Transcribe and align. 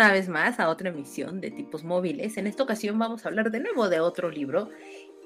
Una 0.00 0.12
vez 0.12 0.30
más 0.30 0.58
a 0.58 0.70
otra 0.70 0.88
emisión 0.88 1.42
de 1.42 1.50
tipos 1.50 1.84
móviles. 1.84 2.38
En 2.38 2.46
esta 2.46 2.62
ocasión 2.62 2.98
vamos 2.98 3.22
a 3.22 3.28
hablar 3.28 3.50
de 3.50 3.60
nuevo 3.60 3.90
de 3.90 4.00
otro 4.00 4.30
libro 4.30 4.70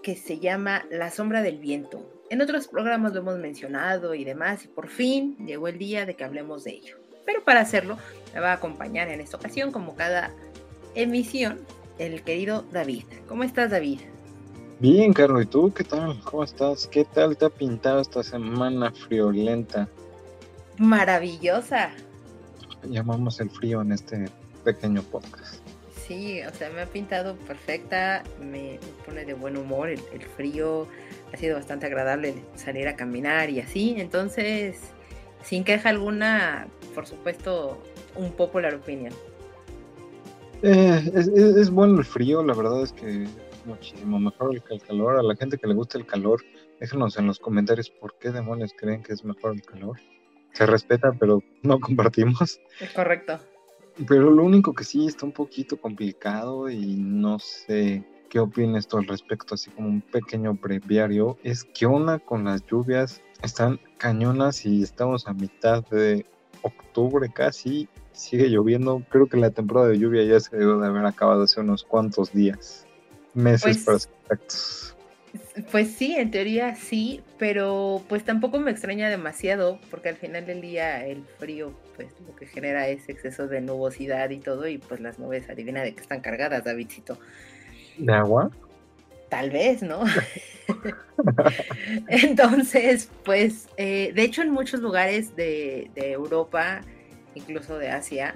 que 0.03 0.17
se 0.17 0.41
llama 0.41 0.85
La 0.91 1.13
sombra 1.13 1.43
del 1.43 1.59
viento. 1.59 2.05
En 2.29 2.43
otros 2.43 2.67
programas 2.67 3.13
lo 3.13 3.21
hemos 3.21 3.39
mencionado 3.39 4.17
y 4.17 4.25
demás 4.25 4.65
y 4.65 4.67
por 4.67 4.89
fin 4.89 5.37
llegó 5.47 5.69
el 5.69 5.79
día 5.79 6.07
de 6.07 6.17
que 6.17 6.25
hablemos 6.25 6.65
de 6.65 6.73
ello. 6.73 6.97
Pero 7.25 7.45
para 7.45 7.61
hacerlo 7.61 7.99
me 8.35 8.41
va 8.41 8.51
a 8.51 8.55
acompañar 8.55 9.07
en 9.11 9.21
esta 9.21 9.37
ocasión 9.37 9.71
como 9.71 9.95
cada 9.95 10.33
emisión 10.97 11.61
el 12.01 12.25
querido 12.25 12.65
David. 12.73 13.05
¿Cómo 13.29 13.45
estás 13.45 13.71
David? 13.71 14.01
Bien, 14.81 15.13
Carlos, 15.13 15.45
¿y 15.45 15.47
tú 15.47 15.73
qué 15.73 15.85
tal? 15.85 16.21
¿Cómo 16.25 16.43
estás? 16.43 16.89
¿Qué 16.89 17.05
tal 17.05 17.37
te 17.37 17.45
ha 17.45 17.51
pintado 17.51 18.01
esta 18.01 18.25
semana 18.25 18.91
friolenta? 18.91 19.89
Maravillosa 20.79 21.93
llamamos 22.91 23.41
el 23.41 23.51
frío 23.51 23.81
en 23.83 23.93
este 23.93 24.31
pequeño 24.65 25.03
podcast. 25.03 25.61
Sí, 26.07 26.43
o 26.43 26.51
sea, 26.55 26.71
me 26.71 26.83
ha 26.83 26.87
pintado 26.87 27.37
perfecta, 27.37 28.23
me 28.41 28.79
pone 29.07 29.25
de 29.25 29.35
buen 29.35 29.57
humor 29.57 29.89
el, 29.89 30.23
frío, 30.37 30.87
ha 31.33 31.37
sido 31.37 31.57
bastante 31.57 31.87
agradable 31.87 32.35
salir 32.57 32.89
a 32.89 32.97
caminar 32.97 33.49
y 33.49 33.61
así, 33.61 33.95
entonces, 33.97 34.77
sin 35.43 35.65
queja 35.65 35.89
alguna, 35.89 36.69
por 36.95 37.07
supuesto, 37.07 37.83
un 38.17 38.33
popular 38.33 38.75
opinion. 38.75 39.15
Eh, 40.63 41.11
es, 41.15 41.71
bueno 41.71 41.99
el 41.99 42.05
frío, 42.05 42.43
la 42.43 42.55
verdad 42.55 42.83
es 42.83 42.93
que 42.93 43.27
muchísimo 43.65 44.19
mejor 44.19 44.63
que 44.63 44.75
el 44.75 44.83
calor. 44.83 45.19
A 45.19 45.23
la 45.23 45.37
gente 45.37 45.57
que 45.57 45.67
le 45.67 45.75
gusta 45.75 45.97
el 45.97 46.07
calor, 46.07 46.43
déjenos 46.81 47.17
en 47.19 47.27
los 47.27 47.39
comentarios 47.39 47.91
por 47.91 48.19
qué 48.19 48.31
demonios 48.31 48.73
creen 48.79 49.03
que 49.03 49.13
es 49.13 49.25
mejor 49.25 49.55
el 49.55 49.63
calor 49.63 49.99
se 50.55 50.67
respeta, 50.67 51.13
pero 51.19 51.43
no 51.63 51.79
compartimos. 51.81 52.61
Es 52.81 52.91
correcto. 52.93 53.39
Pero 54.09 54.31
lo 54.31 54.43
único 54.43 54.75
que 54.75 54.85
sí 54.85 55.07
está 55.07 55.27
un 55.27 55.33
poquito 55.33 55.77
complicado 55.77 56.69
y 56.69 56.97
no 56.97 57.39
sé 57.39 58.05
qué 58.29 58.41
opinas 58.41 58.89
tú 58.89 58.99
al 58.99 59.07
respecto, 59.07 59.55
así 59.55 59.71
como 59.71 59.89
un 59.89 60.01
pequeño 60.01 60.55
breviario, 60.55 61.39
es 61.45 61.65
que 61.65 61.87
una 61.87 62.19
con 62.19 62.45
las 62.45 62.65
lluvias 62.67 63.23
están 63.43 63.79
cañonas 63.99 64.67
y 64.67 64.83
estamos 64.83 65.29
a 65.29 65.35
mitad 65.35 65.85
de 65.89 66.27
octubre 66.63 67.31
casi, 67.33 67.89
sigue 68.13 68.49
lloviendo, 68.49 69.03
creo 69.09 69.29
que 69.29 69.37
la 69.37 69.51
temporada 69.51 69.89
de 69.89 69.99
lluvia 69.99 70.25
ya 70.25 70.41
se 70.41 70.57
debe 70.57 70.81
de 70.81 70.87
haber 70.87 71.07
acabado 71.07 71.45
hace 71.45 71.61
unos 71.61 71.85
cuantos 71.85 72.33
días, 72.33 72.87
meses 73.35 73.85
pues, 73.85 73.85
para 73.85 73.99
ser 73.99 74.13
exactos. 74.23 74.84
Pues 75.71 75.93
sí, 75.93 76.17
en 76.17 76.33
teoría 76.33 76.75
sí, 76.75 77.23
pero 77.39 78.03
pues 78.09 78.25
tampoco 78.25 78.59
me 78.59 78.73
extraña 78.73 79.09
demasiado, 79.09 79.79
porque 79.89 80.09
al 80.09 80.17
final 80.17 80.47
del 80.47 80.61
día 80.61 81.07
el 81.07 81.25
frío, 81.39 81.73
pues 81.95 82.09
lo 82.27 82.35
que 82.35 82.47
genera 82.47 82.89
es 82.89 83.09
exceso 83.09 83.47
de 83.47 83.61
nubosidad 83.61 84.31
y 84.31 84.39
todo, 84.39 84.67
y 84.67 84.79
pues 84.79 85.01
las 85.01 85.21
nubes, 85.21 85.49
adivina 85.49 85.83
de 85.83 85.95
que 85.95 86.01
están 86.01 86.21
cargadas, 86.21 86.65
Davidcito. 86.65 87.21
¿De 87.99 88.13
agua? 88.13 88.51
Tal 89.29 89.51
vez, 89.51 89.83
¿no? 89.83 90.03
Entonces, 92.09 93.09
pues, 93.25 93.69
eh, 93.77 94.11
de 94.13 94.23
hecho 94.23 94.43
en 94.43 94.51
muchos 94.51 94.81
lugares 94.81 95.37
de, 95.37 95.89
de 95.95 96.11
Europa, 96.11 96.81
incluso 97.37 97.79
de 97.79 97.91
Asia, 97.91 98.35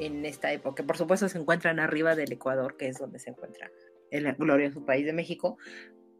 en 0.00 0.26
esta 0.26 0.52
época, 0.52 0.82
por 0.82 0.96
supuesto 0.96 1.28
se 1.28 1.38
encuentran 1.38 1.78
arriba 1.78 2.16
del 2.16 2.32
Ecuador, 2.32 2.76
que 2.76 2.88
es 2.88 2.98
donde 2.98 3.20
se 3.20 3.30
encuentra 3.30 3.70
el 4.10 4.32
glorioso 4.34 4.84
país 4.84 5.06
de 5.06 5.12
México, 5.12 5.58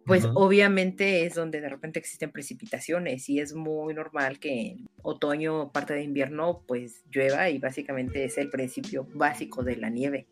pues 0.06 0.28
obviamente 0.34 1.26
es 1.26 1.34
donde 1.34 1.60
de 1.60 1.68
repente 1.68 1.98
existen 1.98 2.30
precipitaciones 2.30 3.28
y 3.28 3.40
es 3.40 3.54
muy 3.54 3.92
normal 3.92 4.38
que 4.38 4.70
en 4.70 4.88
otoño, 5.02 5.72
parte 5.72 5.94
de 5.94 6.02
invierno, 6.02 6.62
pues 6.66 7.04
llueva 7.10 7.50
y 7.50 7.58
básicamente 7.58 8.24
es 8.24 8.38
el 8.38 8.48
principio 8.48 9.06
básico 9.14 9.62
de 9.64 9.76
la 9.76 9.90
nieve. 9.90 10.28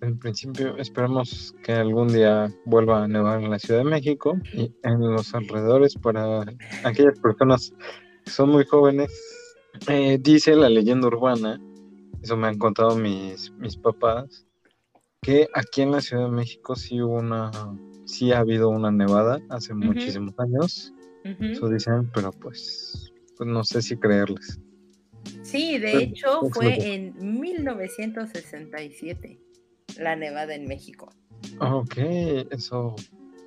En 0.00 0.18
principio 0.18 0.76
esperamos 0.76 1.54
que 1.64 1.72
algún 1.72 2.08
día 2.08 2.48
vuelva 2.66 3.04
a 3.04 3.08
nevar 3.08 3.42
en 3.42 3.50
la 3.50 3.58
Ciudad 3.58 3.80
de 3.80 3.90
México 3.90 4.38
y 4.52 4.72
en 4.84 5.00
los 5.00 5.34
alrededores 5.34 5.94
para 5.94 6.42
aquellas 6.84 7.18
personas 7.20 7.72
que 8.24 8.30
son 8.30 8.50
muy 8.50 8.64
jóvenes. 8.64 9.10
Eh, 9.88 10.18
dice 10.20 10.54
la 10.54 10.68
leyenda 10.68 11.08
urbana, 11.08 11.60
eso 12.22 12.36
me 12.36 12.48
han 12.48 12.58
contado 12.58 12.96
mis, 12.96 13.50
mis 13.52 13.76
papás, 13.76 14.46
que 15.22 15.48
aquí 15.54 15.82
en 15.82 15.92
la 15.92 16.00
Ciudad 16.00 16.24
de 16.24 16.30
México 16.36 16.76
sí 16.76 17.00
hubo 17.00 17.14
una 17.14 17.50
sí 18.08 18.32
ha 18.32 18.40
habido 18.40 18.70
una 18.70 18.90
nevada 18.90 19.38
hace 19.50 19.74
muchísimos 19.74 20.34
años. 20.38 20.92
Eso 21.24 21.68
dicen, 21.68 22.10
pero 22.14 22.30
pues, 22.32 23.12
pues, 23.36 23.48
no 23.48 23.62
sé 23.62 23.82
si 23.82 23.96
creerles. 23.96 24.58
Sí, 25.42 25.78
de 25.78 25.98
hecho 25.98 26.40
fue 26.52 26.94
en 26.94 27.14
1967 27.40 29.38
la 29.98 30.16
nevada 30.16 30.54
en 30.54 30.66
México. 30.66 31.10
Ok, 31.60 31.96
eso. 32.50 32.96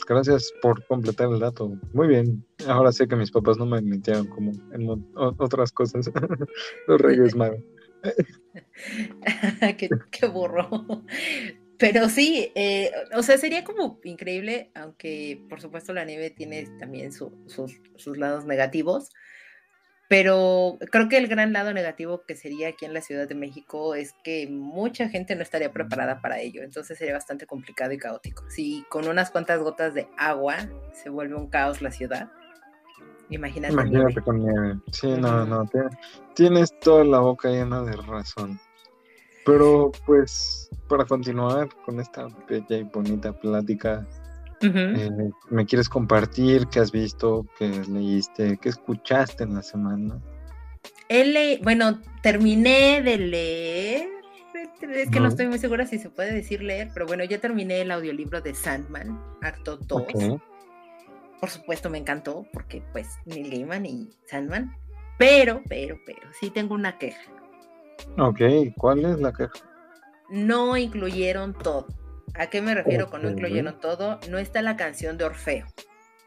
Gracias 0.07 0.53
por 0.61 0.85
completar 0.87 1.31
el 1.31 1.39
dato. 1.39 1.71
Muy 1.93 2.07
bien. 2.07 2.45
Ahora 2.67 2.91
sé 2.91 3.07
que 3.07 3.15
mis 3.15 3.31
papás 3.31 3.57
no 3.57 3.65
me 3.65 3.81
mintieron 3.81 4.27
como 4.27 4.51
en 4.73 4.87
otras 5.15 5.71
cosas. 5.71 6.11
Los 6.87 7.01
Reyes 7.01 7.35
Magos. 7.35 7.61
qué, 9.77 9.89
qué 10.11 10.27
burro. 10.27 10.69
Pero 11.81 12.09
sí, 12.09 12.51
eh, 12.53 12.91
o 13.15 13.23
sea, 13.23 13.39
sería 13.39 13.63
como 13.63 13.99
increíble, 14.03 14.69
aunque 14.75 15.43
por 15.49 15.59
supuesto 15.59 15.93
la 15.93 16.05
nieve 16.05 16.29
tiene 16.29 16.67
también 16.77 17.11
sus, 17.11 17.39
lados 18.05 18.45
negativos, 18.45 19.09
pero 20.07 20.77
creo 20.91 21.09
que 21.09 21.17
el 21.17 21.27
gran 21.27 21.53
lado 21.53 21.73
negativo 21.73 22.21
que 22.27 22.35
sería 22.35 22.69
aquí 22.69 22.85
en 22.85 22.93
la 22.93 23.01
Ciudad 23.01 23.27
de 23.27 23.33
México 23.33 23.95
es 23.95 24.13
que 24.23 24.47
mucha 24.47 25.09
gente 25.09 25.35
no 25.35 25.41
estaría 25.41 25.73
preparada 25.73 26.21
para 26.21 26.39
ello, 26.39 26.61
entonces 26.61 26.99
sería 26.99 27.15
bastante 27.15 27.47
complicado 27.47 27.91
y 27.93 27.97
caótico. 27.97 28.47
Si 28.51 28.85
con 28.87 29.07
unas 29.07 29.31
cuantas 29.31 29.59
gotas 29.59 29.95
de 29.95 30.07
agua 30.19 30.57
se 30.93 31.09
vuelve 31.09 31.33
un 31.33 31.47
caos 31.47 31.81
la 31.81 31.89
ciudad, 31.89 32.29
imagínate. 33.31 33.73
Imagínate 33.73 34.21
con 34.21 34.37
nieve. 34.39 34.79
Sí, 34.91 35.07
no, 35.17 35.47
no, 35.47 35.67
tienes 36.35 36.77
toda 36.79 37.03
la 37.05 37.17
boca 37.17 37.49
llena 37.49 37.81
de 37.81 37.93
razón. 37.93 38.59
Pero 39.45 39.91
pues 40.05 40.69
para 40.87 41.05
continuar 41.05 41.69
con 41.85 41.99
esta 41.99 42.27
bella 42.47 42.77
y 42.77 42.83
bonita 42.83 43.31
plática, 43.33 44.07
eh, 44.61 45.09
¿me 45.49 45.65
quieres 45.65 45.89
compartir 45.89 46.67
qué 46.67 46.79
has 46.79 46.91
visto, 46.91 47.45
qué 47.57 47.67
leíste, 47.89 48.57
qué 48.57 48.69
escuchaste 48.69 49.43
en 49.43 49.55
la 49.55 49.63
semana? 49.63 50.21
bueno, 51.63 51.99
terminé 52.21 53.01
de 53.01 53.17
leer, 53.17 54.09
es 54.81 55.09
que 55.09 55.19
no. 55.19 55.27
estoy 55.27 55.47
muy 55.47 55.59
segura 55.59 55.85
si 55.85 55.99
se 55.99 56.09
puede 56.09 56.33
decir 56.33 56.61
leer, 56.61 56.89
pero 56.93 57.05
bueno, 57.05 57.23
ya 57.23 57.39
terminé 57.39 57.81
el 57.81 57.91
audiolibro 57.91 58.41
de 58.41 58.53
Sandman, 58.53 59.19
acto 59.41 59.77
2. 59.77 60.03
Por 61.39 61.49
supuesto 61.49 61.89
me 61.89 61.97
encantó, 61.97 62.45
porque 62.53 62.83
pues 62.91 63.07
ni 63.25 63.49
Gaiman 63.49 63.85
y 63.85 64.09
Sandman, 64.25 64.75
pero, 65.17 65.61
pero, 65.67 65.99
pero, 66.05 66.21
sí 66.39 66.51
tengo 66.51 66.75
una 66.75 66.97
queja. 66.97 67.40
Ok, 68.17 68.41
¿cuál 68.77 69.05
es 69.05 69.19
la 69.19 69.31
queja? 69.31 69.53
No 70.29 70.77
incluyeron 70.77 71.53
todo. 71.53 71.87
¿A 72.35 72.47
qué 72.47 72.61
me 72.61 72.73
refiero 72.73 73.09
con 73.09 73.23
no 73.23 73.29
incluyeron 73.29 73.79
todo? 73.79 74.19
No 74.29 74.37
está 74.37 74.61
la 74.61 74.77
canción 74.77 75.17
de 75.17 75.25
Orfeo. 75.25 75.67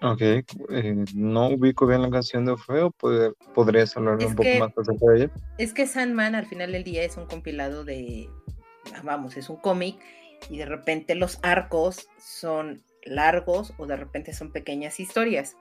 Ok, 0.02 0.20
eh, 0.20 0.44
no 1.14 1.48
ubico 1.48 1.86
bien 1.86 2.02
la 2.02 2.10
canción 2.10 2.44
de 2.44 2.52
Orfeo, 2.52 2.90
¿podrías 3.54 3.96
hablarme 3.96 4.26
un 4.26 4.34
poco 4.34 4.48
más 4.58 4.72
acerca 4.76 5.06
de 5.06 5.16
ella? 5.16 5.30
Es 5.56 5.72
que 5.72 5.86
Sandman 5.86 6.34
al 6.34 6.46
final 6.46 6.72
del 6.72 6.84
día 6.84 7.04
es 7.04 7.16
un 7.16 7.24
compilado 7.24 7.84
de, 7.84 8.28
vamos, 9.02 9.38
es 9.38 9.48
un 9.48 9.56
cómic 9.56 9.96
y 10.50 10.58
de 10.58 10.66
repente 10.66 11.14
los 11.14 11.38
arcos 11.42 12.08
son 12.18 12.82
largos 13.02 13.72
o 13.78 13.86
de 13.86 13.96
repente 13.96 14.34
son 14.34 14.52
pequeñas 14.52 15.00
historias. 15.00 15.56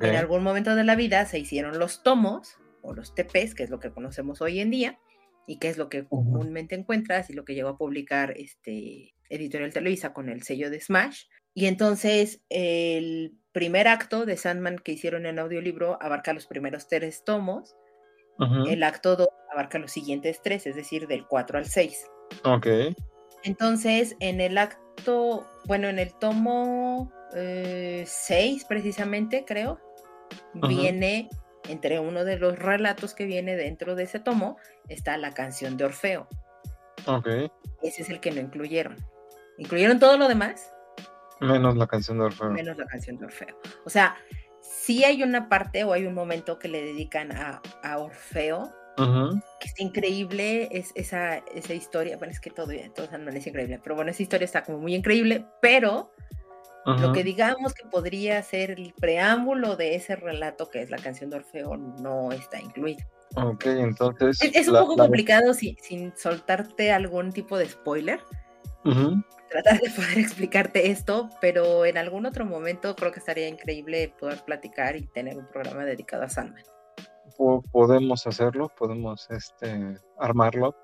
En 0.00 0.16
algún 0.16 0.42
momento 0.42 0.74
de 0.74 0.84
la 0.84 0.96
vida 0.96 1.24
se 1.24 1.38
hicieron 1.38 1.78
los 1.78 2.02
tomos 2.02 2.58
o 2.82 2.92
los 2.92 3.14
TPs, 3.14 3.54
que 3.54 3.62
es 3.62 3.70
lo 3.70 3.78
que 3.78 3.90
conocemos 3.90 4.42
hoy 4.42 4.60
en 4.60 4.70
día, 4.70 4.98
y 5.46 5.58
que 5.58 5.68
es 5.68 5.78
lo 5.78 5.88
que 5.88 6.04
comúnmente 6.06 6.74
encuentras 6.74 7.30
y 7.30 7.32
lo 7.32 7.44
que 7.44 7.54
llegó 7.54 7.70
a 7.70 7.78
publicar 7.78 8.34
este 8.36 9.14
Editorial 9.28 9.72
Televisa 9.72 10.12
con 10.12 10.28
el 10.28 10.42
sello 10.42 10.70
de 10.70 10.80
Smash. 10.80 11.24
Y 11.54 11.66
entonces 11.66 12.42
el 12.48 13.38
primer 13.52 13.88
acto 13.88 14.26
de 14.26 14.36
Sandman 14.36 14.78
que 14.78 14.92
hicieron 14.92 15.24
en 15.24 15.38
audiolibro 15.38 15.98
abarca 16.02 16.32
los 16.32 16.46
primeros 16.46 16.88
tres 16.88 17.24
tomos. 17.24 17.74
El 18.68 18.82
acto 18.82 19.16
2 19.16 19.26
abarca 19.50 19.78
los 19.78 19.90
siguientes 19.90 20.42
tres, 20.42 20.66
es 20.66 20.76
decir, 20.76 21.06
del 21.06 21.26
4 21.26 21.56
al 21.56 21.64
6. 21.64 22.06
Ok. 22.44 22.66
Entonces, 23.44 24.14
en 24.20 24.42
el 24.42 24.50
relato, 24.50 25.48
bueno, 25.64 25.88
en 25.88 25.98
el 25.98 26.12
tomo 26.14 27.10
6 27.32 27.34
eh, 27.34 28.58
precisamente, 28.68 29.44
creo, 29.46 29.80
viene, 30.54 31.30
entre 31.68 32.00
uno 32.00 32.24
de 32.24 32.38
los 32.38 32.58
relatos 32.58 33.14
que 33.14 33.24
viene 33.24 33.56
dentro 33.56 33.94
de 33.94 34.04
ese 34.04 34.20
tomo, 34.20 34.58
está 34.88 35.16
la 35.16 35.32
canción 35.32 35.76
de 35.76 35.84
Orfeo. 35.84 36.28
Ok. 37.06 37.28
Ese 37.82 38.02
es 38.02 38.10
el 38.10 38.20
que 38.20 38.30
no 38.30 38.40
incluyeron. 38.40 38.96
¿Incluyeron 39.58 39.98
todo 39.98 40.18
lo 40.18 40.28
demás? 40.28 40.72
Menos 41.40 41.76
la 41.76 41.86
canción 41.86 42.18
de 42.18 42.24
Orfeo. 42.24 42.50
Menos 42.50 42.76
la 42.76 42.86
canción 42.86 43.18
de 43.18 43.26
Orfeo. 43.26 43.58
O 43.84 43.90
sea, 43.90 44.16
sí 44.60 45.04
hay 45.04 45.22
una 45.22 45.48
parte 45.48 45.84
o 45.84 45.92
hay 45.92 46.06
un 46.06 46.14
momento 46.14 46.58
que 46.58 46.68
le 46.68 46.82
dedican 46.82 47.30
a, 47.32 47.60
Orfeo, 47.98 48.72
que 49.60 49.68
es 49.68 49.78
increíble, 49.78 50.68
es 50.70 50.92
esa, 50.94 51.38
esa 51.54 51.74
historia, 51.74 52.16
bueno, 52.16 52.32
es 52.32 52.40
que 52.40 52.50
todo, 52.50 52.72
todo 52.94 53.18
no 53.18 53.30
es 53.30 53.46
increíble, 53.46 53.78
pero 53.82 53.94
bueno, 53.94 54.10
esa 54.10 54.22
historia 54.22 54.44
está 54.44 54.64
como 54.64 54.78
muy 54.78 54.94
increíble, 54.94 55.44
pero 55.60 56.10
lo 56.86 57.12
que 57.12 57.24
digamos 57.24 57.74
que 57.74 57.84
podría 57.88 58.42
ser 58.42 58.70
el 58.70 58.94
preámbulo 58.94 59.76
de 59.76 59.96
ese 59.96 60.16
relato, 60.16 60.70
que 60.70 60.82
es 60.82 60.90
la 60.90 60.98
canción 60.98 61.30
de 61.30 61.36
Orfeo, 61.36 61.76
no 61.76 62.30
está 62.32 62.60
incluido. 62.60 63.04
Ok, 63.34 63.66
entonces... 63.66 64.38
Es, 64.40 64.68
un 64.68 64.76
poco 64.76 64.96
complicado 64.96 65.52
sin 65.52 66.16
soltarte 66.16 66.92
algún 66.92 67.32
tipo 67.32 67.58
de 67.58 67.68
spoiler 67.68 68.20
tratar 69.50 69.80
de 69.80 69.90
poder 69.90 70.18
explicarte 70.18 70.90
esto, 70.90 71.30
pero 71.40 71.84
en 71.84 71.98
algún 71.98 72.26
otro 72.26 72.44
momento 72.44 72.94
creo 72.96 73.12
que 73.12 73.18
estaría 73.18 73.48
increíble 73.48 74.12
poder 74.18 74.44
platicar 74.44 74.96
y 74.96 75.06
tener 75.06 75.36
un 75.36 75.46
programa 75.46 75.84
dedicado 75.84 76.24
a 76.24 76.28
Sandman. 76.28 76.64
podemos 77.72 78.26
hacerlo, 78.26 78.70
podemos 78.76 79.28
este, 79.30 79.98
armarlo. 80.18 80.76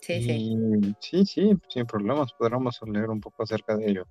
Sí, 0.00 0.22
sí. 0.22 0.94
Sí, 1.00 1.26
sí, 1.26 1.52
sin 1.68 1.86
problemas, 1.86 2.32
podríamos 2.32 2.80
leer 2.86 3.10
un 3.10 3.20
poco 3.20 3.42
acerca 3.42 3.76
de 3.76 3.90
ello. 3.90 4.06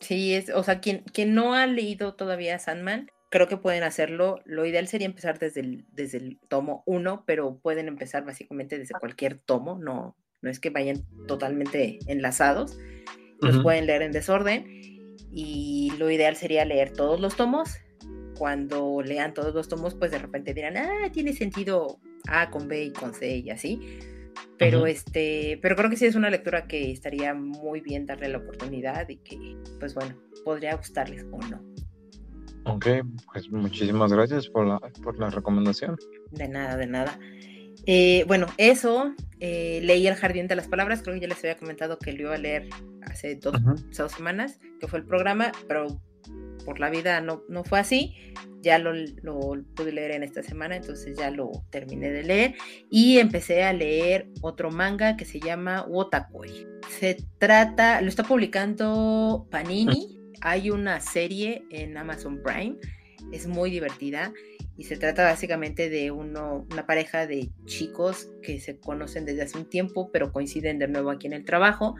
Sí, 0.00 0.34
es, 0.34 0.50
o 0.50 0.62
sea, 0.62 0.80
quien, 0.80 1.02
quien 1.12 1.34
no 1.34 1.54
ha 1.54 1.66
leído 1.66 2.14
todavía 2.14 2.58
Sandman, 2.58 3.10
creo 3.30 3.48
que 3.48 3.56
pueden 3.56 3.82
hacerlo. 3.82 4.40
Lo 4.44 4.66
ideal 4.66 4.88
sería 4.88 5.06
empezar 5.06 5.38
desde 5.38 5.60
el, 5.60 5.84
desde 5.92 6.18
el 6.18 6.38
tomo 6.48 6.82
1, 6.86 7.24
pero 7.26 7.58
pueden 7.58 7.88
empezar 7.88 8.24
básicamente 8.24 8.78
desde 8.78 8.94
cualquier 8.98 9.38
tomo, 9.38 9.78
no, 9.78 10.16
no 10.42 10.50
es 10.50 10.60
que 10.60 10.70
vayan 10.70 11.04
totalmente 11.26 11.98
enlazados, 12.06 12.78
los 13.40 13.62
pueden 13.62 13.86
leer 13.86 14.02
en 14.02 14.12
desorden 14.12 14.64
y 15.30 15.92
lo 15.98 16.10
ideal 16.10 16.36
sería 16.36 16.64
leer 16.64 16.92
todos 16.92 17.20
los 17.20 17.36
tomos. 17.36 17.76
Cuando 18.38 19.02
lean 19.02 19.34
todos 19.34 19.54
los 19.54 19.68
tomos, 19.68 19.94
pues 19.94 20.10
de 20.10 20.18
repente 20.18 20.54
dirán, 20.54 20.76
ah, 20.76 21.10
tiene 21.12 21.32
sentido 21.32 21.98
A 22.28 22.50
con 22.50 22.68
B 22.68 22.84
y 22.84 22.92
con 22.92 23.14
C 23.14 23.38
y 23.38 23.50
así. 23.50 23.80
Pero 24.58 24.86
este, 24.86 25.58
pero 25.60 25.76
creo 25.76 25.90
que 25.90 25.96
sí 25.96 26.06
es 26.06 26.14
una 26.14 26.30
lectura 26.30 26.66
que 26.66 26.90
estaría 26.90 27.34
muy 27.34 27.80
bien 27.80 28.06
darle 28.06 28.28
la 28.28 28.38
oportunidad 28.38 29.08
y 29.08 29.16
que, 29.16 29.56
pues 29.78 29.94
bueno, 29.94 30.14
podría 30.44 30.74
gustarles 30.76 31.24
o 31.30 31.38
no. 31.38 31.62
Ok, 32.64 32.86
pues 33.32 33.50
muchísimas 33.50 34.12
gracias 34.12 34.48
por 34.48 34.66
la, 34.66 34.78
por 35.02 35.18
la 35.18 35.30
recomendación. 35.30 35.96
De 36.32 36.48
nada, 36.48 36.76
de 36.76 36.86
nada. 36.86 37.18
Eh, 37.86 38.24
bueno, 38.26 38.46
eso, 38.56 39.14
eh, 39.38 39.80
leí 39.84 40.06
El 40.08 40.16
Jardín 40.16 40.48
de 40.48 40.56
las 40.56 40.66
Palabras, 40.66 41.02
creo 41.02 41.14
que 41.14 41.20
ya 41.20 41.28
les 41.28 41.38
había 41.38 41.56
comentado 41.56 41.98
que 41.98 42.12
lo 42.12 42.22
iba 42.22 42.34
a 42.34 42.38
leer 42.38 42.68
hace 43.02 43.36
dos, 43.36 43.56
semanas, 44.12 44.58
que 44.80 44.88
fue 44.88 44.98
el 44.98 45.04
programa, 45.04 45.52
pero 45.68 46.00
por 46.66 46.80
la 46.80 46.90
vida 46.90 47.20
no, 47.20 47.44
no 47.48 47.62
fue 47.62 47.78
así, 47.78 48.14
ya 48.60 48.78
lo, 48.80 48.92
pude 49.76 49.92
leer 49.92 50.10
en 50.10 50.24
esta 50.24 50.42
semana, 50.42 50.76
entonces 50.76 51.16
ya 51.16 51.30
lo 51.30 51.52
terminé 51.70 52.10
de 52.10 52.24
leer 52.24 52.54
y 52.90 53.18
empecé 53.18 53.62
a 53.62 53.72
leer 53.72 54.28
otro 54.42 54.72
manga 54.72 55.16
que 55.16 55.24
se 55.24 55.38
llama 55.38 55.86
Wotakoi. 55.88 56.66
Se 56.98 57.16
trata, 57.38 58.00
lo 58.00 58.08
está 58.08 58.24
publicando 58.24 59.46
Panini, 59.50 60.18
hay 60.42 60.70
una 60.70 61.00
serie 61.00 61.64
en 61.70 61.96
Amazon 61.96 62.42
Prime, 62.42 62.76
es 63.32 63.46
muy 63.46 63.70
divertida 63.70 64.32
y 64.76 64.84
se 64.84 64.96
trata 64.96 65.22
básicamente 65.22 65.88
de 65.88 66.10
uno, 66.10 66.66
una 66.72 66.86
pareja 66.86 67.28
de 67.28 67.50
chicos 67.66 68.28
que 68.42 68.58
se 68.58 68.78
conocen 68.78 69.24
desde 69.24 69.42
hace 69.42 69.58
un 69.58 69.70
tiempo, 69.70 70.10
pero 70.12 70.32
coinciden 70.32 70.80
de 70.80 70.88
nuevo 70.88 71.10
aquí 71.10 71.28
en 71.28 71.32
el 71.34 71.44
trabajo 71.44 71.94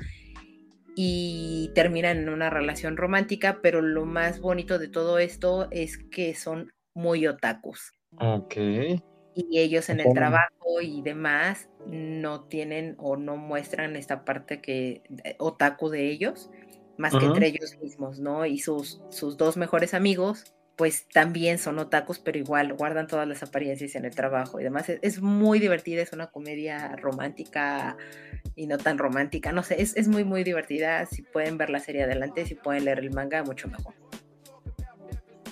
y 0.97 1.46
terminan 1.69 2.19
en 2.19 2.29
una 2.29 2.51
relación 2.51 2.97
romántica, 2.97 3.61
pero 3.63 3.81
lo 3.81 4.05
más 4.05 4.41
bonito 4.41 4.79
de 4.79 4.89
todo 4.89 5.19
esto 5.19 5.69
es 5.71 5.99
que 5.99 6.35
son 6.35 6.73
muy 6.95 7.27
otakus. 7.27 7.93
Ok. 8.19 8.57
Y 9.35 9.59
ellos 9.59 9.91
en 9.91 10.01
el 10.01 10.13
trabajo 10.15 10.81
y 10.81 11.03
demás 11.03 11.69
no 11.87 12.45
tienen 12.45 12.95
o 12.99 13.17
no 13.17 13.37
muestran 13.37 13.97
esta 13.97 14.25
parte 14.25 14.61
que 14.61 15.03
eh, 15.25 15.37
otaku 15.39 15.91
de 15.91 16.11
ellos, 16.11 16.51
más 16.97 17.15
que 17.15 17.27
entre 17.27 17.49
ellos 17.49 17.77
mismos, 17.83 18.19
¿no? 18.19 18.47
Y 18.47 18.59
sus, 18.59 19.03
sus 19.11 19.37
dos 19.37 19.59
mejores 19.59 19.93
amigos 19.93 20.56
pues 20.77 21.07
también 21.09 21.59
son 21.59 21.79
otakus, 21.79 22.19
pero 22.19 22.39
igual 22.39 22.75
guardan 22.75 23.07
todas 23.07 23.27
las 23.27 23.43
apariencias 23.43 23.95
en 23.95 24.05
el 24.05 24.15
trabajo 24.15 24.61
y 24.61 24.65
demás. 24.65 24.89
Es, 24.89 25.23
muy 25.23 25.59
divertida, 25.59 26.03
es 26.03 26.13
una 26.13 26.27
comedia 26.27 26.95
romántica 26.97 27.97
y 28.55 28.67
no 28.67 28.77
tan 28.77 28.99
romántica, 28.99 29.53
no 29.53 29.63
sé, 29.63 29.81
es, 29.81 30.07
muy, 30.07 30.25
muy 30.25 30.45
divertida. 30.45 31.07
Si 31.07 31.23
pueden 31.23 31.57
ver 31.57 31.71
la 31.71 31.81
serie 31.81 32.05
adelante, 32.05 32.45
si 32.45 32.55
pueden 32.55 32.85
leer 32.85 32.99
el 32.99 33.11
manga, 33.11 33.43
mucho 33.43 33.69
mejor. 33.69 33.95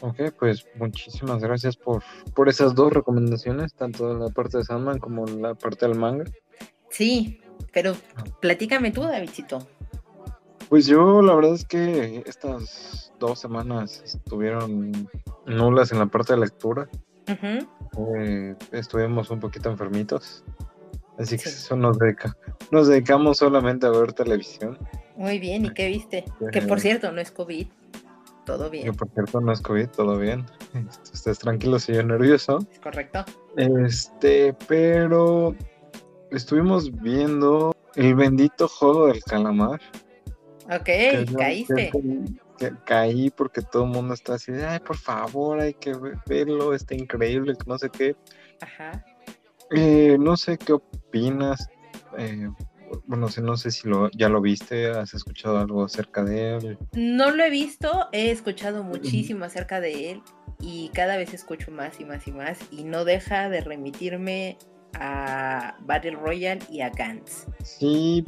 Ok, 0.01 0.21
pues 0.39 0.67
muchísimas 0.75 1.41
gracias 1.41 1.77
por, 1.77 2.03
por 2.35 2.51
esas 2.51 2.75
dos 2.75 2.93
recomendaciones, 2.93 3.73
tanto 3.73 4.13
la 4.19 4.29
parte 4.29 4.59
de 4.59 4.65
Sandman 4.65 4.99
como 4.99 5.25
la 5.25 5.55
parte 5.55 5.87
del 5.87 5.97
manga. 5.97 6.25
Sí, 6.91 7.41
pero 7.73 7.97
platícame 8.41 8.91
tú, 8.91 9.03
Davidcito. 9.03 9.67
Pues 10.69 10.87
yo 10.87 11.23
la 11.23 11.35
verdad 11.35 11.55
es 11.55 11.65
que 11.65 12.23
estas 12.27 13.13
dos 13.19 13.39
semanas 13.39 14.03
estuvieron 14.05 15.09
nulas 15.47 15.93
en 15.93 15.99
la 15.99 16.07
parte 16.07 16.35
de 16.35 16.41
lectura. 16.41 16.89
Eh, 17.27 18.55
estuvimos 18.73 19.31
un 19.31 19.41
poquito 19.41 19.71
enfermitos. 19.71 20.45
Así 21.19 21.37
que 21.37 21.49
eso 21.49 21.77
nos, 21.77 21.99
dedica, 21.99 22.37
nos 22.71 22.89
dedicamos 22.89 23.39
solamente 23.39 23.87
a 23.87 23.91
ver 23.91 24.13
televisión. 24.13 24.79
Muy 25.17 25.39
bien, 25.39 25.65
¿y 25.67 25.71
qué 25.73 25.87
viste? 25.87 26.25
que 26.51 26.63
por 26.63 26.81
cierto, 26.81 27.13
no 27.13 27.21
es 27.21 27.31
COVID. 27.31 27.69
Todo 28.45 28.69
bien. 28.69 28.85
Que 28.85 28.93
por 28.93 29.09
cierto, 29.11 29.41
no 29.41 29.53
es 29.53 29.61
COVID, 29.61 29.89
todo 29.89 30.19
bien. 30.19 30.45
Estés 31.13 31.39
tranquilo, 31.39 31.79
si 31.79 31.95
yo 31.95 32.03
nervioso. 32.03 32.59
Correcto. 32.83 33.25
Este, 33.57 34.55
pero 34.69 35.55
estuvimos 36.31 36.91
viendo 37.01 37.75
el 37.95 38.15
bendito 38.15 38.69
juego 38.69 39.07
del 39.07 39.23
calamar. 39.23 39.81
Ok, 40.71 40.89
caíste. 41.37 41.91
caí 42.85 43.31
porque 43.31 43.61
todo 43.61 43.85
el 43.85 43.91
mundo 43.91 44.15
está 44.15 44.35
así 44.35 44.53
ay, 44.53 44.81
por 44.81 44.97
favor, 44.97 45.61
hay 45.61 45.75
que 45.75 45.93
verlo, 46.27 46.75
está 46.75 46.95
increíble, 46.95 47.55
no 47.67 47.79
sé 47.79 47.91
qué. 47.91 48.17
Ajá. 48.61 49.05
Eh, 49.71 50.17
no 50.19 50.37
sé 50.37 50.57
qué 50.59 50.73
opinas. 50.75 51.69
Eh, 52.17 52.49
bueno, 53.07 53.29
no 53.43 53.57
sé 53.57 53.71
si 53.71 53.89
lo, 53.89 54.11
ya 54.11 54.29
lo 54.29 54.41
viste, 54.41 54.89
has 54.89 55.15
escuchado 55.15 55.59
algo 55.59 55.85
acerca 55.85 56.23
de 56.25 56.57
él. 56.57 56.79
No 56.93 57.31
lo 57.31 57.45
he 57.45 57.51
visto, 57.51 58.09
he 58.13 58.31
escuchado 58.31 58.85
muchísimo 58.85 59.45
acerca 59.45 59.81
de 59.81 60.13
él 60.13 60.23
y 60.61 60.91
cada 60.95 61.17
vez 61.17 61.35
escucho 61.35 61.71
más 61.71 62.01
y 62.01 62.05
más 62.05 62.27
y 62.27 62.33
más 62.33 62.59
y 62.71 62.85
no 62.85 63.05
deja 63.05 63.49
de 63.49 63.61
remitirme 63.61 64.59
a 64.95 65.77
Battle 65.81 66.13
Royale 66.13 66.61
y 66.71 66.81
a 66.81 66.91
Gantz. 66.91 67.47
Sí, 67.63 68.25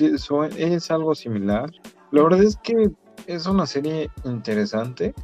es 0.00 0.90
algo 0.90 1.14
similar. 1.14 1.70
La 2.10 2.22
verdad 2.22 2.42
es 2.42 2.56
que 2.56 2.90
es 3.26 3.46
una 3.46 3.66
serie 3.66 4.10
interesante 4.24 5.14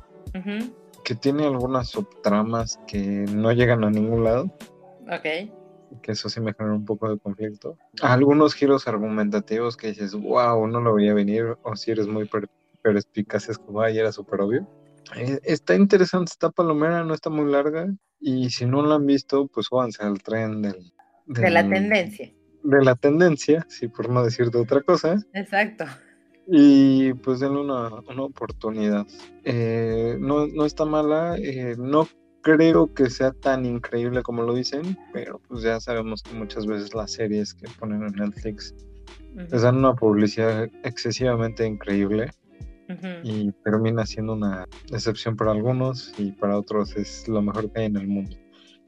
que 1.05 1.15
tiene 1.15 1.47
algunas 1.47 1.89
subtramas 1.89 2.81
que 2.87 3.01
no 3.01 3.53
llegan 3.53 3.85
a 3.85 3.91
ningún 3.91 4.25
lado. 4.25 4.45
Ok. 5.03 5.51
Que 6.03 6.13
eso 6.13 6.29
sí 6.29 6.41
me 6.41 6.53
genera 6.55 6.75
un 6.75 6.85
poco 6.85 7.09
de 7.09 7.19
conflicto. 7.19 7.77
Algunos 8.03 8.55
giros 8.55 8.89
argumentativos 8.89 9.77
que 9.77 9.89
dices, 9.89 10.15
wow, 10.15 10.67
no 10.67 10.81
lo 10.81 10.95
veía 10.95 11.15
venir, 11.15 11.57
o 11.63 11.77
si 11.77 11.93
eres 11.93 12.09
muy 12.09 12.29
perspicaz, 12.83 13.49
es 13.49 13.59
como, 13.59 13.81
ay, 13.81 13.99
era 13.99 14.11
súper 14.11 14.41
obvio. 14.41 14.67
Eh, 15.17 15.39
está 15.45 15.75
interesante, 15.75 16.31
está 16.33 16.51
palomera, 16.51 17.05
no 17.05 17.15
está 17.15 17.31
muy 17.31 17.51
larga. 17.51 17.87
Y 18.19 18.51
si 18.51 18.67
no 18.67 18.85
la 18.85 18.97
han 18.97 19.07
visto, 19.07 19.47
pues 19.49 19.67
súbanse 19.67 20.03
al 20.03 20.23
tren 20.23 20.63
del, 20.63 20.93
de 21.27 21.51
la 21.51 21.69
tendencia 21.69 22.33
de 22.65 22.83
la 22.83 22.97
tendencia, 22.97 23.65
sí, 23.69 23.89
por 23.89 24.09
no 24.09 24.25
decirte 24.25 24.59
otra 24.59 24.81
cosa. 24.83 25.17
Exacto. 25.33 25.85
Y 26.47 27.13
pues 27.15 27.41
denle 27.41 27.61
una, 27.61 27.89
oportunidad. 27.89 29.07
Eh, 29.45 30.17
no, 30.19 30.47
no, 30.47 30.67
está 30.67 30.85
mala, 30.85 31.37
eh, 31.39 31.77
no 31.79 32.09
creo 32.43 32.93
que 32.93 33.09
sea 33.09 33.33
tan 33.33 33.65
increíble 33.65 34.23
como 34.23 34.43
lo 34.43 34.55
dicen, 34.55 34.99
pero 35.13 35.41
pues 35.49 35.63
ya 35.63 35.81
sabemos 35.81 36.23
que 36.23 36.35
muchas 36.35 36.67
veces 36.67 36.95
las 36.95 37.13
series 37.13 37.55
que 37.55 37.67
ponen 37.79 38.03
en 38.03 38.13
Netflix 38.13 38.75
les 39.35 39.63
dan 39.63 39.77
una 39.77 39.95
publicidad 39.95 40.69
excesivamente 40.85 41.67
increíble 41.67 42.31
y 43.23 43.51
termina 43.65 44.05
siendo 44.05 44.35
una 44.35 44.67
excepción 44.93 45.37
para 45.37 45.53
algunos 45.53 46.13
y 46.19 46.33
para 46.33 46.59
otros 46.59 46.95
es 46.97 47.27
lo 47.29 47.41
mejor 47.41 47.73
que 47.73 47.81
hay 47.81 47.87
en 47.87 47.97
el 47.97 48.07
mundo. 48.07 48.37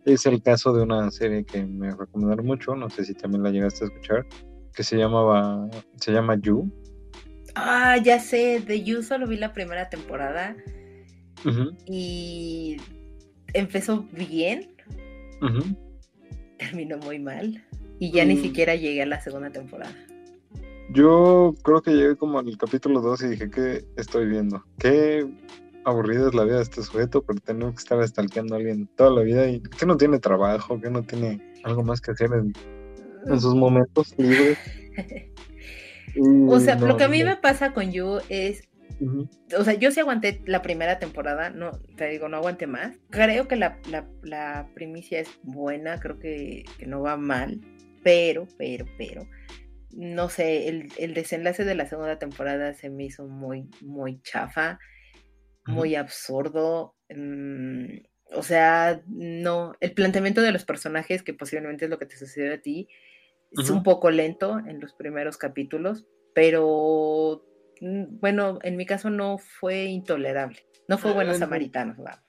Es 0.07 0.25
el 0.25 0.41
caso 0.43 0.73
de 0.73 0.83
una 0.83 1.11
serie 1.11 1.45
que 1.45 1.65
me 1.67 1.91
recomendaron 1.95 2.47
mucho, 2.47 2.75
no 2.77 2.89
sé 2.89 3.05
si 3.05 3.13
también 3.15 3.43
la 3.43 3.51
llegaste 3.51 3.85
a 3.85 3.89
escuchar, 3.89 4.25
que 4.73 4.83
se 4.85 4.97
llamaba, 4.97 5.69
se 5.97 6.13
llama 6.13 6.37
You. 6.41 6.71
Ah, 7.57 7.97
ya 8.03 8.21
sé, 8.21 8.61
de 8.61 8.83
You 8.85 9.03
solo 9.03 9.27
vi 9.27 9.37
la 9.37 9.53
primera 9.53 9.89
temporada 9.91 10.57
y 11.87 12.77
empezó 13.53 14.07
bien, 14.13 14.69
terminó 16.59 16.99
muy 16.99 17.19
mal 17.19 17.63
y 17.99 18.13
ya 18.13 18.25
ni 18.25 18.37
Mm. 18.37 18.43
siquiera 18.43 18.75
llegué 18.77 19.03
a 19.03 19.07
la 19.07 19.21
segunda 19.21 19.51
temporada. 19.51 19.95
Yo 20.93 21.53
creo 21.65 21.83
que 21.83 21.91
llegué 21.93 22.17
como 22.17 22.39
al 22.39 22.57
capítulo 22.57 23.01
2 23.01 23.23
y 23.25 23.29
dije, 23.31 23.51
¿qué 23.51 23.85
estoy 23.97 24.27
viendo? 24.27 24.63
Qué 24.79 25.27
aburrida 25.87 26.29
es 26.29 26.35
la 26.35 26.45
vida 26.45 26.57
de 26.57 26.63
este 26.63 26.83
sujeto 26.83 27.23
por 27.23 27.41
tener 27.41 27.71
que 27.71 27.77
estar 27.79 28.07
stalkeando 28.07 28.55
a 28.55 28.59
alguien 28.59 28.87
toda 28.97 29.11
la 29.11 29.23
vida 29.23 29.47
y 29.49 29.61
que 29.61 29.87
no 29.87 29.97
tiene 29.97 30.19
trabajo, 30.19 30.81
que 30.81 30.91
no 30.91 31.03
tiene 31.05 31.41
algo 31.65 31.83
más 31.83 32.01
que 32.01 32.11
hacer 32.13 32.31
en, 32.33 32.53
en 33.27 33.41
sus 33.41 33.55
momentos 33.55 34.15
libres. 34.19 34.59
Y 36.15 36.21
O 36.49 36.59
sea, 36.61 36.77
no, 36.77 36.87
lo 36.87 36.97
que 36.97 37.05
a 37.05 37.09
mí 37.09 37.21
no. 37.21 37.27
me 37.27 37.37
pasa 37.37 37.75
con 37.75 37.93
You 37.93 38.21
es, 38.31 38.63
o 39.57 39.65
sea, 39.65 39.75
yo 39.75 39.91
sí 39.91 40.01
aguanté 40.01 40.41
la 40.47 40.63
primera 40.63 40.99
temporada, 40.99 41.51
no, 41.51 41.73
te 41.97 42.09
digo, 42.09 42.29
no 42.31 42.39
aguanté 42.39 42.67
más. 42.67 42.97
Creo 43.11 43.47
que 43.49 43.57
la, 43.57 43.79
la- 43.91 44.09
la 44.23 44.67
primicia 44.75 45.21
es 45.21 45.29
buena, 45.43 46.01
creo 46.01 46.19
que, 46.19 46.65
que 46.79 46.87
no 46.87 47.03
va 47.03 47.19
mal, 47.19 47.61
pero, 48.03 48.49
pero, 48.57 48.87
pero, 48.97 49.27
no 49.95 50.31
sé, 50.31 50.69
el, 50.69 50.89
el 50.97 51.13
desenlace 51.13 51.65
de 51.65 51.75
la 51.75 51.87
segunda 51.87 52.19
temporada 52.19 52.73
se 52.73 52.89
me 52.89 53.05
hizo 53.05 53.27
muy, 53.27 53.69
muy 53.83 54.21
chafa, 54.23 54.79
muy 55.67 55.95
absurdo. 55.95 56.95
mm, 57.09 57.99
o 58.33 58.43
sea, 58.43 59.03
no, 59.07 59.75
el 59.81 59.93
planteamiento 59.93 60.43
de 60.43 60.53
los 60.53 60.65
personajes, 60.65 61.23
que 61.23 61.35
posiblemente 61.35 61.85
es 61.85 61.91
lo 61.91 61.99
que 61.99 62.07
te 62.07 62.17
sucedió 62.17 62.55
a 62.55 62.59
ti, 62.59 62.89
es 63.53 63.71
un 63.71 63.83
poco 63.83 64.11
lento 64.11 64.59
en 64.59 64.81
los 64.81 64.93
primeros 64.95 65.39
capítulos, 65.39 66.07
pero 66.35 67.45
mm, 67.81 68.19
bueno, 68.21 68.59
en 68.63 68.77
mi 68.77 68.85
caso 68.85 69.11
no 69.11 69.39
fue 69.39 69.85
intolerable. 69.85 70.67
No 70.89 70.99
fue 70.99 71.13
buenos 71.13 71.37
Eh, 71.37 71.39
samaritanos, 71.41 71.97
vamos. 71.97 72.21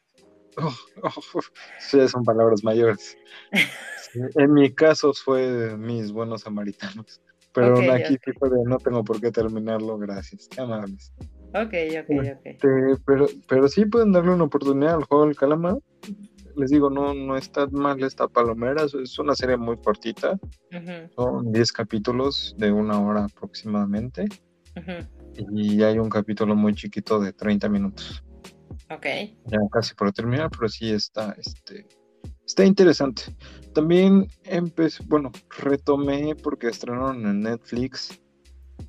Oh, 0.58 0.74
oh, 1.04 1.42
sí, 1.80 2.08
son 2.08 2.24
palabras 2.24 2.64
mayores. 2.64 3.18
Sí, 4.10 4.22
en 4.36 4.54
mi 4.54 4.74
caso 4.74 5.12
fue 5.14 5.76
mis 5.76 6.14
buenos 6.14 6.44
samaritanos. 6.44 7.22
Pero 7.54 7.92
aquí 7.92 8.18
fue 8.40 8.50
de 8.50 8.64
no 8.64 8.78
tengo 8.78 9.04
por 9.04 9.20
qué 9.20 9.32
terminarlo, 9.32 9.98
gracias. 9.98 10.48
Qué 10.48 10.62
amables. 10.62 11.12
Ok, 11.54 11.74
ok, 12.00 12.10
ok. 12.10 12.46
Este, 12.46 12.68
pero, 13.06 13.26
pero 13.48 13.68
sí 13.68 13.86
pueden 13.86 14.12
darle 14.12 14.32
una 14.32 14.46
oportunidad 14.46 14.96
al 14.96 15.04
juego 15.06 15.26
del 15.26 15.36
calamar. 15.36 15.78
Les 16.56 16.72
digo, 16.72 16.90
no, 16.90 17.14
no 17.14 17.38
está 17.38 17.68
mal 17.68 18.02
esta 18.04 18.28
palomera. 18.28 18.84
Es- 18.84 19.20
una 19.20 19.36
serie 19.36 19.58
muy 19.58 19.78
cortita. 19.78 20.40
Son 21.16 21.52
10 21.52 21.72
capítulos 21.72 22.56
de 22.58 22.72
una 22.72 23.00
hora 23.00 23.26
aproximadamente. 23.26 24.26
Y 25.52 25.84
hay 25.84 26.00
un 26.00 26.10
capítulo 26.10 26.56
muy 26.56 26.74
chiquito 26.74 27.20
de 27.20 27.32
30 27.34 27.70
minutos. 27.70 28.24
Ok. 28.90 29.06
Ya 29.46 29.60
casi 29.72 29.94
por 29.94 30.12
terminar, 30.12 30.50
pero 30.50 30.68
sí 30.70 30.92
está, 30.92 31.36
este, 31.38 31.86
está 32.46 32.66
interesante. 32.66 33.24
También 33.74 34.28
empecé, 34.44 35.04
bueno, 35.06 35.32
retomé 35.60 36.36
porque 36.36 36.68
estrenaron 36.70 37.26
en 37.26 37.42
Netflix 37.42 38.20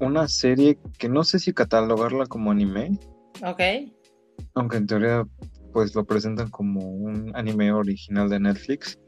una 0.01 0.29
serie 0.29 0.79
que 0.99 1.09
no 1.09 1.25
sé 1.25 1.39
si 1.39 1.53
catalogarla 1.53 2.27
como 2.27 2.51
anime, 2.51 2.99
Ok. 3.45 3.61
aunque 4.55 4.77
en 4.77 4.87
teoría 4.87 5.27
pues 5.73 5.95
lo 5.95 6.05
presentan 6.05 6.49
como 6.51 6.81
un 6.89 7.31
anime 7.35 7.73
original 7.73 8.29
de 8.29 8.41
Netflix. 8.41 8.99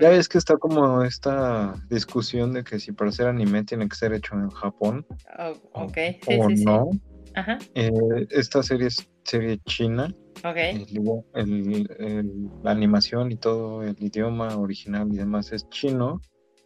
Ya 0.00 0.08
ves 0.10 0.28
que 0.28 0.38
está 0.38 0.56
como 0.56 1.02
esta 1.04 1.74
discusión 1.88 2.52
de 2.52 2.64
que 2.64 2.78
si 2.80 2.92
para 2.92 3.12
ser 3.12 3.28
anime 3.28 3.62
tiene 3.64 3.88
que 3.88 3.94
ser 3.96 4.12
hecho 4.12 4.34
en 4.34 4.48
Japón 4.50 5.06
Oh, 5.38 5.54
o, 5.72 5.84
ok. 5.84 5.96
Sí, 6.22 6.38
o 6.40 6.48
sí, 6.48 6.56
sí. 6.56 6.64
no. 6.64 6.90
Ajá. 7.36 7.58
Eh, 7.74 8.26
esta 8.30 8.62
serie 8.62 8.88
es 8.88 9.08
serie 9.24 9.58
china 9.66 10.12
Ok. 10.44 10.56
el 10.56 10.82
idioma- 10.82 11.22
el- 11.34 11.88
el- 11.98 12.50
la 12.62 12.70
animación 12.70 13.32
y 13.32 13.36
todo 13.36 13.82
el 13.82 13.96
idioma 14.00 14.56
original 14.56 15.08
y 15.12 15.16
demás 15.16 15.52
es 15.52 15.68
chino. 15.70 16.20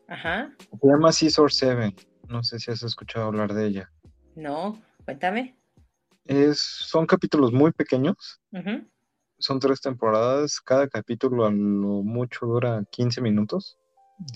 Ajá. 0.08 0.50
Se 0.80 0.88
llama 0.88 1.12
Scissor 1.12 1.52
Seven. 1.52 1.94
No 2.28 2.42
sé 2.42 2.58
si 2.58 2.70
has 2.70 2.82
escuchado 2.82 3.26
hablar 3.26 3.54
de 3.54 3.66
ella. 3.66 3.90
No, 4.34 4.78
cuéntame. 5.04 5.56
Es, 6.24 6.58
son 6.60 7.06
capítulos 7.06 7.52
muy 7.52 7.72
pequeños. 7.72 8.40
Son 9.38 9.58
tres 9.60 9.80
temporadas. 9.80 10.60
Cada 10.60 10.88
capítulo 10.88 11.46
a 11.46 11.50
lo 11.50 12.02
mucho 12.02 12.46
dura 12.46 12.82
15 12.90 13.20
minutos. 13.20 13.78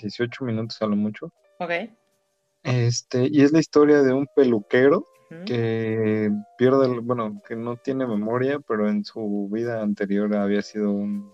18 0.01 0.45
minutos 0.45 0.81
a 0.81 0.87
lo 0.87 0.97
mucho. 0.97 1.33
Ok. 1.59 1.71
Este, 2.63 3.29
y 3.31 3.43
es 3.43 3.53
la 3.53 3.59
historia 3.59 4.03
de 4.03 4.13
un 4.13 4.27
peluquero 4.35 5.05
que 5.45 6.31
pierde, 6.57 6.87
el- 6.87 7.01
bueno, 7.01 7.43
que 7.49 7.57
no 7.57 7.77
tiene 7.77 8.07
memoria, 8.07 8.61
pero 8.61 8.89
en 8.89 9.05
su 9.05 9.49
vida 9.51 9.83
anterior 9.83 10.35
había 10.37 10.63
sido 10.63 10.91
un 10.93 11.31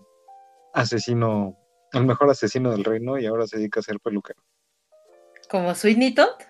asesino, 0.73 1.55
el 1.93 2.05
mejor 2.05 2.29
asesino 2.29 2.71
del 2.71 2.83
reino 2.83 3.19
y 3.19 3.25
ahora 3.27 3.45
se 3.45 3.57
dedica 3.57 3.79
a 3.81 3.83
ser 3.83 3.99
peluquero. 3.99 4.41
¿Como 5.49 5.75
Sweeney 5.75 6.13
Todd? 6.15 6.41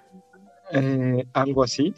Eh, 0.71 1.25
algo 1.33 1.63
así, 1.63 1.93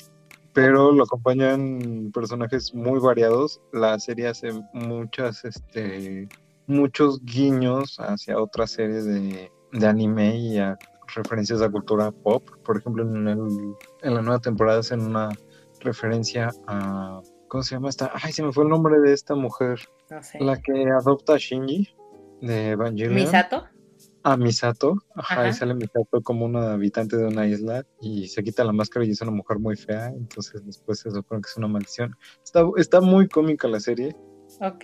pero 0.54 0.92
lo 0.92 1.04
acompañan 1.04 2.12
personajes 2.14 2.74
muy 2.74 3.00
variados. 3.00 3.62
La 3.74 3.98
serie 4.00 4.28
hace 4.28 4.50
muchas, 4.74 5.44
este, 5.46 6.28
muchos 6.68 7.24
guiños 7.24 7.98
hacia 8.00 8.40
otras 8.40 8.72
series 8.72 9.06
de, 9.06 9.52
de 9.74 9.88
anime 9.88 10.38
y 10.38 10.58
a 10.60 10.78
referencias 11.16 11.62
a 11.62 11.70
cultura 11.70 12.12
pop. 12.12 12.50
Por 12.64 12.78
ejemplo, 12.78 13.04
en, 13.04 13.28
el- 13.28 13.76
en 14.02 14.14
la 14.14 14.22
nueva 14.22 14.40
temporada 14.40 14.80
hacen 14.80 15.02
una 15.02 15.30
referencia 15.82 16.50
a, 16.68 17.22
¿cómo 17.48 17.64
se 17.64 17.76
llama 17.76 17.90
esta? 17.90 18.12
Ay, 18.22 18.32
se 18.32 18.44
me 18.44 18.52
fue 18.54 18.64
el 18.64 18.70
nombre 18.70 19.00
de 19.00 19.14
esta 19.14 19.36
mujer, 19.36 19.80
No 20.10 20.22
sé. 20.24 20.40
la 20.40 20.62
que 20.62 20.86
adopta 20.90 21.34
a 21.34 21.38
Shinji 21.38 21.90
de 22.42 22.70
Evangelion. 22.72 23.16
¿Misato? 23.16 23.66
A 24.24 24.38
Misato, 24.38 24.96
ajá, 25.16 25.50
y 25.50 25.54
sale 25.54 25.74
Misato 25.74 26.22
como 26.24 26.46
una 26.46 26.74
habitante 26.74 27.18
de 27.18 27.26
una 27.26 27.48
isla 27.48 27.86
y 28.02 28.28
se 28.28 28.44
quita 28.44 28.64
la 28.64 28.72
máscara 28.74 29.06
y 29.06 29.12
es 29.12 29.22
una 29.22 29.32
mujer 29.32 29.60
muy 29.60 29.76
fea, 29.76 30.08
entonces 30.10 30.66
después 30.66 31.00
se 31.00 31.12
supone 31.12 31.42
que 31.42 31.50
es 31.50 31.58
una 31.58 31.68
maldición. 31.68 32.16
Está, 32.44 32.64
está 32.78 33.02
muy 33.02 33.28
cómica 33.28 33.68
la 33.68 33.80
serie, 33.80 34.16
Ok. 34.60 34.84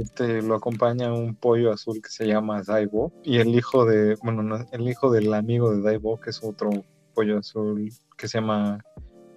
este, 0.00 0.42
lo 0.42 0.54
acompaña 0.54 1.12
un 1.12 1.34
pollo 1.34 1.72
azul 1.72 2.00
que 2.00 2.10
se 2.10 2.26
llama 2.26 2.62
Daibo 2.62 3.12
y 3.24 3.38
el 3.38 3.48
hijo 3.48 3.84
de, 3.84 4.16
bueno, 4.22 4.42
no, 4.42 4.64
el 4.70 4.88
hijo 4.88 5.10
del 5.10 5.34
amigo 5.34 5.74
de 5.74 5.82
Daibo, 5.82 6.20
que 6.20 6.30
es 6.30 6.40
otro 6.42 6.70
pollo 7.14 7.38
azul 7.38 7.88
que 8.16 8.28
se 8.28 8.38
llama 8.38 8.84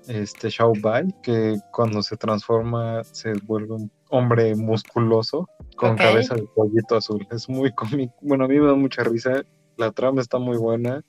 este 0.08 0.52
Xiao 0.52 0.74
Bai, 0.82 1.08
que 1.24 1.56
cuando 1.72 2.04
se 2.04 2.16
transforma 2.16 3.04
se 3.04 3.34
vuelve 3.48 3.74
un 3.74 3.92
hombre 4.10 4.56
musculoso 4.56 5.50
con 5.76 5.98
cabeza 5.98 6.36
de 6.36 6.44
pollito 6.56 6.96
azul. 6.96 7.28
Es 7.32 7.50
muy 7.50 7.72
cómico. 7.74 8.14
Bueno, 8.22 8.46
a 8.46 8.48
mí 8.48 8.60
me 8.60 8.68
da 8.68 8.76
mucha 8.76 9.04
risa. 9.04 9.44
La 9.78 9.92
trama 9.92 10.22
está 10.22 10.38
muy 10.40 10.58
buena. 10.58 11.02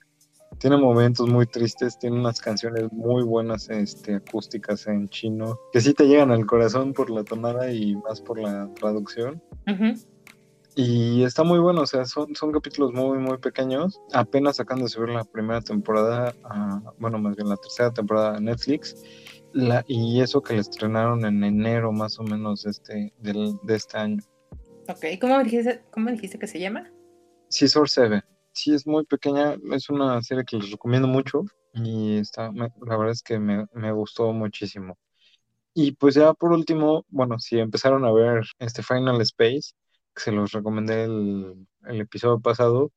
Tiene 0.59 0.77
momentos 0.77 1.27
muy 1.29 1.45
tristes, 1.45 1.99
tiene 1.99 2.19
unas 2.19 2.39
canciones 2.41 2.91
muy 2.91 3.21
buenas 3.23 3.69
este, 3.69 4.15
acústicas 4.15 4.87
en 4.87 5.07
chino, 5.09 5.55
que 5.71 5.81
sí 5.81 5.93
te 5.93 6.07
llegan 6.07 6.31
al 6.31 6.45
corazón 6.47 6.93
por 6.93 7.09
la 7.11 7.23
tonada 7.23 7.71
y 7.71 7.95
más 7.97 8.21
por 8.21 8.39
la 8.39 8.67
traducción. 8.73 9.41
Y 10.75 11.23
está 11.23 11.43
muy 11.43 11.59
bueno, 11.59 11.81
o 11.81 11.85
sea, 11.87 12.05
son, 12.05 12.35
son 12.35 12.51
capítulos 12.51 12.91
muy, 12.93 13.17
muy 13.19 13.37
pequeños. 13.39 13.99
Apenas 14.13 14.59
acaban 14.59 14.83
de 14.83 14.89
subir 14.89 15.09
la 15.09 15.23
primera 15.23 15.61
temporada, 15.61 16.33
a- 16.43 16.81
bueno, 16.99 17.17
más 17.19 17.35
bien 17.35 17.49
la 17.49 17.57
tercera 17.57 17.91
temporada 17.91 18.37
a 18.37 18.39
Netflix. 18.39 18.95
La, 19.53 19.83
y 19.87 20.21
eso 20.21 20.41
que 20.41 20.55
la 20.55 20.61
estrenaron 20.61 21.25
en 21.25 21.43
enero 21.43 21.91
más 21.91 22.19
o 22.19 22.23
menos 22.23 22.63
de 22.63 22.71
este, 22.71 23.13
del, 23.19 23.57
de 23.63 23.75
este 23.75 23.97
año. 23.97 24.23
Ok. 24.87 25.05
¿Cómo 25.19 25.43
dijiste, 25.43 25.81
¿Cómo 25.91 26.11
dijiste 26.11 26.37
que 26.39 26.47
se 26.47 26.59
llama? 26.59 26.89
Scissor 27.49 27.89
Seven. 27.89 28.21
Sí, 28.51 28.73
es 28.73 28.85
muy 28.87 29.05
pequeña, 29.05 29.55
es 29.71 29.89
una 29.89 30.21
serie 30.21 30.43
que 30.45 30.57
les 30.57 30.71
recomiendo 30.71 31.07
mucho 31.07 31.43
y 31.73 32.17
está, 32.17 32.51
me- 32.51 32.71
la 32.85 32.97
verdad 32.97 33.11
es 33.11 33.21
que 33.21 33.39
me, 33.39 33.65
me 33.73 33.91
gustó 33.91 34.31
muchísimo. 34.33 34.97
Y 35.73 35.91
pues 35.93 36.15
ya 36.15 36.33
por 36.33 36.51
último, 36.51 37.05
bueno, 37.09 37.37
si 37.39 37.59
empezaron 37.59 38.03
a 38.05 38.11
ver 38.11 38.43
este 38.59 38.81
Final 38.83 39.21
Space, 39.21 39.73
que 40.15 40.21
se 40.23 40.31
los 40.31 40.51
recomendé 40.51 41.03
el, 41.05 41.67
el 41.85 42.01
episodio 42.01 42.39
pasado, 42.39 42.91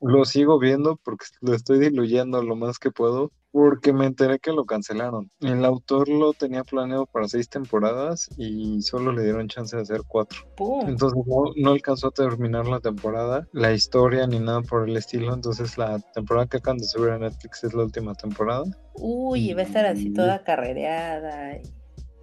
lo 0.00 0.24
sigo 0.24 0.58
viendo 0.58 0.96
porque 1.04 1.26
lo 1.42 1.54
estoy 1.54 1.78
diluyendo 1.78 2.42
lo 2.42 2.56
más 2.56 2.78
que 2.78 2.90
puedo, 2.90 3.32
porque 3.52 3.92
me 3.92 4.06
enteré 4.06 4.38
que 4.38 4.52
lo 4.52 4.64
cancelaron. 4.64 5.30
El 5.40 5.64
autor 5.64 6.08
lo 6.08 6.32
tenía 6.32 6.64
planeado 6.64 7.06
para 7.06 7.28
seis 7.28 7.48
temporadas 7.48 8.28
y 8.36 8.80
solo 8.82 9.12
le 9.12 9.24
dieron 9.24 9.48
chance 9.48 9.74
de 9.76 9.82
hacer 9.82 10.02
cuatro. 10.06 10.38
Entonces 10.86 11.18
no, 11.26 11.52
no 11.56 11.70
alcanzó 11.72 12.08
a 12.08 12.12
terminar 12.12 12.66
la 12.66 12.80
temporada, 12.80 13.46
la 13.52 13.72
historia 13.72 14.26
ni 14.26 14.38
nada 14.38 14.62
por 14.62 14.88
el 14.88 14.96
estilo. 14.96 15.34
Entonces 15.34 15.76
la 15.78 15.98
temporada 16.14 16.46
que 16.46 16.58
acaban 16.58 16.78
de 16.78 16.84
subir 16.84 17.10
a 17.10 17.18
Netflix 17.18 17.64
es 17.64 17.74
la 17.74 17.84
última 17.84 18.14
temporada. 18.14 18.64
Uy, 18.94 19.52
va 19.54 19.62
a 19.62 19.64
estar 19.64 19.86
así 19.86 20.12
toda 20.12 20.42
carrereada. 20.44 21.56
y- 21.56 21.79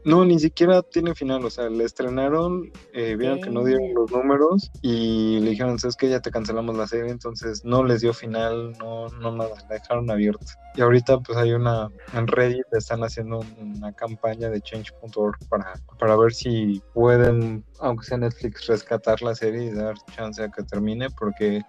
No, 0.07 0.23
ni 0.23 0.39
siquiera 0.39 0.81
tiene 0.83 1.13
final, 1.13 1.43
o 1.43 1.49
sea, 1.49 1.69
le 1.69 1.83
estrenaron, 1.83 2.71
eh, 2.93 3.17
vieron 3.17 3.41
que 3.41 3.49
no 3.49 3.65
dieron 3.65 3.93
los 3.93 4.09
números 4.09 4.71
y 4.81 5.41
le 5.41 5.49
dijeron, 5.49 5.75
es 5.75 5.97
que 5.97 6.07
ya 6.07 6.21
te 6.21 6.31
cancelamos 6.31 6.77
la 6.77 6.87
serie, 6.87 7.11
entonces 7.11 7.65
no 7.65 7.83
les 7.83 7.99
dio 7.99 8.13
final, 8.13 8.71
no, 8.79 9.09
no 9.09 9.33
nada, 9.33 9.49
la 9.69 9.75
dejaron 9.75 10.09
abierta. 10.09 10.45
Y 10.75 10.81
ahorita 10.81 11.19
pues 11.19 11.37
hay 11.37 11.51
una, 11.51 11.89
en 12.13 12.25
Reddit 12.25 12.63
están 12.71 13.03
haciendo 13.03 13.41
una 13.59 13.91
campaña 13.91 14.49
de 14.49 14.61
change.org 14.61 15.39
para, 15.49 15.73
para 15.99 16.15
ver 16.15 16.33
si 16.33 16.81
pueden, 16.93 17.65
aunque 17.81 18.05
sea 18.05 18.17
Netflix, 18.17 18.65
rescatar 18.67 19.21
la 19.21 19.35
serie 19.35 19.65
y 19.65 19.71
dar 19.71 19.95
chance 20.15 20.41
a 20.41 20.49
que 20.49 20.63
termine, 20.63 21.09
porque 21.09 21.63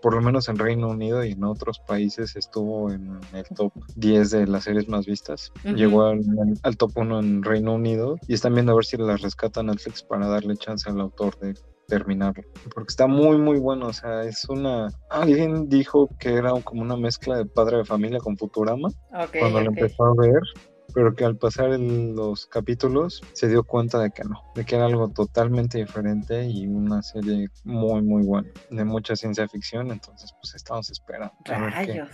por 0.00 0.14
lo 0.14 0.20
menos 0.20 0.48
en 0.48 0.58
Reino 0.58 0.88
Unido 0.88 1.24
y 1.24 1.32
en 1.32 1.44
otros 1.44 1.80
países 1.80 2.36
estuvo 2.36 2.90
en 2.90 3.18
el 3.32 3.44
top 3.54 3.72
10 3.96 4.30
de 4.30 4.46
las 4.46 4.64
series 4.64 4.88
más 4.88 5.06
vistas. 5.06 5.52
Llegó 5.64 6.04
al, 6.04 6.76
top 6.76 6.92
1 6.96 7.20
en 7.20 7.42
Reino 7.42 7.74
Unido 7.74 8.16
y 8.26 8.34
están 8.34 8.54
viendo 8.54 8.72
a 8.72 8.76
ver 8.76 8.84
si 8.84 8.96
la 8.96 9.16
rescata 9.16 9.62
Netflix 9.62 10.02
para 10.02 10.28
darle 10.28 10.56
chance 10.56 10.88
al 10.88 11.00
autor 11.00 11.38
de 11.40 11.54
terminarlo. 11.88 12.44
Porque 12.74 12.90
está 12.90 13.06
muy, 13.06 13.38
muy 13.38 13.58
bueno. 13.58 13.86
O 13.88 13.92
sea, 13.92 14.22
es 14.22 14.48
una. 14.48 14.88
Alguien 15.10 15.68
dijo 15.68 16.08
que 16.18 16.34
era 16.34 16.52
como 16.62 16.82
una 16.82 16.96
mezcla 16.96 17.36
de 17.36 17.46
padre 17.46 17.78
de 17.78 17.84
familia 17.84 18.18
con 18.20 18.36
Futurama. 18.36 18.90
cuando 19.38 19.60
lo 19.60 19.68
empezó 19.68 20.04
a 20.04 20.14
ver 20.16 20.42
pero 20.94 21.14
que 21.14 21.24
al 21.24 21.36
pasar 21.36 21.78
los 21.78 22.46
capítulos 22.46 23.22
se 23.32 23.48
dio 23.48 23.62
cuenta 23.64 23.98
de 23.98 24.10
que 24.10 24.24
no, 24.24 24.42
de 24.54 24.64
que 24.64 24.76
era 24.76 24.86
algo 24.86 25.08
totalmente 25.08 25.78
diferente 25.78 26.46
y 26.46 26.66
una 26.66 27.02
serie 27.02 27.48
muy 27.64 28.02
muy 28.02 28.24
buena, 28.24 28.50
de 28.70 28.84
mucha 28.84 29.16
ciencia 29.16 29.48
ficción, 29.48 29.90
entonces 29.90 30.34
pues 30.40 30.54
estamos 30.54 30.90
esperando. 30.90 31.32
Rayos. 31.44 32.10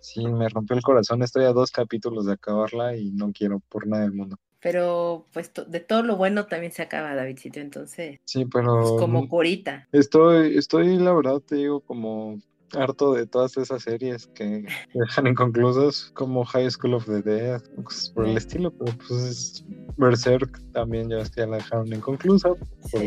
sí, 0.00 0.26
me 0.26 0.48
rompió 0.48 0.76
el 0.76 0.82
corazón, 0.82 1.22
estoy 1.22 1.44
a 1.44 1.52
dos 1.52 1.70
capítulos 1.70 2.26
de 2.26 2.34
acabarla 2.34 2.96
y 2.96 3.10
no 3.12 3.32
quiero 3.32 3.60
por 3.68 3.86
nada 3.86 4.02
del 4.02 4.12
mundo. 4.12 4.38
Pero 4.62 5.26
pues 5.32 5.50
de 5.66 5.80
todo 5.80 6.04
lo 6.04 6.16
bueno 6.16 6.46
también 6.46 6.70
se 6.70 6.82
acaba, 6.82 7.16
Davidcito, 7.16 7.58
entonces. 7.58 8.20
Sí, 8.24 8.44
pero. 8.44 8.94
Es 8.94 9.00
como 9.00 9.28
curita. 9.28 9.88
Estoy, 9.90 10.56
estoy, 10.56 10.98
la 10.98 11.12
verdad, 11.12 11.40
te 11.40 11.56
digo, 11.56 11.80
como 11.80 12.40
harto 12.74 13.14
de 13.14 13.26
todas 13.26 13.56
esas 13.56 13.82
series 13.82 14.26
que 14.28 14.64
dejan 14.94 15.26
inconclusas, 15.26 16.10
como 16.14 16.44
High 16.44 16.70
School 16.70 16.94
of 16.94 17.06
the 17.06 17.22
Dead, 17.22 17.62
pues, 17.82 18.10
por 18.14 18.26
el 18.26 18.36
estilo, 18.36 18.70
pero 18.70 18.96
pues 19.06 19.64
Berserk 19.96 20.60
también 20.72 21.10
ya, 21.10 21.46
la 21.46 21.56
dejaron 21.56 21.92
inconclusa 21.92 22.50
por, 22.90 23.02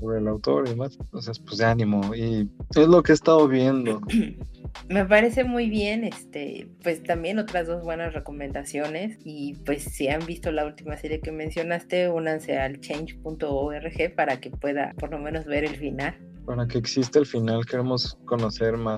por, 0.00 0.16
el 0.16 0.28
autor 0.28 0.66
y 0.66 0.70
demás. 0.70 0.96
Entonces, 1.00 1.38
pues 1.38 1.58
de 1.58 1.64
ánimo. 1.64 2.14
Y 2.14 2.50
es 2.74 2.88
lo 2.88 3.02
que 3.02 3.12
he 3.12 3.14
estado 3.14 3.46
viendo. 3.48 4.00
Me 4.88 5.04
parece 5.06 5.44
muy 5.44 5.70
bien, 5.70 6.04
este, 6.04 6.68
pues 6.82 7.02
también 7.02 7.38
otras 7.38 7.66
dos 7.66 7.82
buenas 7.82 8.12
recomendaciones 8.12 9.18
y 9.24 9.54
pues 9.64 9.84
si 9.84 10.08
han 10.08 10.24
visto 10.26 10.52
la 10.52 10.66
última 10.66 10.96
serie 10.96 11.20
que 11.20 11.32
mencionaste, 11.32 12.10
únanse 12.10 12.58
al 12.58 12.78
change.org 12.80 14.14
para 14.14 14.38
que 14.38 14.50
pueda 14.50 14.92
por 14.98 15.10
lo 15.10 15.18
menos 15.18 15.46
ver 15.46 15.64
el 15.64 15.76
final 15.76 16.14
para 16.46 16.66
que 16.66 16.78
exista 16.78 17.18
el 17.18 17.26
final, 17.26 17.66
queremos 17.66 18.16
conocer 18.24 18.76
más 18.76 18.95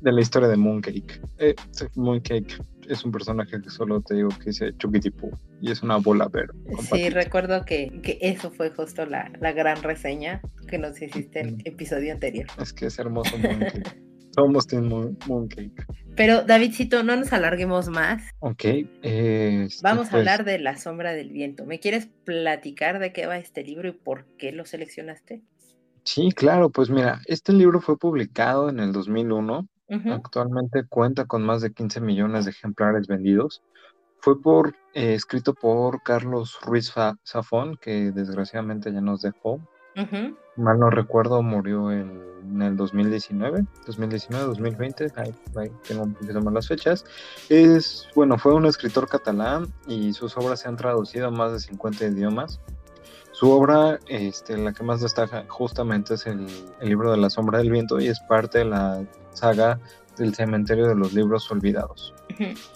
de 0.00 0.12
la 0.12 0.20
historia 0.20 0.48
de 0.48 0.56
Mooncake. 0.56 1.20
Eh, 1.38 1.54
Mooncake 1.94 2.56
es 2.88 3.04
un 3.04 3.12
personaje 3.12 3.60
que 3.60 3.70
solo 3.70 4.00
te 4.00 4.14
digo 4.14 4.28
que 4.30 4.46
dice 4.46 4.76
Chukitipu 4.78 5.30
y 5.60 5.70
es 5.70 5.82
una 5.82 5.96
bola 5.96 6.28
verde. 6.28 6.54
Sí, 6.90 7.10
recuerdo 7.10 7.64
que, 7.64 8.00
que, 8.02 8.18
eso 8.20 8.50
fue 8.50 8.70
justo 8.70 9.06
la, 9.06 9.30
la, 9.40 9.52
gran 9.52 9.82
reseña 9.82 10.40
que 10.68 10.78
nos 10.78 11.00
hiciste 11.00 11.40
en 11.40 11.48
el 11.60 11.62
episodio 11.64 12.12
anterior. 12.12 12.46
Es 12.60 12.72
que 12.72 12.86
es 12.86 12.98
hermoso 12.98 13.36
Mooncake. 13.38 13.82
Somos 14.34 14.66
Team 14.66 15.16
Mooncake. 15.26 15.84
Pero 16.16 16.42
Davidcito, 16.42 17.02
no 17.02 17.16
nos 17.16 17.32
alarguemos 17.32 17.88
más. 17.88 18.22
Ok. 18.40 18.64
Este, 19.02 19.66
Vamos 19.82 20.08
a 20.08 20.10
pues 20.10 20.20
hablar 20.20 20.44
de 20.44 20.58
La 20.58 20.78
sombra 20.78 21.12
del 21.12 21.30
viento. 21.30 21.66
¿Me 21.66 21.80
quieres 21.80 22.08
platicar 22.24 22.98
de 22.98 23.12
qué 23.12 23.26
va 23.26 23.36
este 23.36 23.62
libro 23.62 23.88
y 23.88 23.92
por 23.92 24.24
qué 24.38 24.52
lo 24.52 24.64
seleccionaste? 24.64 25.42
Sí, 26.04 26.30
claro, 26.32 26.70
pues 26.70 26.90
mira, 26.90 27.20
este 27.26 27.52
libro 27.52 27.80
fue 27.80 27.96
publicado 27.96 28.68
en 28.68 28.80
el 28.80 28.92
2001, 28.92 29.68
actualmente 30.10 30.84
cuenta 30.88 31.26
con 31.26 31.42
más 31.44 31.60
de 31.60 31.72
15 31.72 32.00
millones 32.00 32.44
de 32.44 32.50
ejemplares 32.50 33.06
vendidos. 33.06 33.62
Fue 34.20 34.40
por, 34.40 34.74
eh, 34.94 35.14
escrito 35.14 35.52
por 35.54 36.02
Carlos 36.02 36.58
Ruiz 36.62 36.92
Zafón, 37.26 37.76
que 37.76 38.10
desgraciadamente 38.12 38.92
ya 38.92 39.00
nos 39.00 39.22
dejó. 39.22 39.60
Mal 40.56 40.78
no 40.78 40.90
recuerdo, 40.90 41.42
murió 41.42 41.90
en, 41.90 42.32
el 42.60 42.76
2019, 42.76 43.64
2019, 43.86 44.46
2020, 44.46 45.12
ahí, 45.16 45.34
tengo 45.86 46.02
un 46.02 46.14
poquito 46.14 46.40
más 46.40 46.54
las 46.54 46.68
fechas. 46.68 47.04
Es, 47.48 48.08
bueno, 48.14 48.38
fue 48.38 48.54
un 48.54 48.66
escritor 48.66 49.08
catalán 49.08 49.72
y 49.86 50.12
sus 50.12 50.36
obras 50.36 50.60
se 50.60 50.68
han 50.68 50.76
traducido 50.76 51.28
a 51.28 51.30
más 51.30 51.52
de 51.52 51.60
50 51.60 52.06
idiomas. 52.06 52.60
Su 53.42 53.50
obra, 53.50 53.98
este, 54.06 54.56
la 54.56 54.72
que 54.72 54.84
más 54.84 55.00
destaca 55.00 55.44
justamente 55.48 56.14
es 56.14 56.28
el, 56.28 56.46
libro 56.80 57.10
de 57.10 57.16
la 57.16 57.28
sombra 57.28 57.58
del 57.58 57.72
viento 57.72 57.98
y 57.98 58.06
es 58.06 58.20
parte 58.20 58.58
de 58.58 58.66
la 58.66 59.02
saga 59.32 59.80
del 60.16 60.32
cementerio 60.32 60.86
de 60.86 60.94
los 60.94 61.12
libros 61.12 61.50
olvidados. 61.50 62.14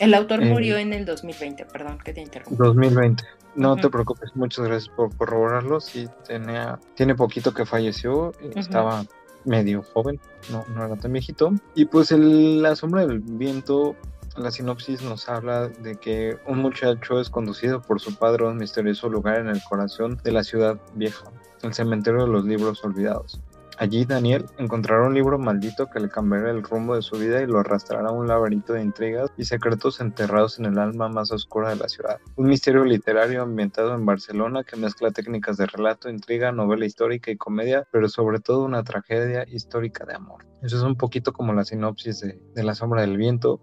El 0.01 0.13
autor 0.13 0.43
eh, 0.43 0.47
murió 0.47 0.77
en 0.77 0.93
el 0.93 1.05
2020, 1.05 1.67
perdón 1.67 1.99
que 2.05 2.13
te 2.13 2.21
interrumpa. 2.21 2.65
2020. 2.65 3.23
No 3.55 3.77
te 3.77 3.89
preocupes, 3.89 4.35
muchas 4.35 4.65
gracias 4.65 4.93
por 4.97 5.17
corroborarlo. 5.17 5.81
Sí, 5.81 6.09
tenía, 6.27 6.81
tiene 6.97 7.15
poquito 7.15 7.55
que 7.55 7.65
falleció, 7.65 8.33
estaba 8.57 9.05
medio 9.45 9.85
joven, 9.95 10.19
no, 10.51 10.65
no 10.75 10.85
era 10.85 10.97
tan 10.97 11.13
viejito. 11.13 11.53
Y 11.77 11.85
pues 11.85 12.11
el, 12.11 12.61
la 12.61 12.75
sombra 12.75 13.07
del 13.07 13.21
viento 13.21 13.95
la 14.37 14.51
sinopsis 14.51 15.03
nos 15.03 15.29
habla 15.29 15.69
de 15.69 15.97
que 15.97 16.37
un 16.47 16.59
muchacho 16.59 17.21
es 17.21 17.31
conducido 17.31 17.81
por 17.81 18.01
su 18.01 18.15
padre 18.15 18.45
a 18.45 18.49
un 18.49 18.59
misterioso 18.59 19.09
lugar 19.09 19.41
en 19.41 19.49
el 19.49 19.63
corazón 19.69 20.19
de 20.23 20.33
la 20.33 20.45
ciudad 20.45 20.79
vieja, 20.95 21.25
el 21.63 21.75
cementerio 21.75 22.23
de 22.23 22.29
los 22.29 22.45
libros 22.45 22.85
olvidados. 22.85 23.41
Allí 23.79 24.05
Daniel 24.05 24.47
encontrará 24.59 25.07
un 25.07 25.15
libro 25.15 25.39
maldito 25.39 25.87
que 25.87 26.01
le 26.01 26.09
cambiará 26.09 26.51
el 26.51 26.63
rumbo 26.63 26.95
de 26.95 27.03
su 27.03 27.19
vida 27.19 27.43
y 27.43 27.47
lo 27.47 27.59
arrastrará 27.59 28.09
a 28.09 28.13
un 28.13 28.27
laberinto 28.27 28.73
de 28.73 28.83
intrigas 28.83 29.31
y 29.37 29.45
secretos 29.45 30.01
enterrados 30.01 30.59
en 30.59 30.65
el 30.65 30.79
alma 30.79 31.09
más 31.09 31.31
oscura 31.31 31.71
de 31.71 31.77
la 31.77 31.89
ciudad. 31.89 32.19
Un 32.37 32.47
misterio 32.47 32.85
literario 32.85 33.43
ambientado 33.43 33.95
en 33.95 34.07
Barcelona 34.07 34.65
que 34.65 34.77
mezcla 34.77 35.11
técnicas 35.11 35.59
de 35.59 35.67
relato, 35.67 36.09
intriga, 36.09 36.53
novela 36.53 36.87
histórica 36.87 37.31
y 37.31 37.37
comedia, 37.37 37.87
pero 37.93 38.09
sobre 38.09 38.41
todo 38.41 38.65
una 38.65 38.83
tragedia 38.83 39.45
histórica 39.47 40.05
de 40.07 40.15
amor. 40.15 40.47
Eso 40.63 40.79
es 40.79 40.83
un 40.83 40.97
poquito 40.97 41.33
como 41.33 41.53
la 41.53 41.65
sinopsis 41.65 42.21
de, 42.21 42.65
La 42.65 42.75
sombra 42.75 43.03
del 43.03 43.17
viento. 43.17 43.61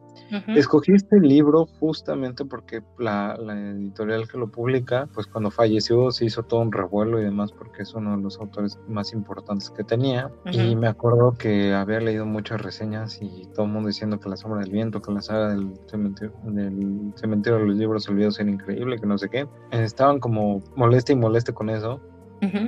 Escogí 0.47 0.93
este 0.93 1.19
libro 1.19 1.65
justamente 1.65 2.45
porque 2.45 2.81
la, 2.97 3.35
editorial 3.35 4.27
que 4.27 4.37
lo 4.37 4.49
publica, 4.49 5.09
pues 5.13 5.27
cuando 5.27 5.51
falleció 5.51 6.11
se 6.11 6.25
hizo 6.25 6.43
todo 6.43 6.61
un 6.61 6.71
revuelo 6.71 7.19
y 7.19 7.23
demás 7.23 7.51
porque 7.51 7.81
es 7.81 7.93
uno 7.93 8.15
de 8.15 8.23
los 8.23 8.39
autores 8.39 8.79
más 8.87 9.11
importantes 9.13 9.69
que 9.69 9.83
tenía. 9.83 10.02
Y 10.51 10.75
me 10.75 10.87
acuerdo 10.87 11.33
que 11.37 11.73
había 11.73 11.99
leído 11.99 12.25
muchas 12.25 12.61
reseñas 12.61 13.19
y 13.21 13.47
todo 13.53 13.65
el 13.65 13.71
mundo 13.71 13.87
diciendo 13.87 14.19
que 14.19 14.29
La 14.29 14.37
sombra 14.37 14.61
del 14.61 14.71
viento, 14.71 15.01
que 15.01 15.11
la 15.11 15.21
saga 15.21 15.49
del 15.49 15.73
cementerio, 15.87 16.33
del 16.43 17.13
cementerio 17.15 17.59
de 17.59 17.65
los 17.65 17.75
libros 17.75 18.07
olvidados 18.09 18.39
era 18.39 18.49
increíble, 18.49 18.99
que 18.99 19.07
no 19.07 19.17
sé 19.17 19.29
qué. 19.29 19.47
Estaban 19.71 20.19
como 20.19 20.61
molesta 20.75 21.11
y 21.11 21.15
molesta 21.15 21.53
con 21.53 21.69
eso 21.69 21.99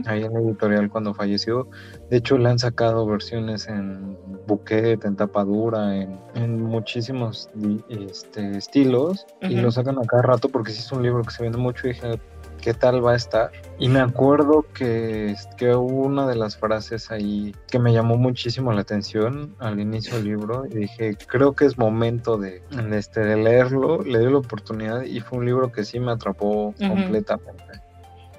ahí 0.05 0.23
en 0.23 0.33
la 0.33 0.39
editorial 0.39 0.89
cuando 0.89 1.13
falleció. 1.13 1.67
De 2.09 2.17
hecho, 2.17 2.37
le 2.37 2.49
han 2.49 2.59
sacado 2.59 3.05
versiones 3.05 3.67
en 3.67 4.17
buquet, 4.47 5.03
en 5.05 5.15
tapadura, 5.15 5.95
en, 5.97 6.19
en 6.35 6.61
muchísimos 6.61 7.49
este, 7.89 8.57
estilos 8.57 9.25
y 9.41 9.55
lo 9.55 9.71
sacan 9.71 9.97
a 9.97 10.05
cada 10.05 10.21
rato 10.21 10.49
porque 10.49 10.71
sí 10.71 10.79
es 10.79 10.91
un 10.91 11.03
libro 11.03 11.23
que 11.23 11.31
se 11.31 11.43
vende 11.43 11.57
mucho 11.57 11.87
y 11.87 11.93
dije, 11.93 12.19
¿qué 12.65 12.73
tal 12.73 13.05
va 13.05 13.11
a 13.11 13.15
estar? 13.15 13.51
Y 13.77 13.89
me 13.89 13.99
acuerdo 13.99 14.65
que, 14.73 15.35
que 15.55 15.75
una 15.75 16.25
de 16.25 16.35
las 16.35 16.57
frases 16.57 17.11
ahí 17.11 17.53
que 17.67 17.77
me 17.77 17.93
llamó 17.93 18.17
muchísimo 18.17 18.73
la 18.73 18.81
atención 18.81 19.55
al 19.59 19.79
inicio 19.79 20.15
del 20.15 20.25
libro 20.25 20.65
y 20.65 20.73
dije, 20.73 21.15
creo 21.27 21.53
que 21.53 21.65
es 21.65 21.77
momento 21.77 22.39
de, 22.39 22.63
este, 22.91 23.19
de 23.19 23.35
leerlo, 23.35 24.01
le 24.01 24.17
di 24.17 24.25
la 24.25 24.39
oportunidad 24.39 25.03
y 25.03 25.19
fue 25.19 25.37
un 25.37 25.45
libro 25.45 25.71
que 25.71 25.85
sí 25.85 25.99
me 25.99 26.11
atrapó 26.11 26.73
completamente. 26.79 27.84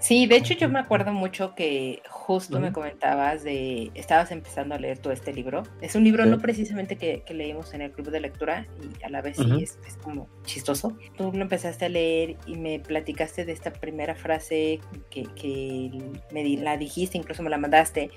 Sí, 0.06 0.26
de 0.26 0.36
hecho 0.36 0.54
yo 0.54 0.68
me 0.68 0.78
acuerdo 0.78 1.12
mucho 1.12 1.56
que 1.56 2.00
justo 2.08 2.60
me 2.60 2.72
comentabas 2.72 3.42
de, 3.42 3.90
estabas 3.94 4.30
empezando 4.30 4.76
a 4.76 4.78
leer 4.78 4.98
todo 4.98 5.12
este 5.12 5.32
libro. 5.32 5.64
Es 5.80 5.96
un 5.96 6.04
libro 6.04 6.24
no 6.26 6.38
precisamente 6.38 6.94
que, 6.96 7.24
leímos 7.34 7.74
en 7.74 7.82
el 7.82 7.90
club 7.90 8.10
de 8.10 8.20
lectura 8.20 8.68
y 8.80 9.04
a 9.04 9.08
la 9.08 9.20
vez 9.20 9.36
sí 9.36 9.64
es, 9.64 9.76
como 10.04 10.28
chistoso. 10.44 10.96
Tú 11.16 11.32
lo 11.32 11.42
empezaste 11.42 11.86
a 11.86 11.88
leer 11.88 12.36
y 12.46 12.54
me 12.54 12.78
platicaste 12.78 13.44
de 13.44 13.50
esta 13.50 13.72
primera 13.72 14.14
frase 14.14 14.78
que, 15.10 15.24
que 15.34 15.90
me 16.30 16.56
la 16.56 16.76
dijiste, 16.76 17.18
incluso 17.18 17.42
me 17.42 17.50
la 17.50 17.58
mandaste. 17.58 18.10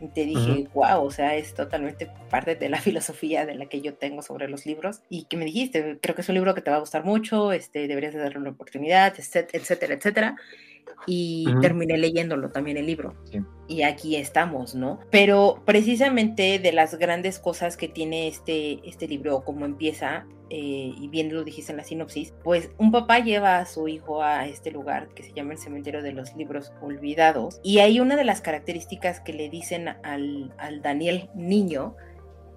Y 0.00 0.08
te 0.08 0.24
dije, 0.24 0.68
wow, 0.74 1.04
o 1.04 1.10
sea, 1.10 1.34
es 1.34 1.54
totalmente 1.54 2.08
parte 2.30 2.54
de 2.54 2.68
la 2.68 2.78
filosofía 2.80 3.46
de 3.46 3.56
la 3.56 3.66
que 3.66 3.80
yo 3.80 3.94
tengo 3.94 4.22
sobre 4.22 4.48
los 4.48 4.64
libros. 4.64 5.00
Y 5.08 5.24
que 5.24 5.36
me 5.36 5.44
dijiste, 5.44 5.98
creo 6.00 6.14
que 6.14 6.20
es 6.20 6.28
un 6.28 6.36
libro 6.36 6.54
que 6.54 6.60
te 6.60 6.70
va 6.70 6.76
a 6.76 6.80
gustar 6.80 7.04
mucho, 7.04 7.50
este, 7.50 7.88
deberías 7.88 8.14
de 8.14 8.20
darle 8.20 8.38
una 8.38 8.50
oportunidad, 8.50 9.14
etcétera, 9.18 9.94
etcétera. 9.94 10.36
Y 11.06 11.46
terminé 11.60 11.98
leyéndolo 11.98 12.50
también 12.50 12.76
el 12.76 12.86
libro. 12.86 13.14
Y 13.68 13.82
aquí 13.82 14.16
estamos, 14.16 14.74
¿no? 14.74 15.00
Pero 15.10 15.62
precisamente 15.64 16.58
de 16.58 16.72
las 16.72 16.98
grandes 16.98 17.38
cosas 17.38 17.76
que 17.76 17.88
tiene 17.88 18.28
este, 18.28 18.86
este 18.88 19.08
libro, 19.08 19.36
o 19.36 19.44
cómo 19.44 19.64
empieza, 19.64 20.26
eh, 20.50 20.92
y 20.96 21.08
bien 21.08 21.32
lo 21.32 21.44
dijiste 21.44 21.72
en 21.72 21.78
la 21.78 21.84
sinopsis, 21.84 22.34
pues 22.44 22.70
un 22.78 22.92
papá 22.92 23.20
lleva 23.20 23.58
a 23.58 23.66
su 23.66 23.88
hijo 23.88 24.22
a 24.22 24.46
este 24.46 24.70
lugar 24.70 25.08
que 25.14 25.22
se 25.22 25.32
llama 25.32 25.52
el 25.52 25.58
cementerio 25.58 26.02
de 26.02 26.12
los 26.12 26.36
libros 26.36 26.72
olvidados. 26.82 27.60
Y 27.62 27.78
hay 27.78 28.00
una 28.00 28.16
de 28.16 28.24
las 28.24 28.40
características 28.40 29.20
que 29.20 29.32
le 29.32 29.48
dicen 29.48 29.88
al, 30.02 30.54
al 30.58 30.82
Daniel 30.82 31.30
niño, 31.34 31.96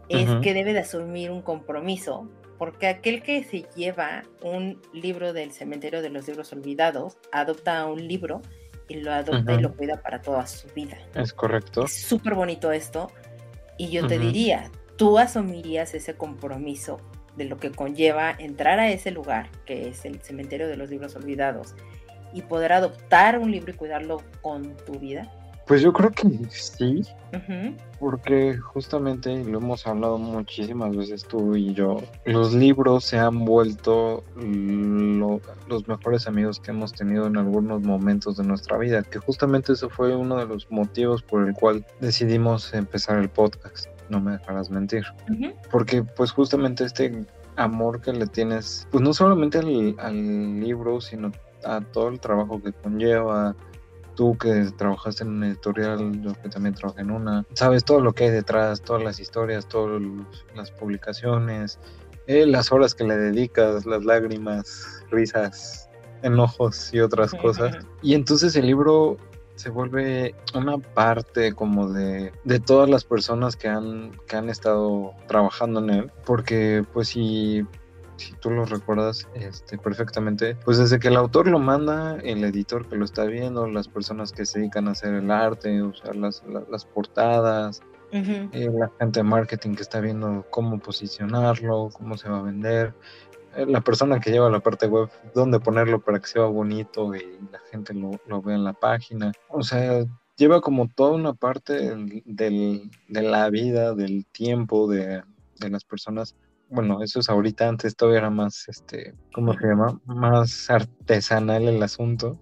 es 0.08 0.30
que 0.44 0.54
debe 0.54 0.74
de 0.74 0.80
asumir 0.80 1.32
un 1.32 1.42
compromiso 1.42 2.30
porque 2.58 2.88
aquel 2.88 3.22
que 3.22 3.44
se 3.44 3.66
lleva 3.76 4.24
un 4.42 4.82
libro 4.94 5.34
del 5.34 5.52
cementerio 5.52 6.02
de 6.02 6.10
los 6.10 6.28
libros 6.28 6.52
olvidados, 6.54 7.18
adopta 7.32 7.86
un 7.86 8.08
libro 8.08 8.42
y 8.88 8.96
lo 8.96 9.12
adopta 9.12 9.54
y 9.54 9.60
lo 9.60 9.76
cuida 9.76 10.02
para 10.02 10.22
toda 10.22 10.46
su 10.48 10.68
vida. 10.70 10.98
Es 11.16 11.34
correcto. 11.34 11.86
Es 11.86 11.94
súper 11.94 12.36
bonito 12.36 12.72
esto. 12.72 13.12
Y 13.78 13.90
yo 13.90 14.08
te 14.08 14.20
diría, 14.20 14.72
tú 14.96 15.18
asumirías 15.18 15.94
ese 15.94 16.16
compromiso 16.16 17.02
de 17.36 17.46
lo 17.46 17.58
que 17.58 17.72
conlleva 17.72 18.32
entrar 18.32 18.80
a 18.80 18.90
ese 18.90 19.12
lugar, 19.12 19.50
que 19.66 19.90
es 19.90 20.06
el 20.06 20.22
cementerio 20.22 20.68
de 20.68 20.78
los 20.78 20.90
libros 20.90 21.16
olvidados, 21.16 21.76
y 22.34 22.42
poder 22.44 22.72
adoptar 22.74 23.40
un 23.40 23.52
libro 23.52 23.74
y 23.74 23.76
cuidarlo 23.76 24.22
con 24.42 24.78
tu 24.78 25.00
vida. 25.00 25.32
Pues 25.68 25.82
yo 25.82 25.92
creo 25.94 26.12
que 26.12 26.30
sí, 26.52 27.02
porque 28.00 28.56
justamente 28.56 29.44
lo 29.46 29.58
hemos 29.58 29.88
hablado 29.88 30.20
muchísimas 30.20 30.96
veces 30.96 31.26
tú 31.26 31.56
y 31.56 31.74
yo, 31.74 31.98
los 32.26 32.54
libros 32.54 33.04
se 33.06 33.18
han 33.18 33.46
vuelto 33.46 34.24
los 34.36 35.88
mejores 35.88 36.28
amigos 36.28 36.60
que 36.60 36.70
hemos 36.70 36.94
tenido 36.94 37.26
en 37.26 37.38
algunos 37.38 37.82
momentos 37.82 38.38
de 38.38 38.44
nuestra 38.44 38.78
vida, 38.78 39.02
que 39.02 39.18
justamente 39.18 39.74
eso 39.74 39.90
fue 39.90 40.16
uno 40.16 40.38
de 40.38 40.46
los 40.46 40.70
motivos 40.70 41.24
por 41.24 41.48
el 41.48 41.56
cual 41.56 41.84
decidimos 42.00 42.72
empezar 42.76 43.18
el 43.18 43.30
podcast, 43.30 43.88
no 44.10 44.20
me 44.20 44.34
dejarás 44.34 44.70
mentir, 44.70 45.04
porque 45.72 46.04
pues 46.04 46.32
justamente 46.32 46.84
este 46.84 47.26
amor 47.56 48.02
que 48.02 48.14
le 48.14 48.28
tienes, 48.28 48.88
pues 48.92 49.04
no 49.04 49.16
solamente 49.16 49.58
al, 49.58 49.96
al 49.98 50.60
libro, 50.60 51.02
sino 51.02 51.32
a 51.64 51.82
todo 51.82 52.10
el 52.10 52.20
trabajo 52.20 52.62
que 52.62 52.72
conlleva, 52.72 53.56
tú 54.16 54.38
que 54.38 54.72
trabajaste 54.78 55.24
en 55.24 55.30
una 55.32 55.48
editorial, 55.48 56.22
yo 56.22 56.34
que 56.42 56.50
también 56.50 56.74
trabajé 56.76 57.02
en 57.02 57.12
una, 57.12 57.46
sabes 57.54 57.84
todo 57.84 58.00
lo 58.00 58.14
que 58.14 58.26
hay 58.26 58.32
detrás, 58.32 58.82
todas 58.82 59.04
las 59.04 59.20
historias, 59.20 59.68
todas 59.68 60.02
las 60.56 60.72
publicaciones, 60.72 61.80
eh, 62.28 62.46
las 62.46 62.72
horas 62.72 62.96
que 62.96 63.04
le 63.04 63.16
dedicas, 63.16 63.86
las 63.86 64.04
lágrimas, 64.04 65.04
risas, 65.12 65.90
enojos 66.24 66.94
y 66.94 67.00
otras 67.00 67.34
cosas. 67.34 67.78
Y 68.02 68.16
entonces 68.16 68.56
el 68.56 68.66
libro 68.66 69.18
se 69.56 69.70
vuelve 69.70 70.36
una 70.54 70.78
parte 70.78 71.54
como 71.54 71.90
de, 71.90 72.32
de 72.44 72.60
todas 72.60 72.90
las 72.90 73.04
personas 73.04 73.56
que 73.56 73.68
han, 73.68 74.12
que 74.28 74.36
han 74.36 74.50
estado 74.50 75.14
trabajando 75.28 75.80
en 75.80 75.90
él, 75.92 76.12
porque 76.26 76.84
pues 76.94 77.10
si 77.10 77.66
si 78.18 78.34
tú 78.34 78.50
lo 78.50 78.66
recuerdas 78.66 79.28
este, 79.34 79.78
perfectamente, 79.78 80.56
pues 80.66 80.78
desde 80.78 81.00
que 81.00 81.10
el 81.10 81.18
autor 81.18 81.48
lo 81.48 81.60
manda, 81.60 82.18
el 82.24 82.44
editor 82.44 82.88
que 82.88 82.96
lo 82.96 83.06
está 83.06 83.26
viendo, 83.26 83.68
las 83.68 83.88
personas 83.88 84.32
que 84.32 84.46
se 84.46 84.60
dedican 84.60 84.88
a 84.88 84.92
hacer 84.92 85.14
el 85.14 85.32
arte, 85.32 85.82
usar 85.82 86.16
las, 86.16 86.44
las, 86.70 86.86
portadas, 86.86 87.82
eh, 88.12 88.70
la 88.74 88.90
gente 89.00 89.20
de 89.20 89.24
marketing 89.24 89.76
que 89.76 89.82
está 89.82 90.00
viendo 90.00 90.46
cómo 90.50 90.80
posicionarlo, 90.80 91.90
cómo 91.94 92.18
se 92.18 92.30
va 92.30 92.40
a 92.40 92.44
vender, 92.44 92.94
eh, 93.56 93.66
la 93.66 93.82
persona 93.82 94.20
que 94.20 94.32
lleva 94.32 94.50
la 94.50 94.60
parte 94.60 94.88
web, 94.88 95.10
dónde 95.34 95.60
ponerlo 95.60 96.00
para 96.00 96.20
que 96.20 96.28
sea 96.28 96.44
bonito 96.44 97.16
y 97.16 97.40
la 97.52 97.60
gente 97.72 97.94
lo, 97.94 98.12
lo 98.28 98.42
vea 98.42 98.56
en 98.56 98.64
la 98.64 98.74
página. 98.74 99.32
O 99.50 99.64
sea, 99.64 100.06
lleva 100.38 100.62
como 100.62 100.88
toda 100.88 101.12
una 101.12 101.34
parte 101.34 101.74
del, 102.26 102.92
de 103.08 103.22
la 103.22 103.50
vida, 103.50 103.94
del 103.94 104.26
tiempo 104.26 104.90
de, 104.90 105.24
de 105.60 105.70
las 105.70 105.84
personas 105.84 106.36
bueno, 106.70 107.02
eso 107.02 107.20
es 107.20 107.30
ahorita, 107.30 107.68
antes 107.68 107.96
todavía 107.96 108.20
era 108.20 108.30
más, 108.30 108.68
este, 108.68 109.14
¿cómo 109.34 109.54
se 109.54 109.68
llama? 109.68 110.00
Más 110.06 110.70
artesanal 110.70 111.68
el 111.68 111.82
asunto. 111.82 112.40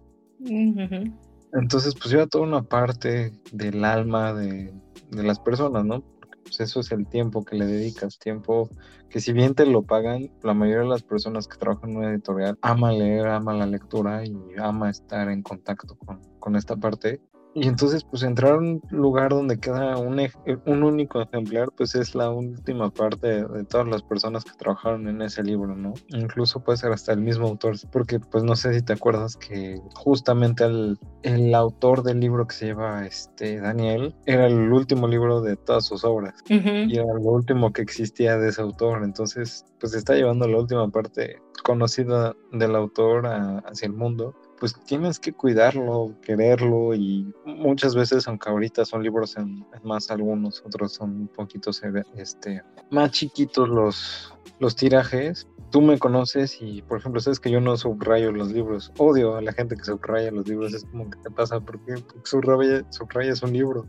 Entonces, 1.53 1.93
pues 1.93 2.09
lleva 2.09 2.27
toda 2.27 2.45
una 2.45 2.63
parte 2.63 3.31
del 3.51 3.83
alma 3.85 4.33
de, 4.33 4.73
las 5.11 5.39
personas, 5.39 5.85
¿no? 5.85 6.03
Pues 6.43 6.59
eso 6.59 6.79
es 6.79 6.91
el 6.91 7.07
tiempo 7.07 7.45
que 7.45 7.55
le 7.55 7.65
dedicas, 7.65 8.17
tiempo 8.17 8.69
que 9.09 9.19
si 9.19 9.31
bien 9.31 9.53
te 9.53 9.65
lo 9.65 9.83
pagan, 9.83 10.31
la 10.41 10.53
mayoría 10.53 10.81
de 10.81 10.89
las 10.89 11.03
personas 11.03 11.47
que 11.47 11.57
trabajan 11.57 11.91
en 11.91 11.97
una 11.97 12.11
editorial 12.11 12.57
ama 12.61 12.91
leer, 12.91 13.27
ama 13.27 13.53
la 13.53 13.67
lectura 13.67 14.25
y 14.25 14.35
ama 14.57 14.89
estar 14.89 15.29
en 15.29 15.43
contacto 15.43 15.95
con, 15.95 16.19
con 16.39 16.55
esta 16.55 16.75
parte. 16.75 17.21
Y 17.55 17.67
entonces, 17.67 18.03
pues 18.03 18.23
entrar 18.23 18.53
a 18.53 18.57
un 18.57 18.81
lugar 18.89 19.29
donde 19.29 19.59
queda 19.59 19.97
un, 19.97 20.19
un 20.65 20.83
único 20.83 21.21
ejemplar, 21.21 21.69
pues 21.75 21.93
es 21.95 22.15
la 22.15 22.29
última 22.31 22.89
parte 22.89 23.45
de, 23.45 23.63
todas 23.65 23.87
las 23.87 24.01
personas 24.01 24.43
que 24.43 24.51
trabajaron 24.57 25.07
en 25.07 25.21
ese 25.21 25.43
libro, 25.43 25.75
¿no? 25.75 25.93
Incluso 26.07 26.63
puede 26.63 26.77
ser 26.77 26.91
hasta 26.91 27.13
el 27.13 27.21
mismo 27.21 27.47
autor, 27.47 27.75
porque 27.91 28.19
pues 28.19 28.43
no 28.43 28.55
sé 28.55 28.73
si 28.73 28.81
te 28.81 28.93
acuerdas 28.93 29.37
que 29.37 29.79
justamente 29.95 30.63
el, 30.63 30.97
el 31.21 31.53
autor 31.53 32.03
del 32.03 32.19
libro 32.19 32.47
que 32.47 32.55
se 32.55 32.65
lleva 32.67 33.05
este 33.05 33.59
Daniel 33.59 34.15
era 34.25 34.47
el 34.47 34.71
último 34.71 35.07
libro 35.07 35.41
de 35.41 35.55
todas 35.55 35.85
sus 35.85 36.03
obras. 36.03 36.33
Y 36.47 36.97
era 36.97 37.13
lo 37.13 37.21
último 37.21 37.71
que 37.71 37.81
existía 37.81 38.37
de 38.37 38.49
ese 38.49 38.61
autor, 38.61 39.03
entonces 39.03 39.65
pues 39.79 39.93
está 39.93 40.15
llevando 40.15 40.47
la 40.47 40.57
última 40.57 40.89
parte 40.89 41.41
conocida 41.63 42.35
del 42.51 42.75
autor 42.75 43.25
hacia 43.65 43.87
el 43.87 43.93
mundo 43.93 44.35
pues 44.63 44.79
tienes 44.85 45.19
que 45.19 45.33
cuidarlo, 45.33 46.15
quererlo 46.21 46.95
y 46.95 47.29
muchas 47.43 47.95
veces, 47.95 48.29
aunque 48.29 48.49
ahorita 48.49 48.85
son 48.85 49.03
libros 49.03 49.35
en, 49.35 49.65
más 49.83 50.09
algunos, 50.09 50.63
otros 50.65 50.93
son 50.93 51.09
un 51.09 51.27
poquito 51.27 51.71
este, 52.15 52.63
más 52.89 53.11
chiquitos 53.11 53.67
los, 53.67 54.33
los 54.59 54.73
tirajes. 54.77 55.49
Tú 55.69 55.81
me 55.81 55.99
conoces 55.99 56.61
y, 56.61 56.81
por 56.81 56.97
ejemplo, 56.97 57.19
sabes 57.19 57.41
que 57.41 57.51
yo 57.51 57.59
no 57.59 57.75
subrayo 57.75 58.31
los 58.31 58.53
libros. 58.53 58.93
Odio 58.99 59.35
a 59.35 59.41
la 59.41 59.51
gente 59.51 59.75
que 59.75 59.83
subraya 59.83 60.31
los 60.31 60.47
libros. 60.47 60.73
Es 60.73 60.85
como 60.85 61.09
que 61.09 61.19
te 61.19 61.29
pasa 61.29 61.59
porque 61.59 61.95
subraya, 62.23 62.89
subrayas 62.89 63.43
un 63.43 63.51
libro. 63.51 63.85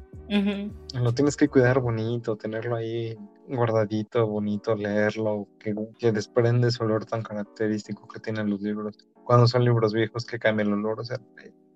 Lo 1.00 1.14
tienes 1.14 1.37
que 1.37 1.46
cuidar 1.46 1.78
bonito, 1.78 2.34
tenerlo 2.34 2.74
ahí 2.74 3.16
guardadito, 3.46 4.26
bonito, 4.26 4.74
leerlo, 4.74 5.46
que, 5.60 5.72
que 6.00 6.10
desprende 6.10 6.66
ese 6.66 6.82
olor 6.82 7.04
tan 7.04 7.22
característico 7.22 8.08
que 8.08 8.18
tienen 8.18 8.50
los 8.50 8.60
libros 8.60 8.96
cuando 9.24 9.46
son 9.46 9.64
libros 9.64 9.92
viejos 9.92 10.26
que 10.26 10.38
cambia 10.38 10.64
el 10.64 10.72
olor, 10.72 11.00
o 11.00 11.04
sea, 11.04 11.18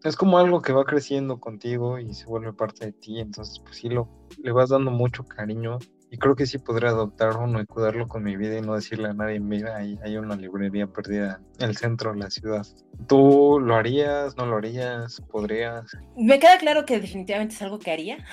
es 0.05 0.17
como 0.17 0.39
algo 0.39 0.63
que 0.63 0.73
va 0.73 0.85
creciendo 0.85 1.41
contigo 1.41 1.99
y 1.99 2.15
se 2.15 2.27
vuelve 2.27 2.53
parte 2.53 2.87
de 2.87 2.93
ti, 2.93 3.19
entonces 3.21 3.61
pues 3.61 3.77
sí 3.77 3.89
lo, 3.89 4.09
le 4.43 4.53
vas 4.53 4.71
dando 4.71 4.91
mucho 4.91 5.25
cariño 5.25 5.79
y 6.11 6.17
creo 6.17 6.37
que 6.37 6.47
sí 6.47 6.59
podría 6.59 6.91
adoptar 6.91 7.37
uno 7.37 7.61
y 7.61 7.67
cuidarlo 7.67 8.09
con 8.09 8.23
mi 8.23 8.37
vida 8.37 8.57
y 8.57 8.63
no 8.63 8.75
decirle 8.75 9.09
a 9.09 9.13
nadie, 9.13 9.41
mira, 9.41 9.77
ahí 9.77 9.99
hay 10.03 10.17
una 10.17 10.37
librería 10.37 10.87
perdida 10.87 11.41
en 11.59 11.69
el 11.69 11.77
centro 11.77 12.13
de 12.13 12.19
la 12.19 12.31
ciudad. 12.31 12.67
¿Tú 13.07 13.61
lo 13.61 13.75
harías, 13.75 14.37
no 14.37 14.47
lo 14.47 14.57
harías, 14.57 15.21
podrías? 15.31 15.85
Me 16.17 16.39
queda 16.39 16.59
claro 16.59 16.87
que 16.87 17.01
definitivamente 17.01 17.55
es 17.55 17.63
algo 17.63 17.79
que 17.79 17.91
haría, 17.91 18.25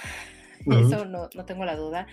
eso 0.72 1.06
no, 1.06 1.30
no 1.36 1.46
tengo 1.46 1.66
la 1.66 1.76
duda 1.76 2.08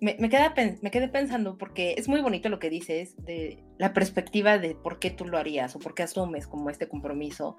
me, 0.00 0.16
me, 0.18 0.28
queda, 0.28 0.54
me 0.82 0.90
quedé 0.90 1.08
pensando 1.08 1.58
porque 1.58 1.94
es 1.96 2.08
muy 2.08 2.20
bonito 2.20 2.48
lo 2.48 2.58
que 2.58 2.70
dices 2.70 3.14
de 3.24 3.62
la 3.78 3.92
perspectiva 3.92 4.58
de 4.58 4.74
por 4.74 4.98
qué 4.98 5.10
tú 5.10 5.26
lo 5.26 5.38
harías 5.38 5.74
o 5.76 5.78
por 5.78 5.94
qué 5.94 6.04
asumes 6.04 6.46
como 6.46 6.70
este 6.70 6.88
compromiso, 6.88 7.56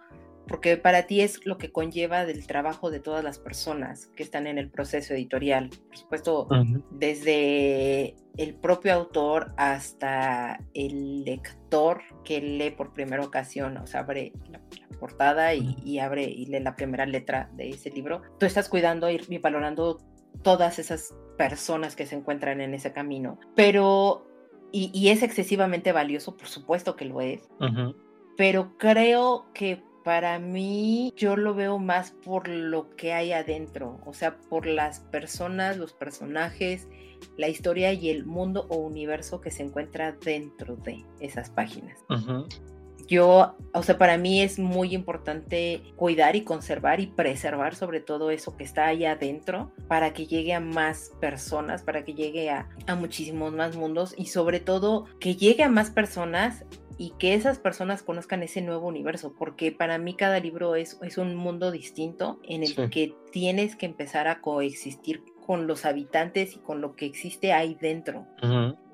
porque 0.48 0.78
para 0.78 1.04
ti 1.04 1.22
es 1.22 1.46
lo 1.46 1.58
que 1.58 1.72
conlleva 1.72 2.26
del 2.26 2.48
trabajo 2.48 2.92
de 2.92 3.00
todas 3.00 3.24
las 3.24 3.40
personas 3.40 4.08
que 4.16 4.24
están 4.24 4.48
en 4.48 4.58
el 4.58 4.70
proceso 4.70 5.14
editorial. 5.14 5.70
Por 5.70 5.98
supuesto, 5.98 6.48
desde 6.92 8.16
el 8.38 8.56
propio 8.56 8.94
autor 8.94 9.54
hasta 9.58 10.60
el 10.74 11.24
lector 11.24 12.02
que 12.24 12.42
lee 12.42 12.72
por 12.72 12.94
primera 12.94 13.24
ocasión, 13.24 13.78
o 13.78 13.86
sea, 13.86 14.02
abre 14.02 14.32
la, 14.50 14.62
portada 15.00 15.54
y, 15.54 15.78
y, 15.86 16.00
abre 16.00 16.24
y 16.24 16.46
lee 16.48 16.60
la 16.60 16.76
primera 16.76 17.06
letra 17.06 17.50
de 17.54 17.70
ese 17.70 17.90
libro. 17.90 18.22
Tú 18.38 18.46
estás 18.46 18.68
cuidando 18.68 19.10
y 19.10 19.38
valorando 19.38 20.00
todas 20.42 20.80
esas 20.80 21.14
personas 21.38 21.96
que 21.96 22.06
se 22.06 22.16
encuentran 22.16 22.62
en 22.62 22.74
ese 22.74 22.92
camino. 22.92 23.40
Pero, 23.56 24.28
y, 24.72 25.10
es 25.10 25.24
excesivamente 25.24 25.92
valioso, 25.92 26.36
por 26.36 26.48
supuesto 26.48 26.96
que 26.96 27.06
lo 27.06 27.22
es, 27.22 27.50
pero 28.38 28.78
creo 28.78 29.46
que 29.54 29.84
para 30.04 30.40
mí 30.40 31.14
yo 31.16 31.36
lo 31.36 31.54
veo 31.54 31.78
más 31.78 32.12
por 32.12 32.48
lo 32.48 32.90
que 32.96 33.14
hay 33.14 33.32
adentro, 33.32 34.00
o 34.06 34.14
sea, 34.14 34.38
por 34.38 34.66
las 34.66 35.02
personas, 35.02 35.78
los 35.78 35.94
personajes, 35.94 36.88
la 37.38 37.50
historia 37.50 37.92
y 37.94 38.10
el 38.10 38.26
mundo 38.26 38.66
o 38.70 38.78
universo 38.78 39.42
que 39.42 39.52
se 39.52 39.64
encuentra 39.64 40.14
dentro 40.14 40.78
de 40.78 41.04
esas 41.20 41.50
páginas 41.50 42.00
yo, 43.10 43.56
o 43.74 43.84
sea, 43.84 43.98
para 43.98 44.20
mí 44.20 44.42
es 44.42 44.60
muy 44.60 44.94
importante 44.94 45.82
cuidar 45.96 46.36
y 46.36 46.44
conservar 46.44 47.00
y 47.00 47.08
preservar 47.08 47.74
sobre 47.74 48.02
todo 48.02 48.30
eso 48.30 48.56
que 48.56 48.64
está 48.64 48.86
ahí 48.86 49.04
adentro 49.04 49.72
para 49.88 50.14
que 50.14 50.28
llegue 50.28 50.54
a 50.54 50.60
más 50.60 51.12
personas, 51.20 51.82
para 51.82 52.06
que 52.06 52.14
llegue 52.14 52.52
a, 52.52 52.70
muchísimos 52.96 53.52
más 53.52 53.76
mundos 53.76 54.14
y 54.16 54.28
sobre 54.28 54.60
todo 54.60 55.06
que 55.20 55.36
llegue 55.36 55.64
a 55.64 55.70
más 55.70 55.90
personas 55.90 56.66
y 57.00 57.14
que 57.18 57.34
esas 57.34 57.58
personas 57.58 58.04
conozcan 58.04 58.44
ese 58.44 58.62
nuevo 58.62 58.88
universo, 58.88 59.34
porque 59.38 59.72
para 59.72 59.98
mí 59.98 60.16
cada 60.16 60.40
libro 60.40 60.76
es, 60.76 61.00
es 61.02 61.18
un 61.18 61.36
mundo 61.36 61.72
distinto 61.72 62.40
en 62.44 62.62
el 62.62 62.90
que 62.92 63.16
tienes 63.32 63.76
que 63.76 63.88
empezar 63.88 64.28
a 64.28 64.42
coexistir 64.42 65.24
con 65.48 65.66
los 65.66 65.86
habitantes 65.86 66.56
y 66.56 66.60
con 66.60 66.80
lo 66.80 66.96
que 66.96 67.08
existe 67.08 67.54
ahí 67.54 67.76
dentro. 67.82 68.28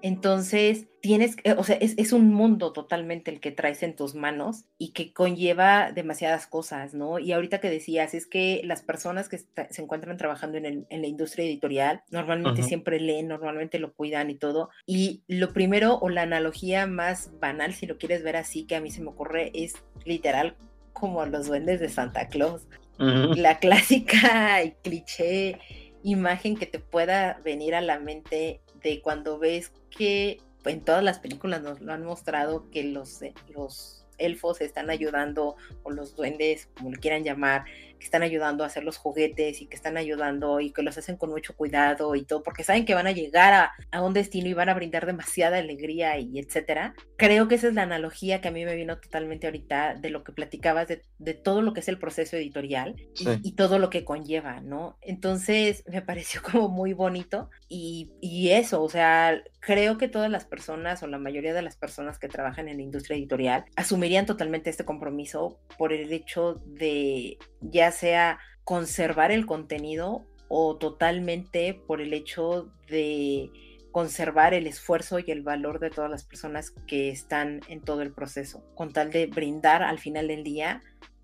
Entonces, 0.05 0.85
tienes, 1.01 1.35
o 1.57 1.63
sea, 1.63 1.77
es, 1.77 2.13
un 2.13 2.31
mundo 2.31 2.73
totalmente 2.73 3.31
el 3.31 3.39
que 3.39 3.49
traes 3.49 3.81
en 3.81 3.95
tus 3.95 4.13
manos 4.13 4.65
y 4.77 4.91
que 4.91 5.11
conlleva 5.11 5.91
demasiadas 5.91 6.45
cosas, 6.45 6.93
¿no? 6.93 7.17
Y 7.17 7.31
ahorita 7.31 7.59
que 7.59 7.71
decías, 7.71 8.13
es 8.13 8.27
que 8.27 8.61
las 8.65 8.83
personas 8.83 9.29
que 9.29 9.39
se 9.39 9.81
encuentran 9.81 10.17
trabajando 10.17 10.59
en, 10.59 10.85
la 10.87 11.07
industria 11.07 11.47
editorial 11.47 12.03
normalmente 12.11 12.61
siempre 12.61 12.99
leen, 12.99 13.27
normalmente 13.27 13.79
lo 13.79 13.93
cuidan 13.95 14.29
y 14.29 14.35
todo. 14.35 14.69
Y 14.85 15.23
lo 15.27 15.53
primero 15.53 15.97
o 15.97 16.09
la 16.09 16.21
analogía 16.21 16.85
más 16.85 17.31
banal, 17.39 17.73
si 17.73 17.87
lo 17.87 17.97
quieres 17.97 18.21
ver 18.21 18.35
así, 18.35 18.67
que 18.67 18.75
a 18.75 18.81
mí 18.81 18.91
se 18.91 19.01
me 19.01 19.09
ocurre, 19.09 19.51
es 19.55 19.73
literal 20.05 20.55
como 20.93 21.25
los 21.25 21.47
duendes 21.47 21.79
de 21.79 21.89
Santa 21.89 22.27
Claus. 22.27 22.67
La 22.99 23.57
clásica 23.59 24.63
y 24.63 24.73
cliché 24.83 25.57
imagen 26.03 26.55
que 26.57 26.67
te 26.67 26.77
pueda 26.77 27.41
venir 27.43 27.73
a 27.73 27.81
la 27.81 27.99
mente 27.99 28.61
de 28.86 29.02
cuando 29.02 29.39
ves 29.39 29.71
que 29.89 30.39
en 30.63 30.82
todas 30.82 31.04
las 31.04 31.17
películas 31.19 31.63
nos 31.63 31.82
lo 31.82 31.91
han 31.91 32.04
mostrado 32.04 32.69
que 32.69 32.84
los, 32.84 33.21
eh, 33.24 33.34
los 33.50 34.06
elfos 34.19 34.62
están 34.62 34.91
ayudando 34.91 35.56
o 35.84 35.89
los 35.89 36.15
duendes, 36.15 36.69
como 36.78 36.91
le 36.91 36.98
quieran 36.98 37.24
llamar, 37.24 37.65
que 37.99 38.05
están 38.05 38.23
ayudando 38.23 38.63
a 38.63 38.67
hacer 38.67 38.84
los 38.84 38.97
juguetes 38.97 39.62
y 39.62 39.67
que 39.67 39.75
están 39.75 39.97
ayudando 39.97 40.60
y 40.60 40.71
que 40.71 40.84
los 40.84 40.97
hacen 40.97 41.17
con 41.17 41.29
mucho 41.29 41.55
cuidado 41.55 42.15
y 42.15 42.23
todo, 42.23 42.43
porque 42.43 42.63
saben 42.63 42.86
que 42.86 42.95
van 42.95 43.08
a 43.08 43.12
llegar 43.12 43.53
a, 43.53 43.71
a 43.91 44.01
un 44.01 44.13
destino 44.13 44.47
y 44.47 44.53
van 44.53 44.69
a 44.69 44.73
brindar 44.73 45.05
demasiada 45.05 45.58
alegría 45.58 46.17
y 46.19 46.39
etcétera. 46.39 46.93
Creo 47.17 47.47
que 47.47 47.55
esa 47.55 47.67
es 47.67 47.73
la 47.73 47.84
analogía 47.84 48.41
que 48.41 48.47
a 48.47 48.51
mí 48.51 48.65
me 48.65 48.75
vino 48.75 48.99
totalmente 48.99 49.47
ahorita 49.47 49.95
de 49.95 50.10
lo 50.10 50.23
que 50.23 50.31
platicabas 50.31 50.88
de, 50.88 51.03
de 51.17 51.34
todo 51.34 51.62
lo 51.62 51.73
que 51.73 51.79
es 51.79 51.88
el 51.88 51.99
proceso 51.99 52.38
editorial 52.38 52.95
y, 53.43 53.53
todo 53.55 53.79
lo 53.79 53.89
que 53.89 54.03
conlleva, 54.03 54.60
¿no? 54.60 54.97
Entonces 55.01 55.84
me 55.88 56.01
pareció 56.01 56.41
como 56.41 56.69
muy 56.69 56.93
bonito 56.93 57.49
y, 57.69 58.12
y 58.21 58.49
eso, 58.49 58.84
o 58.84 58.89
sea, 58.89 59.41
creo 59.60 59.97
que 59.97 60.08
todas 60.08 60.29
las 60.29 60.45
personas 60.45 61.01
o 61.03 61.08
la 61.08 61.17
mayoría 61.17 61.53
de 61.53 61.62
las 61.62 61.75
personas 61.75 62.19
que 62.19 62.27
trabajan 62.27 62.67
en 62.67 62.77
la 62.77 62.84
industria 62.84 63.17
editorial 63.17 63.65
asumirían 63.75 64.25
totalmente 64.25 64.69
este 64.69 64.86
compromiso 64.86 65.60
por 65.77 65.93
el 65.93 66.12
hecho 66.12 66.62
de 66.65 67.38
ya 67.62 67.85
sea 67.91 68.39
conservar 68.63 69.32
el 69.32 69.45
contenido 69.45 70.26
o 70.48 70.78
totalmente 70.78 71.74
por 71.88 72.02
el 72.02 72.13
hecho 72.13 72.69
de 72.88 73.50
conservar 73.91 74.54
el 74.54 74.67
esfuerzo 74.67 75.19
y 75.19 75.32
el 75.32 75.41
valor 75.41 75.80
de 75.80 75.89
todas 75.89 76.12
las 76.12 76.26
personas 76.26 76.71
que 76.86 77.10
están 77.10 77.62
en 77.69 77.80
todo 77.80 78.02
el 78.02 78.12
proceso, 78.12 78.62
con 78.76 78.91
tal 78.91 79.10
de 79.10 79.28
brindar 79.28 79.84
al 79.84 80.00
final 80.00 80.28
del 80.28 80.43
día, 80.43 80.82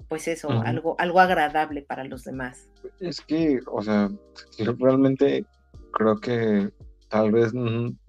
pues 0.08 0.28
eso, 0.28 0.50
algo, 0.50 0.95
algo 0.97 1.19
agradable 1.19 1.82
para 1.82 2.06
los 2.06 2.24
demás. 2.24 2.69
Es 3.00 3.19
que, 3.21 3.60
o 3.69 3.82
sea, 3.82 4.10
realmente 4.80 5.45
creo 5.91 6.17
que 6.19 6.69
tal 7.10 7.32
vez 7.32 7.52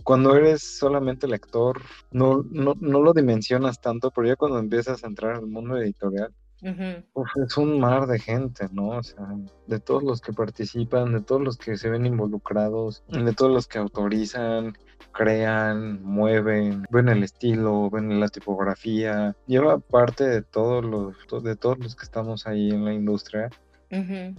cuando 0.05 0.37
eres 0.37 0.63
solamente 0.63 1.27
lector 1.27 1.83
no, 2.13 2.45
no, 2.51 2.75
no 2.79 3.03
lo 3.03 3.13
dimensionas 3.13 3.81
tanto, 3.81 4.13
pero 4.13 4.29
ya 4.29 4.37
cuando 4.37 4.61
empiezas 4.61 5.03
a 5.03 5.09
entrar 5.09 5.35
al 5.35 5.47
mundo 5.49 5.77
editorial, 5.77 6.33
es 6.63 7.57
un 7.57 7.81
mar 7.81 8.07
de 8.07 8.19
gente, 8.19 8.69
¿no? 8.73 8.91
O 8.91 9.03
sea, 9.03 9.27
de 9.67 9.81
todos 9.81 10.03
los 10.03 10.21
que 10.21 10.33
participan, 10.33 11.13
de 11.13 11.21
todos 11.21 11.43
los 11.43 11.57
que 11.57 11.77
se 11.77 11.91
ven 11.91 12.07
involucrados, 12.07 13.05
de 13.09 13.33
todos 13.33 13.53
los 13.53 13.67
que 13.67 13.79
autorizan, 13.79 14.75
crean, 15.13 16.03
mueven, 16.03 16.87
ven 16.91 17.09
el 17.09 17.23
estilo, 17.23 17.91
ven 17.91 18.21
la 18.21 18.29
tipografía, 18.29 19.37
lleva 19.47 19.79
parte 19.79 20.25
de 20.25 20.43
todos 20.43 20.85
los, 20.85 21.17
de 21.43 21.57
todos 21.57 21.79
los 21.79 21.97
que 21.97 22.05
estamos 22.05 22.47
ahí 22.47 22.71
en 22.71 22.85
la 22.85 22.93
industria. 22.93 23.51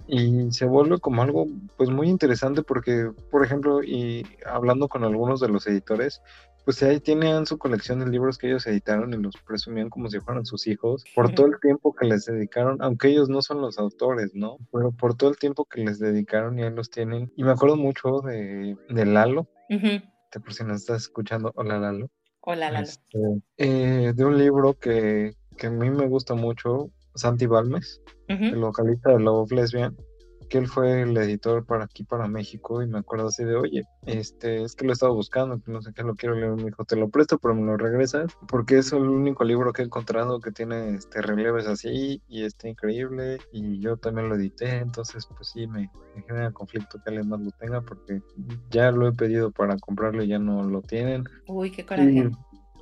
Y 0.08 0.50
se 0.50 0.66
vuelve 0.66 0.98
como 0.98 1.22
algo 1.22 1.46
pues 1.76 1.88
muy 1.88 2.08
interesante 2.08 2.62
porque, 2.64 3.12
por 3.30 3.44
ejemplo, 3.44 3.84
y 3.84 4.26
hablando 4.44 4.88
con 4.88 5.04
algunos 5.04 5.38
de 5.38 5.48
los 5.48 5.68
editores, 5.68 6.22
pues 6.64 6.82
ahí 6.82 7.00
tienen 7.00 7.46
su 7.46 7.58
colección 7.58 8.00
de 8.00 8.06
libros 8.06 8.38
que 8.38 8.48
ellos 8.48 8.66
editaron 8.66 9.12
y 9.12 9.16
los 9.18 9.36
presumían 9.46 9.90
como 9.90 10.08
si 10.08 10.20
fueran 10.20 10.46
sus 10.46 10.66
hijos, 10.66 11.04
por 11.14 11.34
todo 11.34 11.46
el 11.46 11.60
tiempo 11.60 11.94
que 11.94 12.06
les 12.06 12.24
dedicaron, 12.24 12.78
aunque 12.80 13.08
ellos 13.08 13.28
no 13.28 13.42
son 13.42 13.60
los 13.60 13.78
autores, 13.78 14.34
¿no? 14.34 14.56
Pero 14.72 14.92
por 14.92 15.14
todo 15.14 15.30
el 15.30 15.36
tiempo 15.36 15.66
que 15.66 15.84
les 15.84 15.98
dedicaron 15.98 16.58
y 16.58 16.62
ahí 16.62 16.70
los 16.70 16.90
tienen. 16.90 17.32
Y 17.36 17.44
me 17.44 17.52
acuerdo 17.52 17.76
mucho 17.76 18.20
de, 18.20 18.76
de 18.88 19.06
Lalo, 19.06 19.46
te 19.68 20.40
por 20.40 20.54
si 20.54 20.64
nos 20.64 20.80
estás 20.80 21.02
escuchando, 21.02 21.52
hola 21.54 21.78
Lalo. 21.78 22.10
Hola 22.40 22.70
Lalo. 22.70 22.86
Este, 22.86 23.18
eh, 23.58 24.12
de 24.14 24.24
un 24.24 24.38
libro 24.38 24.74
que, 24.74 25.34
que, 25.56 25.66
a 25.66 25.70
mí 25.70 25.90
me 25.90 26.08
gusta 26.08 26.34
mucho, 26.34 26.90
Santi 27.14 27.46
Balmes, 27.46 28.00
el 28.28 28.58
vocalista 28.58 29.10
de 29.10 29.20
Love 29.20 29.52
Lesbian 29.52 29.96
que 30.44 30.58
él 30.58 30.68
fue 30.68 31.02
el 31.02 31.16
editor 31.16 31.64
para 31.64 31.84
aquí, 31.84 32.04
para 32.04 32.28
México, 32.28 32.82
y 32.82 32.86
me 32.86 32.98
acuerdo 32.98 33.28
así 33.28 33.44
de, 33.44 33.56
oye, 33.56 33.84
este, 34.06 34.62
es 34.62 34.74
que 34.74 34.84
lo 34.84 34.92
he 34.92 34.94
estado 34.94 35.14
buscando, 35.14 35.60
que 35.60 35.70
no 35.70 35.82
sé 35.82 35.92
qué 35.94 36.02
lo 36.02 36.14
quiero 36.14 36.34
leer, 36.34 36.52
me 36.52 36.64
dijo, 36.64 36.84
te 36.84 36.96
lo 36.96 37.08
presto, 37.08 37.38
pero 37.38 37.54
me 37.54 37.62
lo 37.62 37.76
regresas, 37.76 38.32
porque 38.48 38.78
es 38.78 38.92
el 38.92 39.02
único 39.02 39.44
libro 39.44 39.72
que 39.72 39.82
he 39.82 39.84
encontrado 39.84 40.40
que 40.40 40.52
tiene 40.52 40.94
este 40.94 41.22
relieves 41.22 41.66
así, 41.66 42.22
y 42.28 42.44
está 42.44 42.68
increíble, 42.68 43.38
y 43.52 43.80
yo 43.80 43.96
también 43.96 44.28
lo 44.28 44.36
edité, 44.36 44.76
entonces 44.78 45.26
pues 45.26 45.50
sí, 45.50 45.66
me, 45.66 45.90
genera 46.26 46.50
conflicto 46.52 46.98
que 47.02 47.10
alguien 47.10 47.28
más 47.28 47.40
lo 47.40 47.50
tenga, 47.52 47.80
porque 47.80 48.22
ya 48.70 48.90
lo 48.90 49.08
he 49.08 49.12
pedido 49.12 49.50
para 49.50 49.76
comprarlo 49.78 50.22
y 50.22 50.28
ya 50.28 50.38
no 50.38 50.62
lo 50.64 50.82
tienen. 50.82 51.24
Uy, 51.46 51.70
qué 51.70 51.84
coraje. 51.84 52.30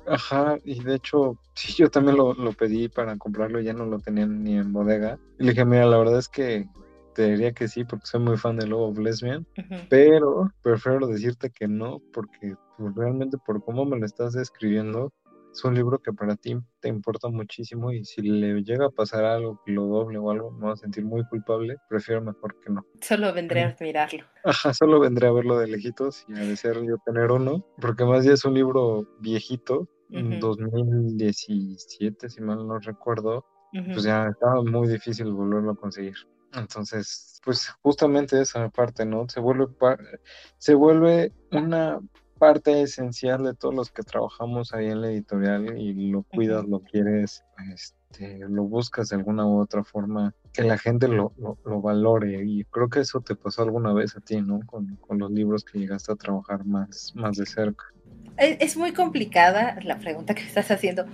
Ajá, 0.05 0.57
y 0.65 0.83
de 0.83 0.95
hecho, 0.95 1.37
sí, 1.55 1.73
yo 1.73 1.89
también 1.89 2.17
lo, 2.17 2.33
lo, 2.33 2.51
pedí 2.51 2.89
para 2.89 3.17
comprarlo 3.17 3.61
y 3.61 3.65
ya 3.65 3.73
no 3.73 3.85
lo 3.85 3.99
tenían 3.99 4.43
ni 4.43 4.57
en 4.57 4.73
bodega. 4.73 5.17
Y 5.39 5.43
le 5.43 5.51
dije, 5.51 5.63
mira, 5.63 5.85
la 5.85 5.97
verdad 5.97 6.19
es 6.19 6.27
que 6.27 6.67
te 7.13 7.31
diría 7.31 7.53
que 7.53 7.67
sí 7.67 7.83
porque 7.83 8.05
soy 8.05 8.21
muy 8.21 8.37
fan 8.37 8.57
de 8.57 8.67
Love 8.67 8.99
Lesbian, 8.99 9.45
pero 9.89 10.51
prefiero 10.61 11.07
decirte 11.07 11.49
que 11.49 11.67
no 11.67 12.01
porque 12.13 12.55
pues, 12.77 12.95
realmente 12.95 13.37
por 13.45 13.63
cómo 13.63 13.85
me 13.85 13.99
lo 13.99 14.05
estás 14.05 14.33
describiendo 14.33 15.11
es 15.53 15.63
un 15.63 15.75
libro 15.75 15.99
que 15.99 16.11
para 16.11 16.35
ti 16.35 16.57
te 16.79 16.89
importa 16.89 17.29
muchísimo 17.29 17.91
y 17.91 18.03
si 18.03 18.23
le 18.23 18.63
llega 18.63 18.87
a 18.87 18.89
pasar 18.89 19.23
algo 19.23 19.61
que 19.63 19.71
lo 19.71 19.85
doble 19.85 20.17
o 20.17 20.31
algo 20.31 20.49
me 20.51 20.61
voy 20.61 20.73
a 20.73 20.75
sentir 20.75 21.05
muy 21.05 21.23
culpable, 21.25 21.77
prefiero 21.87 22.21
mejor 22.21 22.59
que 22.59 22.71
no. 22.71 22.83
Solo 23.01 23.31
vendré 23.33 23.61
a 23.61 23.75
mirarlo. 23.79 24.23
Ajá, 24.43 24.73
solo 24.73 24.99
vendré 24.99 25.27
a 25.27 25.31
verlo 25.31 25.59
de 25.59 25.67
lejitos 25.67 26.25
y 26.27 26.33
a 26.33 26.43
desear 26.43 26.81
yo 26.81 26.97
tener 27.05 27.29
uno, 27.31 27.63
porque 27.79 28.03
más 28.03 28.25
ya 28.25 28.33
es 28.33 28.43
un 28.45 28.55
libro 28.55 29.07
viejito, 29.19 29.87
2017 30.09 32.29
si 32.29 32.41
mal 32.41 32.67
no 32.67 32.79
recuerdo, 32.79 33.45
pues 33.93 34.03
ya 34.03 34.27
estaba 34.27 34.63
muy 34.63 34.87
difícil 34.87 35.31
volverlo 35.31 35.71
a 35.71 35.75
conseguir. 35.75 36.15
Entonces, 36.53 37.41
pues 37.43 37.69
justamente 37.81 38.39
esa 38.41 38.69
parte, 38.69 39.05
¿no? 39.05 39.27
Se 39.27 39.39
vuelve, 39.39 39.67
se 40.57 40.75
vuelve 40.75 41.33
una 41.51 41.99
parte 42.37 42.81
esencial 42.81 43.43
de 43.43 43.53
todos 43.53 43.73
los 43.73 43.91
que 43.91 44.03
trabajamos 44.03 44.73
ahí 44.73 44.87
en 44.87 45.01
la 45.01 45.11
editorial 45.11 45.77
y 45.77 46.11
lo 46.11 46.23
cuidas, 46.23 46.65
lo 46.65 46.81
quieres, 46.81 47.43
este, 47.73 48.39
lo 48.49 48.63
buscas 48.63 49.09
de 49.09 49.15
alguna 49.15 49.45
u 49.45 49.59
otra 49.59 49.83
forma, 49.83 50.33
que 50.51 50.63
la 50.63 50.77
gente 50.77 51.07
lo, 51.07 51.33
lo, 51.37 51.81
valore. 51.81 52.43
Y 52.43 52.65
creo 52.65 52.89
que 52.89 52.99
eso 52.99 53.21
te 53.21 53.35
pasó 53.35 53.63
alguna 53.63 53.93
vez 53.93 54.15
a 54.15 54.19
ti, 54.19 54.41
¿no? 54.41 54.59
Con, 54.65 54.97
con 54.97 55.19
los 55.19 55.31
libros 55.31 55.63
que 55.63 55.79
llegaste 55.79 56.11
a 56.11 56.15
trabajar 56.15 56.65
más, 56.65 57.13
más 57.15 57.37
de 57.37 57.45
cerca. 57.45 57.85
Es, 58.37 58.75
muy 58.77 58.93
complicada 58.93 59.77
la 59.83 59.99
pregunta 59.99 60.33
que 60.33 60.41
estás 60.41 60.71
haciendo, 60.71 61.05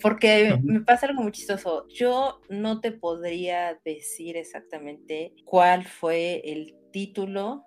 porque 0.00 0.58
me 0.62 0.80
pasa 0.80 1.06
algo 1.06 1.22
muy 1.22 1.32
chistoso. 1.32 1.86
Yo 1.88 2.40
no 2.48 2.80
te 2.80 2.92
podría 2.92 3.78
decir 3.84 4.36
exactamente 4.36 5.34
cuál 5.44 5.84
fue 5.84 6.42
el 6.44 6.74
título 6.92 7.64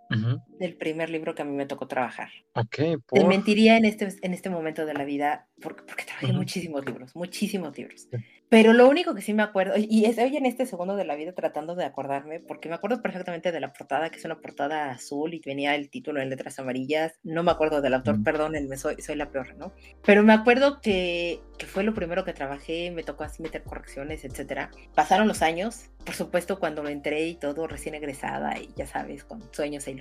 del 0.60 0.76
primer 0.76 1.10
libro 1.10 1.36
que 1.36 1.42
a 1.42 1.46
mí 1.46 1.56
me 1.56 1.66
tocó 1.66 1.88
trabajar. 1.88 2.30
Okay, 2.54 2.96
Te 3.12 3.26
mentiría 3.26 3.78
en 3.78 3.86
este, 3.86 4.10
en 4.22 4.34
este 4.34 4.50
momento 4.50 4.86
de 4.86 4.94
la 4.94 5.06
vida 5.06 5.48
porque, 5.62 5.84
porque 5.84 6.06
trabajé 6.06 6.34
muchísimos 6.34 6.86
libros, 6.86 7.16
muchísimos 7.16 7.78
libros. 7.78 8.08
Pero 8.50 8.74
lo 8.74 8.90
único 8.90 9.16
que 9.16 9.22
sí 9.22 9.34
me 9.34 9.44
acuerdo, 9.44 9.76
y 9.78 10.04
estoy 10.04 10.36
en 10.36 10.46
este 10.46 10.66
segundo 10.66 10.98
de 10.98 11.06
la 11.06 11.16
vida 11.16 11.32
tratando 11.32 11.74
de 11.74 11.86
acordarme, 11.86 12.42
porque 12.42 12.68
me 12.68 12.76
acuerdo 12.76 13.02
perfectamente 13.02 13.54
de 13.54 13.62
la 13.62 13.72
portada, 13.72 14.10
que 14.10 14.18
es 14.18 14.26
una 14.26 14.42
portada 14.42 14.92
azul 14.92 15.34
y 15.34 15.40
venía 15.40 15.74
el 15.74 15.90
título 15.90 16.22
en 16.22 16.30
letras 16.30 16.60
amarillas. 16.60 17.14
No 17.24 17.44
me 17.44 17.52
acuerdo 17.52 17.80
del 17.82 17.94
autor, 17.94 18.22
perdónenme, 18.24 18.76
soy, 18.78 19.02
soy 19.02 19.16
la 19.16 19.30
peor, 19.30 19.56
¿no? 19.56 19.72
Pero 20.06 20.24
me 20.24 20.34
acuerdo 20.34 20.82
que, 20.82 21.40
que 21.58 21.66
fue 21.66 21.84
lo 21.84 21.94
primero 21.94 22.26
que 22.26 22.34
trabajé, 22.34 22.92
me 22.92 23.04
tocó 23.04 23.24
así 23.24 23.42
meter 23.42 23.64
correcciones, 23.64 24.26
etcétera. 24.26 24.70
Pasaron 24.96 25.30
los 25.30 25.42
años, 25.42 25.90
por 26.06 26.16
supuesto, 26.16 26.60
cuando 26.60 26.86
entré 26.90 27.28
y 27.28 27.36
todo 27.36 27.68
recién 27.68 27.96
egresada, 27.96 28.60
y 28.60 28.70
ya 28.76 28.86
sabes, 28.86 29.24
con 29.24 29.42
sueños 29.54 29.88
e 29.88 29.92
ilusiones. 29.92 30.01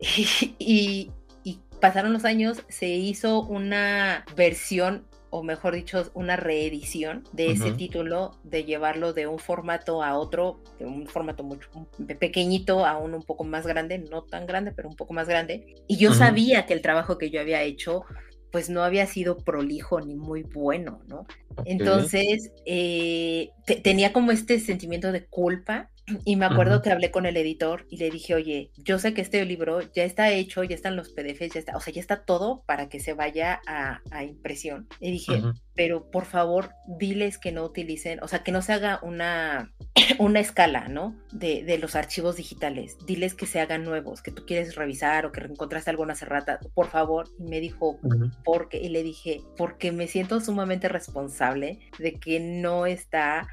y, 0.58 1.10
y 1.44 1.60
pasaron 1.80 2.12
los 2.12 2.24
años, 2.24 2.62
se 2.68 2.88
hizo 2.88 3.42
una 3.42 4.24
versión 4.36 5.06
o 5.34 5.42
mejor 5.42 5.74
dicho, 5.74 6.10
una 6.12 6.36
reedición 6.36 7.24
de 7.32 7.52
ese 7.52 7.72
título, 7.72 8.38
de 8.44 8.64
llevarlo 8.64 9.14
de 9.14 9.26
un 9.26 9.38
formato 9.38 10.02
a 10.02 10.18
otro, 10.18 10.60
de 10.78 10.84
un 10.84 11.06
formato 11.06 11.42
mucho 11.42 11.70
pequeñito 12.18 12.84
a 12.84 12.98
uno 12.98 13.16
un 13.16 13.22
poco 13.22 13.42
más 13.42 13.66
grande, 13.66 13.96
no 13.96 14.24
tan 14.24 14.44
grande, 14.44 14.72
pero 14.72 14.90
un 14.90 14.94
poco 14.94 15.14
más 15.14 15.26
grande. 15.26 15.74
Y 15.88 15.96
yo 15.96 16.12
sabía 16.12 16.66
que 16.66 16.74
el 16.74 16.82
trabajo 16.82 17.16
que 17.16 17.30
yo 17.30 17.40
había 17.40 17.62
hecho 17.62 18.04
pues 18.50 18.68
no 18.68 18.84
había 18.84 19.06
sido 19.06 19.38
prolijo 19.38 20.02
ni 20.02 20.14
muy 20.14 20.42
bueno, 20.42 21.00
¿no? 21.08 21.24
Entonces, 21.64 22.52
eh, 22.66 23.48
tenía 23.82 24.12
como 24.12 24.32
este 24.32 24.60
sentimiento 24.60 25.10
de 25.12 25.24
culpa 25.24 25.88
y 26.24 26.36
me 26.36 26.46
acuerdo 26.46 26.82
que 26.82 26.90
hablé 26.90 27.10
con 27.10 27.26
el 27.26 27.36
editor 27.36 27.86
y 27.88 27.96
le 27.96 28.10
dije, 28.10 28.34
oye, 28.34 28.70
yo 28.76 28.98
sé 28.98 29.14
que 29.14 29.20
este 29.20 29.44
libro 29.44 29.80
ya 29.92 30.04
está 30.04 30.30
hecho, 30.32 30.64
ya 30.64 30.74
están 30.74 30.96
los 30.96 31.10
PDFs, 31.10 31.54
ya 31.54 31.60
está, 31.60 31.76
o 31.76 31.80
sea, 31.80 31.92
ya 31.92 32.00
está 32.00 32.24
todo 32.24 32.64
para 32.66 32.88
que 32.88 32.98
se 32.98 33.14
vaya 33.14 33.60
a, 33.66 34.00
impresión. 34.24 34.88
Y 35.00 35.12
dije, 35.12 35.42
pero 35.74 36.10
por 36.10 36.24
favor, 36.24 36.70
diles 36.86 37.38
que 37.38 37.52
no 37.52 37.64
utilicen, 37.64 38.20
o 38.22 38.28
sea, 38.28 38.42
que 38.42 38.52
no 38.52 38.62
se 38.62 38.72
haga 38.72 38.98
una, 39.02 39.72
una 40.18 40.40
escala, 40.40 40.88
¿no? 40.88 41.16
De, 41.30 41.62
de, 41.62 41.78
los 41.78 41.94
archivos 41.94 42.36
digitales. 42.36 42.96
Diles 43.06 43.34
que 43.34 43.46
se 43.46 43.60
hagan 43.60 43.84
nuevos, 43.84 44.22
que 44.22 44.32
tú 44.32 44.44
quieres 44.44 44.74
revisar 44.74 45.24
o 45.24 45.32
que 45.32 45.40
encontraste 45.40 45.90
alguna 45.90 46.14
cerrata, 46.14 46.58
por 46.74 46.88
favor. 46.88 47.28
Y 47.38 47.44
me 47.44 47.60
dijo, 47.60 48.00
¿por 48.44 48.68
qué? 48.68 48.78
Y 48.78 48.88
le 48.88 49.02
dije, 49.02 49.40
porque 49.56 49.92
me 49.92 50.08
siento 50.08 50.40
sumamente 50.40 50.88
responsable 50.88 51.78
de 51.98 52.14
que 52.14 52.40
no 52.40 52.86
está 52.86 53.48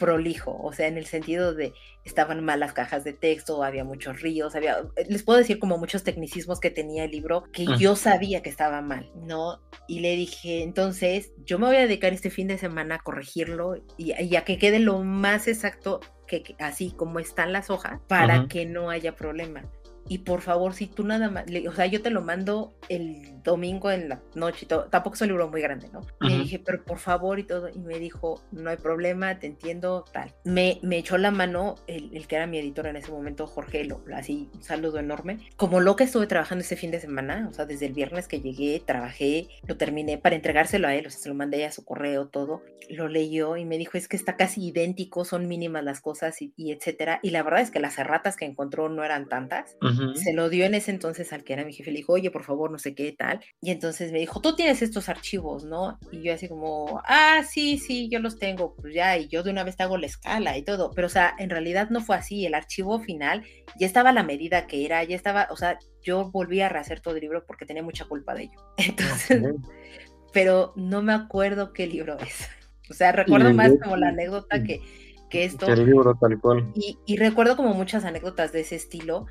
prolijo, 0.00 0.58
o 0.60 0.72
sea, 0.72 0.88
en 0.88 0.96
el 0.96 1.06
sentido 1.06 1.54
de 1.54 1.74
estaban 2.04 2.42
mal 2.42 2.58
las 2.58 2.72
cajas 2.72 3.04
de 3.04 3.12
texto, 3.12 3.62
había 3.62 3.84
muchos 3.84 4.22
ríos, 4.22 4.56
había, 4.56 4.78
eh, 4.96 5.06
les 5.08 5.22
puedo 5.22 5.38
decir 5.38 5.58
como 5.58 5.76
muchos 5.76 6.02
tecnicismos 6.02 6.58
que 6.58 6.70
tenía 6.70 7.04
el 7.04 7.10
libro 7.10 7.44
que 7.52 7.66
yo 7.78 7.94
sabía 7.94 8.42
que 8.42 8.48
estaba 8.48 8.80
mal, 8.80 9.12
¿no? 9.14 9.60
Y 9.86 10.00
le 10.00 10.16
dije, 10.16 10.62
entonces, 10.62 11.32
yo 11.44 11.58
me 11.58 11.66
voy 11.66 11.76
a 11.76 11.80
dedicar 11.80 12.14
este 12.14 12.30
fin 12.30 12.48
de 12.48 12.58
semana 12.58 12.96
a 12.96 13.00
corregirlo 13.00 13.76
y, 13.98 14.34
a 14.34 14.44
que 14.44 14.58
quede 14.58 14.78
lo 14.78 15.04
más 15.04 15.46
exacto 15.46 16.00
que, 16.26 16.56
así 16.58 16.92
como 16.92 17.18
están 17.18 17.52
las 17.52 17.68
hojas 17.68 18.00
para 18.08 18.48
que 18.48 18.64
no 18.64 18.88
haya 18.88 19.14
problema 19.14 19.70
y 20.08 20.18
por 20.18 20.40
favor, 20.40 20.74
si 20.74 20.86
tú 20.86 21.04
nada 21.04 21.30
más, 21.30 21.44
o 21.68 21.72
sea, 21.72 21.86
yo 21.86 22.02
te 22.02 22.10
lo 22.10 22.22
mando 22.22 22.72
el 22.88 23.42
domingo 23.42 23.90
en 23.90 24.08
la 24.08 24.20
noche 24.34 24.64
y 24.64 24.68
todo, 24.68 24.84
tampoco 24.84 25.14
es 25.14 25.20
un 25.22 25.28
libro 25.28 25.48
muy 25.48 25.60
grande, 25.60 25.88
¿no? 25.92 26.00
Le 26.20 26.38
dije, 26.38 26.58
pero 26.58 26.84
por 26.84 26.98
favor 26.98 27.38
y 27.38 27.44
todo, 27.44 27.68
y 27.68 27.78
me 27.78 27.98
dijo, 27.98 28.42
no 28.52 28.70
hay 28.70 28.76
problema, 28.76 29.38
te 29.38 29.46
entiendo, 29.46 30.04
tal. 30.12 30.34
Me, 30.44 30.78
me 30.82 30.98
echó 30.98 31.16
la 31.16 31.30
mano 31.30 31.76
el, 31.86 32.14
el 32.16 32.26
que 32.26 32.36
era 32.36 32.46
mi 32.46 32.58
editor 32.58 32.86
en 32.86 32.96
ese 32.96 33.10
momento, 33.10 33.46
Jorge, 33.46 33.84
lo, 33.84 34.02
así, 34.14 34.50
un 34.54 34.62
saludo 34.62 34.98
enorme. 34.98 35.38
Como 35.56 35.80
lo 35.80 35.96
que 35.96 36.04
estuve 36.04 36.26
trabajando 36.26 36.62
ese 36.62 36.76
fin 36.76 36.90
de 36.90 37.00
semana, 37.00 37.46
o 37.48 37.52
sea, 37.52 37.66
desde 37.66 37.86
el 37.86 37.92
viernes 37.92 38.28
que 38.28 38.40
llegué, 38.40 38.82
trabajé, 38.84 39.48
lo 39.66 39.76
terminé 39.76 40.18
para 40.18 40.36
entregárselo 40.36 40.88
a 40.88 40.94
él, 40.94 41.06
o 41.06 41.10
sea, 41.10 41.20
se 41.20 41.28
lo 41.28 41.34
mandé 41.34 41.64
a 41.64 41.72
su 41.72 41.84
correo, 41.84 42.28
todo, 42.28 42.62
lo 42.88 43.08
leyó 43.08 43.56
y 43.56 43.64
me 43.64 43.78
dijo, 43.78 43.96
es 43.96 44.08
que 44.08 44.16
está 44.16 44.36
casi 44.36 44.66
idéntico, 44.66 45.24
son 45.24 45.46
mínimas 45.46 45.84
las 45.84 46.00
cosas 46.00 46.42
y, 46.42 46.52
y 46.56 46.72
etcétera. 46.72 47.20
Y 47.22 47.30
la 47.30 47.42
verdad 47.42 47.60
es 47.60 47.70
que 47.70 47.80
las 47.80 47.98
erratas 47.98 48.36
que 48.36 48.44
encontró 48.44 48.88
no 48.88 49.04
eran 49.04 49.28
tantas. 49.28 49.76
Se 50.14 50.32
lo 50.32 50.48
dio 50.48 50.64
en 50.64 50.74
ese 50.74 50.90
entonces 50.90 51.32
al 51.32 51.44
que 51.44 51.52
era 51.52 51.64
mi 51.64 51.72
jefe, 51.72 51.90
le 51.90 51.98
dijo, 51.98 52.12
oye, 52.12 52.30
por 52.30 52.44
favor, 52.44 52.70
no 52.70 52.78
sé 52.78 52.94
qué 52.94 53.12
tal. 53.12 53.40
Y 53.60 53.70
entonces 53.70 54.12
me 54.12 54.18
dijo, 54.18 54.40
tú 54.40 54.54
tienes 54.54 54.82
estos 54.82 55.08
archivos, 55.08 55.64
¿no? 55.64 55.98
Y 56.10 56.22
yo 56.22 56.34
así 56.34 56.48
como, 56.48 57.02
ah, 57.06 57.42
sí, 57.48 57.78
sí, 57.78 58.08
yo 58.10 58.18
los 58.20 58.38
tengo, 58.38 58.74
pues 58.76 58.94
ya, 58.94 59.18
y 59.18 59.28
yo 59.28 59.42
de 59.42 59.50
una 59.50 59.64
vez 59.64 59.76
te 59.76 59.82
hago 59.82 59.98
la 59.98 60.06
escala 60.06 60.56
y 60.56 60.62
todo. 60.62 60.90
Pero, 60.94 61.06
o 61.06 61.10
sea, 61.10 61.34
en 61.38 61.50
realidad 61.50 61.90
no 61.90 62.00
fue 62.00 62.16
así. 62.16 62.46
El 62.46 62.54
archivo 62.54 63.00
final 63.00 63.44
ya 63.78 63.86
estaba 63.86 64.10
a 64.10 64.14
la 64.14 64.22
medida 64.22 64.66
que 64.66 64.84
era, 64.84 65.02
ya 65.04 65.16
estaba, 65.16 65.48
o 65.50 65.56
sea, 65.56 65.78
yo 66.02 66.30
volví 66.30 66.60
a 66.60 66.68
rehacer 66.68 67.00
todo 67.00 67.14
el 67.14 67.20
libro 67.20 67.44
porque 67.46 67.66
tenía 67.66 67.82
mucha 67.82 68.04
culpa 68.04 68.34
de 68.34 68.44
ello. 68.44 68.60
Entonces, 68.76 69.42
pero 70.32 70.72
no 70.76 71.02
me 71.02 71.12
acuerdo 71.12 71.72
qué 71.72 71.86
libro 71.86 72.18
es. 72.18 72.48
O 72.90 72.94
sea, 72.94 73.12
recuerdo 73.12 73.54
más 73.54 73.72
como 73.82 73.96
la 73.96 74.08
anécdota 74.08 74.64
que 74.64 74.80
que 75.30 75.44
esto. 75.44 75.66
El 75.66 75.86
libro 75.86 76.14
tal 76.20 76.38
cual. 76.38 76.70
Y, 76.74 77.16
recuerdo 77.16 77.56
como 77.56 77.72
muchas 77.72 78.04
anécdotas 78.04 78.52
de 78.52 78.60
ese 78.60 78.76
estilo, 78.76 79.26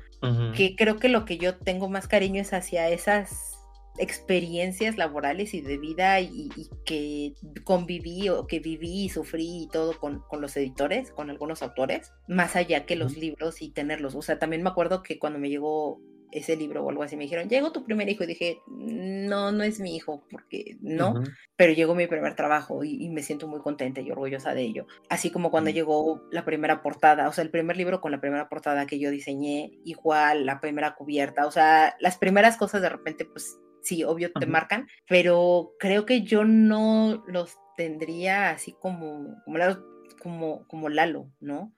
que 0.56 0.74
creo 0.76 0.96
que 0.96 1.08
lo 1.08 1.24
que 1.24 1.38
yo 1.38 1.56
tengo 1.56 1.88
más 1.88 2.08
cariño 2.08 2.42
es 2.42 2.52
hacia 2.52 2.88
esas 2.88 3.58
experiencias 3.98 4.96
laborales 4.96 5.52
y 5.52 5.60
de 5.60 5.76
vida 5.76 6.20
y, 6.20 6.48
que 6.84 7.34
conviví 7.64 8.28
o 8.28 8.46
que 8.46 8.58
viví 8.58 9.04
y 9.04 9.08
sufrí 9.08 9.64
y 9.64 9.68
todo 9.68 9.98
con, 9.98 10.20
con, 10.20 10.40
los 10.40 10.56
editores, 10.56 11.12
con 11.12 11.30
algunos 11.30 11.62
autores, 11.62 12.12
más 12.26 12.56
allá 12.56 12.86
que 12.86 12.96
los 12.96 13.16
libros 13.16 13.62
y 13.62 13.70
tenerlos. 13.70 14.14
O 14.14 14.22
sea, 14.22 14.38
también 14.38 14.62
me 14.62 14.70
acuerdo 14.70 15.02
que 15.02 15.18
cuando 15.18 15.38
me 15.38 15.50
llegó 15.50 16.00
ese 16.32 16.56
libro 16.56 16.84
o 16.84 16.90
algo 16.90 17.02
así. 17.02 17.16
Me 17.16 17.24
dijeron, 17.24 17.48
llegó 17.48 17.72
tu 17.72 17.84
primer 17.84 18.08
hijo 18.08 18.24
y 18.24 18.28
dije, 18.28 18.60
no, 18.66 19.52
no 19.52 19.62
es 19.62 19.80
mi 19.80 19.96
hijo, 19.96 20.24
porque 20.30 20.76
no, 20.80 21.22
pero 21.56 21.72
llegó 21.72 21.94
mi 21.94 22.06
primer 22.06 22.34
trabajo 22.34 22.84
y, 22.84 23.08
me 23.10 23.22
siento 23.22 23.48
muy 23.48 23.60
contenta 23.60 24.00
y 24.00 24.10
orgullosa 24.10 24.54
de 24.54 24.62
ello. 24.62 24.86
Así 25.08 25.30
como 25.30 25.50
cuando 25.50 25.70
llegó 25.70 26.22
la 26.30 26.44
primera 26.44 26.82
portada, 26.82 27.28
o 27.28 27.32
sea, 27.32 27.42
el 27.42 27.50
primer 27.50 27.76
libro 27.76 28.00
con 28.00 28.12
la 28.12 28.20
primera 28.20 28.48
portada 28.48 28.86
que 28.86 28.98
yo 28.98 29.10
diseñé, 29.10 29.72
igual 29.84 30.46
la 30.46 30.60
primera 30.60 30.94
cubierta, 30.94 31.46
o 31.46 31.50
sea, 31.50 31.96
las 32.00 32.18
primeras 32.18 32.56
cosas 32.56 32.82
de 32.82 32.88
repente, 32.88 33.24
pues 33.24 33.58
sí, 33.82 34.04
obvio 34.04 34.30
te 34.32 34.46
marcan, 34.46 34.88
pero 35.08 35.72
creo 35.78 36.06
que 36.06 36.22
yo 36.22 36.44
no 36.44 37.24
los 37.26 37.58
tendría 37.76 38.50
así 38.50 38.74
como, 38.78 39.42
como, 39.44 39.58
como, 40.20 40.66
como 40.68 40.88
Lalo, 40.88 41.30
¿no? 41.40 41.72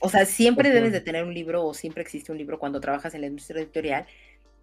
O 0.00 0.08
sea, 0.08 0.26
siempre 0.26 0.70
debes 0.70 0.92
de 0.92 1.00
tener 1.00 1.24
un 1.24 1.34
libro 1.34 1.64
o 1.64 1.74
siempre 1.74 2.02
existe 2.02 2.32
un 2.32 2.38
libro 2.38 2.58
cuando 2.58 2.80
trabajas 2.80 3.14
en 3.14 3.22
la 3.22 3.26
industria 3.26 3.62
editorial, 3.62 4.06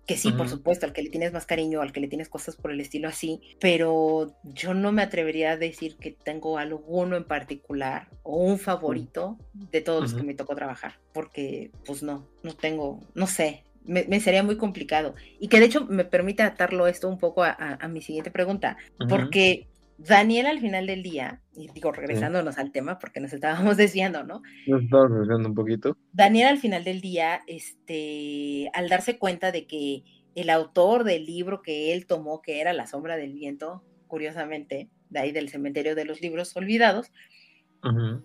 que 0.05 0.17
sí, 0.17 0.31
por 0.31 0.49
supuesto, 0.49 0.85
al 0.85 0.93
que 0.93 1.03
le 1.03 1.09
tienes 1.09 1.31
más 1.31 1.45
cariño, 1.45 1.81
al 1.81 1.91
que 1.91 1.99
le 1.99 2.07
tienes 2.07 2.27
cosas 2.27 2.55
por 2.55 2.71
el 2.71 2.81
estilo 2.81 3.07
así, 3.07 3.39
pero 3.59 4.35
yo 4.43 4.73
no 4.73 4.91
me 4.91 5.03
atrevería 5.03 5.51
a 5.51 5.57
decir 5.57 5.95
que 5.97 6.11
tengo 6.11 6.57
alguno 6.57 7.15
en 7.15 7.23
particular 7.23 8.09
o 8.23 8.37
un 8.37 8.59
favorito 8.59 9.37
de 9.53 9.81
todos 9.81 10.01
los 10.01 10.13
que 10.13 10.23
me 10.23 10.33
tocó 10.33 10.55
trabajar, 10.55 10.99
porque 11.13 11.71
pues 11.85 12.03
no, 12.03 12.27
no 12.43 12.55
tengo, 12.55 12.99
no 13.13 13.27
sé, 13.27 13.63
me, 13.83 14.19
sería 14.19 14.43
muy 14.43 14.57
complicado. 14.57 15.15
Y 15.39 15.47
que 15.47 15.59
de 15.59 15.65
hecho 15.65 15.85
me 15.85 16.05
permite 16.05 16.43
atarlo 16.43 16.87
esto 16.87 17.07
un 17.07 17.17
poco 17.17 17.43
a, 17.43 17.77
mi 17.89 18.01
siguiente 18.01 18.31
pregunta, 18.31 18.77
porque 19.09 19.67
Daniel 20.07 20.47
al 20.47 20.59
final 20.59 20.87
del 20.87 21.03
día, 21.03 21.41
y 21.53 21.67
digo, 21.69 21.91
regresándonos 21.91 22.57
al 22.57 22.71
tema 22.71 22.99
porque 22.99 23.19
nos 23.19 23.33
estábamos 23.33 23.77
desviando, 23.77 24.23
¿no? 24.23 24.41
Nos 24.67 24.83
estábamos 24.83 25.19
desviando 25.19 25.49
un 25.49 25.55
poquito. 25.55 25.97
Daniel 26.11 26.47
al 26.47 26.57
final 26.57 26.83
del 26.83 27.01
día, 27.01 27.41
este, 27.47 28.69
al 28.73 28.89
darse 28.89 29.17
cuenta 29.17 29.51
de 29.51 29.67
que 29.67 30.03
el 30.35 30.49
autor 30.49 31.03
del 31.03 31.25
libro 31.25 31.61
que 31.61 31.93
él 31.93 32.05
tomó, 32.05 32.41
que 32.41 32.61
era 32.61 32.73
La 32.73 32.87
sombra 32.87 33.17
del 33.17 33.33
viento, 33.33 33.83
curiosamente, 34.07 34.89
de 35.09 35.19
ahí 35.19 35.31
del 35.31 35.49
cementerio 35.49 35.95
de 35.95 36.05
los 36.05 36.21
libros 36.21 36.55
olvidados, 36.55 37.11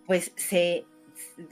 pues 0.06 0.32
se 0.36 0.84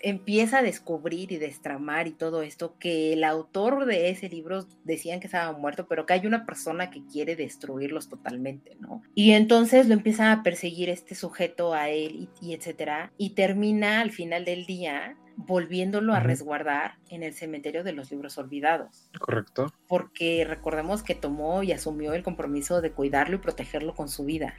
empieza 0.01 0.59
a 0.59 0.63
descubrir 0.63 1.33
y 1.33 1.39
destramar 1.39 2.07
y 2.07 2.13
todo 2.13 2.43
esto 2.43 2.75
que 2.79 3.13
el 3.13 3.25
autor 3.25 3.87
de 3.87 4.11
ese 4.11 4.29
libro 4.29 4.67
decían 4.85 5.21
que 5.21 5.27
estaba 5.27 5.57
muerto, 5.57 5.87
pero 5.89 6.07
que 6.07 6.15
hay 6.15 6.27
una 6.27 6.47
persona 6.47 6.91
que 6.91 7.05
quiere 7.07 7.37
destruirlos 7.37 8.09
totalmente, 8.09 8.77
¿no? 8.81 9.03
Y 9.15 9.33
entonces 9.33 9.89
lo 9.89 9.95
empieza 9.95 10.33
a 10.33 10.43
perseguir 10.43 10.89
este 10.89 11.15
sujeto 11.15 11.75
a 11.75 11.91
él 11.91 12.29
y, 12.41 12.55
etcétera, 12.55 13.13
y 13.19 13.31
termina 13.31 14.01
al 14.01 14.11
final 14.11 14.45
del 14.45 14.67
día 14.67 15.17
volviéndolo 15.37 16.15
a 16.15 16.21
resguardar 16.21 16.95
en 17.11 17.25
el 17.25 17.35
cementerio 17.35 17.83
de 17.83 17.93
los 17.93 18.11
libros 18.11 18.39
olvidados. 18.39 19.11
Correcto. 19.19 19.67
Porque 19.89 20.45
recordemos 20.49 21.03
que 21.03 21.17
tomó 21.17 21.65
y 21.65 21.73
asumió 21.73 22.15
el 22.15 22.23
compromiso 22.23 22.81
de 22.81 22.93
cuidarlo 22.93 23.37
y 23.37 23.41
protegerlo 23.41 23.95
con 23.95 24.09
su 24.09 24.25
vida. 24.25 24.55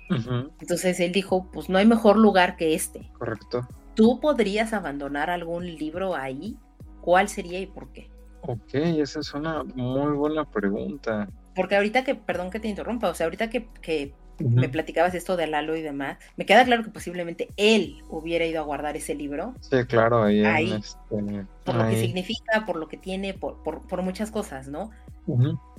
Entonces 0.60 1.00
él 1.00 1.14
dijo, 1.14 1.50
pues 1.52 1.70
no 1.70 1.78
hay 1.78 1.86
mejor 1.86 2.18
lugar 2.18 2.58
que 2.58 2.74
este. 2.74 3.10
Correcto. 3.18 3.66
¿Tú 3.96 4.20
podrías 4.20 4.74
abandonar 4.74 5.30
algún 5.30 5.66
libro 5.66 6.16
ahí? 6.16 6.58
¿Cuál 7.02 7.30
sería 7.30 7.60
y 7.60 7.66
por 7.66 7.90
qué? 7.92 8.10
Ok, 8.42 8.74
esa 8.74 9.22
es 9.22 9.34
una 9.34 9.64
muy 9.64 10.12
buena 10.14 10.44
pregunta. 10.44 11.30
Porque 11.56 11.76
ahorita 11.76 12.04
que, 12.04 12.16
perdón 12.16 12.52
que 12.52 12.60
te 12.60 12.68
interrumpa, 12.68 13.10
o 13.10 13.14
sea, 13.14 13.26
ahorita 13.26 13.50
que, 13.50 13.68
que 13.82 14.14
me 14.40 14.70
platicabas 14.70 15.16
esto 15.16 15.38
de 15.38 15.48
Lalo 15.48 15.76
y 15.76 15.82
demás, 15.82 16.18
me 16.36 16.46
queda 16.46 16.66
claro 16.66 16.84
que 16.84 16.90
posiblemente 16.90 17.50
él 17.56 18.04
hubiera 18.10 18.46
ido 18.46 18.60
a 18.60 18.66
guardar 18.66 18.98
ese 18.98 19.16
libro. 19.16 19.54
Sí, 19.62 19.84
claro, 19.86 20.24
ahí. 20.24 20.44
este, 20.74 21.46
por 21.64 21.76
lo 21.76 21.88
que 21.88 22.02
significa, 22.02 22.66
por 22.66 22.76
lo 22.76 22.88
que 22.88 22.98
tiene, 22.98 23.34
por, 23.34 23.62
por, 23.64 24.02
muchas 24.02 24.32
cosas, 24.32 24.68
¿no? 24.68 24.92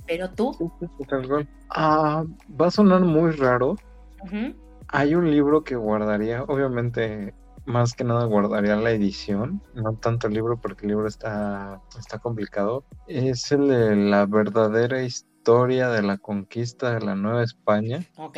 Pero 0.05 0.31
tú. 0.31 0.55
Sí, 0.57 0.87
sí, 0.97 1.47
ah, 1.69 2.23
va 2.59 2.67
a 2.67 2.71
sonar 2.71 3.01
muy 3.01 3.31
raro. 3.31 3.75
Hay 4.87 5.15
un 5.15 5.29
libro 5.29 5.63
que 5.63 5.75
guardaría, 5.75 6.43
obviamente 6.43 7.33
más 7.67 7.93
que 7.93 8.03
nada 8.03 8.25
guardaría 8.25 8.77
la 8.77 8.91
edición, 8.91 9.61
no 9.75 9.93
tanto 9.95 10.27
el 10.27 10.33
libro 10.33 10.59
porque 10.59 10.85
el 10.85 10.93
libro 10.93 11.07
está, 11.07 11.81
está 11.99 12.17
complicado. 12.17 12.85
Es 13.07 13.51
el 13.51 13.67
de 13.67 13.95
la 13.95 14.25
verdadera 14.25 15.03
historia 15.03 15.89
de 15.89 16.01
la 16.01 16.17
conquista 16.17 16.93
de 16.93 17.05
la 17.05 17.15
Nueva 17.15 17.43
España. 17.43 18.03
Ok. 18.15 18.37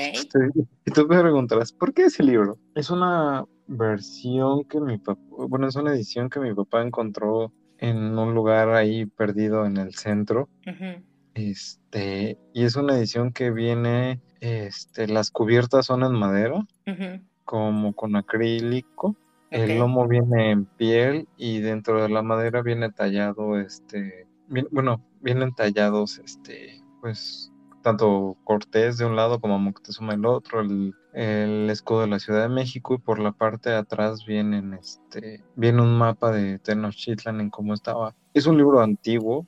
Y 0.86 0.92
tú 0.92 1.08
me 1.08 1.22
preguntarás, 1.22 1.72
¿por 1.72 1.94
qué 1.94 2.06
ese 2.06 2.24
libro? 2.24 2.58
Es 2.74 2.90
una 2.90 3.46
versión 3.68 4.64
que 4.66 4.82
mi 4.82 4.98
papá, 4.98 5.22
bueno, 5.30 5.68
es 5.68 5.76
una 5.76 5.94
edición 5.94 6.30
que 6.30 6.40
mi 6.40 6.54
papá 6.54 6.82
encontró 6.82 7.54
en 7.78 8.18
un 8.18 8.34
lugar 8.34 8.70
ahí 8.70 9.06
perdido 9.06 9.66
en 9.66 9.78
el 9.78 9.94
centro. 9.94 10.50
Este, 11.36 12.40
y 12.54 12.64
es 12.64 12.76
una 12.76 12.98
edición 12.98 13.32
que 13.32 13.52
viene, 13.52 14.22
este, 14.42 15.08
las 15.08 15.30
cubiertas 15.30 15.86
son 15.86 16.04
en 16.04 16.14
madera 16.14 16.66
como 17.50 17.94
con 17.94 18.16
acrílico. 18.16 19.16
El 19.50 19.80
lomo 19.80 20.08
viene 20.08 20.52
en 20.52 20.66
piel 20.66 21.28
y 21.36 21.62
dentro 21.62 22.04
de 22.04 22.08
la 22.08 22.22
madera 22.22 22.62
viene 22.62 22.92
tallado, 22.92 23.58
este, 23.60 24.28
bueno, 24.70 25.04
vienen 25.22 25.56
tallados, 25.56 26.20
este, 26.20 26.84
pues 27.02 27.52
tanto 27.82 28.38
Cortés 28.44 29.00
de 29.00 29.06
un 29.06 29.16
lado 29.16 29.40
como 29.42 29.58
Moctezuma 29.58 30.12
del 30.12 30.28
otro, 30.28 30.62
el, 30.62 30.94
el 31.14 31.68
escudo 31.72 32.02
de 32.02 32.08
la 32.10 32.20
Ciudad 32.20 32.44
de 32.44 32.54
México 32.54 32.94
y 32.94 33.00
por 33.00 33.18
la 33.18 33.32
parte 33.32 33.72
de 33.72 33.78
atrás 33.78 34.28
vienen 34.28 34.76
este 34.76 35.44
viene 35.56 35.82
un 35.82 35.98
mapa 35.98 36.32
de 36.32 36.60
Tenochtitlan 36.60 37.42
en 37.42 37.50
cómo 37.50 37.74
estaba. 37.74 38.14
Es 38.36 38.46
un 38.46 38.58
libro 38.58 38.82
antiguo, 38.82 39.48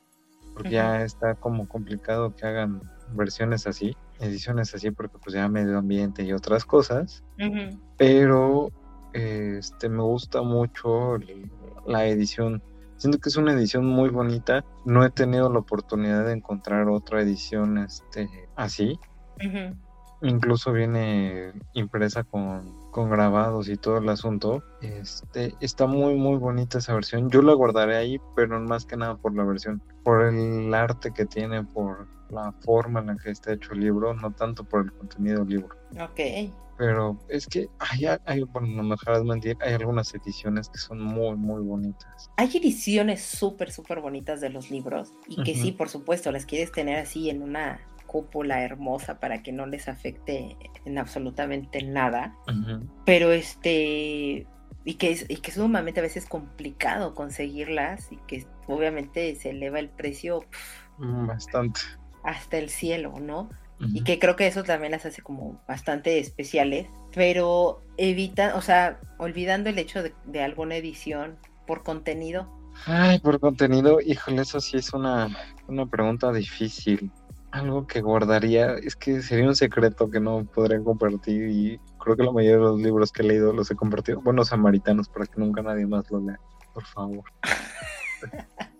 porque 0.56 0.72
ya 0.72 1.04
está 1.04 1.36
como 1.36 1.68
complicado 1.68 2.36
que 2.36 2.47
hagan 2.47 2.82
versiones 3.14 3.68
así, 3.68 3.95
ediciones 4.22 4.74
así, 4.74 4.91
porque 4.91 5.17
pues 5.17 5.36
ya 5.36 5.47
medio 5.49 5.78
ambiente 5.78 6.24
y 6.24 6.34
otras 6.34 6.65
cosas. 6.65 7.24
Pero 7.97 8.72
este 9.13 9.89
me 9.89 10.03
gusta 10.03 10.41
mucho 10.41 11.17
la 11.86 12.07
edición. 12.07 12.63
Siento 12.97 13.19
que 13.19 13.30
es 13.30 13.36
una 13.36 13.53
edición 13.53 13.86
muy 13.86 14.09
bonita. 14.09 14.63
No 14.86 15.03
he 15.03 15.09
tenido 15.09 15.51
la 15.51 15.59
oportunidad 15.59 16.26
de 16.26 16.34
encontrar 16.34 16.88
otra 16.88 17.22
edición 17.22 17.80
este, 17.80 18.30
así. 18.55 18.99
Incluso 20.22 20.72
viene 20.72 21.51
impresa 21.74 22.24
con, 22.24 22.91
con, 22.91 23.09
grabados 23.09 23.69
y 23.69 23.76
todo 23.76 23.97
el 23.97 24.07
asunto. 24.07 24.63
Este, 24.82 25.55
está 25.61 25.88
muy, 25.88 26.13
muy 26.13 26.38
bonita 26.38 26.78
esa 26.78 26.93
versión. 26.93 27.32
Yo 27.32 27.41
la 27.41 27.53
guardaré 27.53 27.97
ahí, 27.97 28.22
pero 28.36 28.59
más 28.61 28.86
que 28.86 28.97
nada 28.97 29.15
por 29.15 29.36
la 29.36 29.43
versión. 29.43 29.82
Por 30.03 30.26
el 30.26 30.72
arte 30.76 31.11
que 31.11 31.26
tiene, 31.26 31.63
por 31.63 32.07
la 32.32 32.53
forma 32.61 33.01
en 33.01 33.07
la 33.07 33.17
que 33.17 33.32
está 33.32 33.53
hecho 33.53 33.73
el 33.73 33.82
libro, 33.82 34.13
no 34.13 34.32
tanto 34.32 34.63
por 34.63 34.86
el 34.86 34.93
contenido 34.93 35.39
del 35.39 35.49
libro. 35.49 35.75
Ok. 35.99 36.19
Pero 36.77 37.19
es 37.29 37.45
que 37.45 37.69
hay, 37.77 38.05
hay 38.25 38.41
bueno, 38.41 38.67
no 38.69 38.84
me 38.84 38.95
dejarás 38.95 39.23
mentir, 39.23 39.55
hay 39.61 39.73
algunas 39.73 40.13
ediciones 40.15 40.67
que 40.67 40.79
son 40.79 40.99
muy, 40.99 41.36
muy 41.36 41.61
bonitas. 41.61 42.32
Hay 42.38 42.47
ediciones 42.57 43.21
súper, 43.21 43.71
súper 43.71 43.99
bonitas 43.99 44.41
de 44.41 44.49
los 44.49 44.71
libros 44.71 45.13
y 45.27 45.43
que 45.43 45.53
sí, 45.53 45.71
por 45.71 45.89
supuesto, 45.89 46.32
las 46.32 46.45
quieres 46.47 46.71
tener 46.71 46.97
así 46.97 47.29
en 47.29 47.43
una 47.43 47.82
cúpula 48.07 48.63
hermosa 48.63 49.19
para 49.19 49.41
que 49.41 49.51
no 49.51 49.67
les 49.67 49.88
afecte 49.88 50.57
en 50.84 50.97
absolutamente 50.97 51.84
nada, 51.84 52.36
pero 53.05 53.32
este... 53.32 54.47
Y 54.84 54.95
que, 54.95 55.11
es, 55.11 55.27
y 55.29 55.38
que 55.38 55.51
es 55.51 55.57
sumamente 55.57 55.99
a 55.99 56.03
veces 56.03 56.25
complicado 56.25 57.13
conseguirlas 57.13 58.11
y 58.11 58.17
que 58.25 58.47
obviamente 58.65 59.36
se 59.36 59.51
eleva 59.51 59.77
el 59.77 59.89
precio 59.89 60.43
mm, 60.97 61.27
bastante 61.27 61.82
hasta 62.24 62.57
el 62.57 62.69
cielo, 62.69 63.19
¿no? 63.19 63.49
y 63.93 64.03
que 64.03 64.19
creo 64.19 64.36
que 64.36 64.47
eso 64.47 64.63
también 64.63 64.91
las 64.91 65.05
hace 65.05 65.22
como 65.22 65.59
bastante 65.67 66.19
especiales, 66.19 66.88
pero 67.13 67.82
evita, 67.97 68.55
o 68.55 68.61
sea, 68.61 68.99
olvidando 69.17 69.69
el 69.69 69.80
hecho 69.80 70.03
de, 70.03 70.43
alguna 70.43 70.76
edición 70.76 71.38
por 71.65 71.84
contenido. 71.84 72.47
Ay, 72.86 73.19
por 73.19 73.39
contenido, 73.39 73.99
híjole, 73.99 74.43
eso 74.43 74.59
sí 74.59 74.78
es 74.78 74.93
una, 74.93 75.30
una 75.67 75.86
pregunta 75.88 76.32
difícil. 76.32 77.11
Algo 77.51 77.86
que 77.86 78.01
guardaría, 78.01 78.76
es 78.76 78.95
que 78.95 79.22
sería 79.22 79.47
un 79.47 79.55
secreto 79.55 80.09
que 80.09 80.22
no 80.22 80.45
podría 80.45 80.82
compartir 80.82 81.49
y 81.49 81.80
creo 81.99 82.15
que 82.15 82.24
la 82.24 82.32
mayoría 82.32 82.57
de 82.57 82.63
los 82.63 82.80
libros 82.80 83.11
que 83.11 83.24
he 83.24 83.26
leído 83.26 83.51
los 83.51 83.69
he 83.72 83.76
compartido. 83.76 84.22
Bueno, 84.22 84.45
samaritanos, 84.45 85.09
para 85.09 85.26
que 85.26 85.39
nunca 85.39 85.61
nadie 85.61 85.86
más 85.86 86.09
los 86.11 86.24
lea, 86.24 86.39
por 86.74 86.86
favor. 86.86 87.24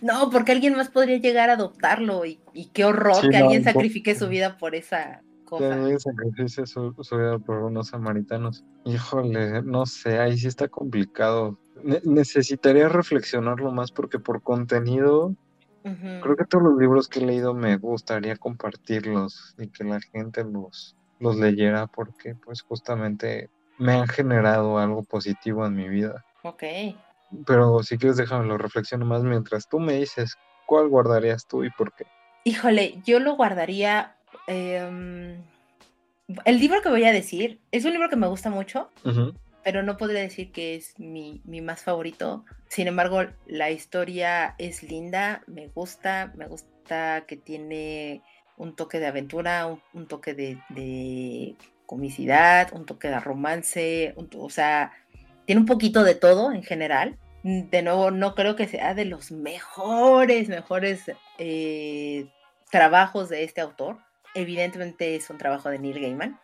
No, 0.00 0.30
porque 0.30 0.52
alguien 0.52 0.76
más 0.76 0.88
podría 0.88 1.18
llegar 1.18 1.50
a 1.50 1.54
adoptarlo 1.54 2.24
y, 2.24 2.38
qué 2.72 2.84
horror 2.84 3.28
que 3.28 3.36
alguien 3.36 3.64
sacrifique 3.64 4.14
su 4.14 4.28
vida 4.28 4.58
por 4.58 4.74
esa 4.74 5.22
cosa. 5.44 5.68
Que 5.68 5.72
alguien 5.72 6.00
sacrifique 6.00 6.66
su, 6.66 6.92
vida 7.16 7.38
por 7.38 7.62
unos 7.62 7.88
samaritanos. 7.88 8.64
Híjole, 8.84 9.62
no 9.62 9.86
sé, 9.86 10.18
ahí 10.18 10.38
sí 10.38 10.48
está 10.48 10.68
complicado. 10.68 11.58
necesitaría 12.04 12.88
reflexionarlo 12.88 13.70
más 13.72 13.90
porque 13.92 14.18
por 14.18 14.42
contenido, 14.42 15.34
creo 15.82 16.36
que 16.36 16.44
todos 16.44 16.64
los 16.64 16.78
libros 16.78 17.08
que 17.08 17.20
he 17.20 17.26
leído 17.26 17.54
me 17.54 17.76
gustaría 17.76 18.36
compartirlos 18.36 19.54
y 19.58 19.68
que 19.68 19.84
la 19.84 20.00
gente 20.00 20.44
los, 20.44 20.96
los 21.18 21.36
leyera 21.36 21.86
porque 21.86 22.34
pues 22.34 22.62
justamente 22.62 23.50
me 23.78 23.92
han 23.92 24.06
generado 24.08 24.78
algo 24.78 25.02
positivo 25.02 25.66
en 25.66 25.74
mi 25.74 25.88
vida. 25.88 26.24
Ok. 26.42 26.64
Pero 27.46 27.82
si 27.82 27.98
quieres 27.98 28.16
déjamelo 28.16 28.58
reflexiono 28.58 29.06
más 29.06 29.22
mientras 29.22 29.68
tú 29.68 29.78
me 29.78 29.94
dices 29.94 30.36
cuál 30.66 30.88
guardarías 30.88 31.46
tú 31.46 31.64
y 31.64 31.70
por 31.70 31.92
qué. 31.94 32.04
Híjole, 32.44 33.00
yo 33.04 33.20
lo 33.20 33.36
guardaría. 33.36 34.16
Em, 34.46 35.42
el 36.44 36.58
libro 36.58 36.80
que 36.82 36.88
voy 36.88 37.04
a 37.04 37.12
decir 37.12 37.60
es 37.72 37.84
un 37.84 37.92
libro 37.92 38.08
que 38.08 38.16
me 38.16 38.28
gusta 38.28 38.50
mucho, 38.50 38.90
pero 39.62 39.82
no 39.82 39.96
podría 39.96 40.20
decir 40.20 40.52
que 40.52 40.76
es 40.76 40.98
mi, 40.98 41.42
más 41.44 41.82
favorito. 41.82 42.44
Sin 42.68 42.86
embargo, 42.86 43.22
la 43.46 43.70
historia 43.70 44.54
es 44.58 44.82
linda, 44.82 45.42
me 45.46 45.68
gusta, 45.68 46.32
me 46.36 46.46
gusta 46.46 47.24
que 47.26 47.36
tiene 47.36 48.22
un 48.56 48.76
toque 48.76 49.00
de 49.00 49.06
aventura, 49.06 49.66
un, 49.92 50.06
toque 50.06 50.34
de, 50.34 51.56
comicidad, 51.86 52.72
un 52.72 52.86
toque 52.86 53.08
de 53.08 53.20
romance, 53.20 54.14
o 54.16 54.50
sea, 54.50 54.92
tiene 55.50 55.62
un 55.62 55.66
poquito 55.66 56.04
de 56.04 56.14
todo 56.14 56.52
en 56.52 56.62
general. 56.62 57.18
De 57.42 57.82
nuevo, 57.82 58.12
no 58.12 58.36
creo 58.36 58.54
que 58.54 58.68
sea 58.68 58.94
de 58.94 59.04
los 59.04 59.32
mejores, 59.32 60.48
mejores 60.48 61.10
eh, 61.38 62.28
trabajos 62.70 63.28
de 63.28 63.42
este 63.42 63.60
autor. 63.60 63.98
Evidentemente 64.36 65.16
es 65.16 65.28
un 65.28 65.38
trabajo 65.38 65.68
de 65.68 65.80
Neil 65.80 66.00
Gaiman. 66.00 66.38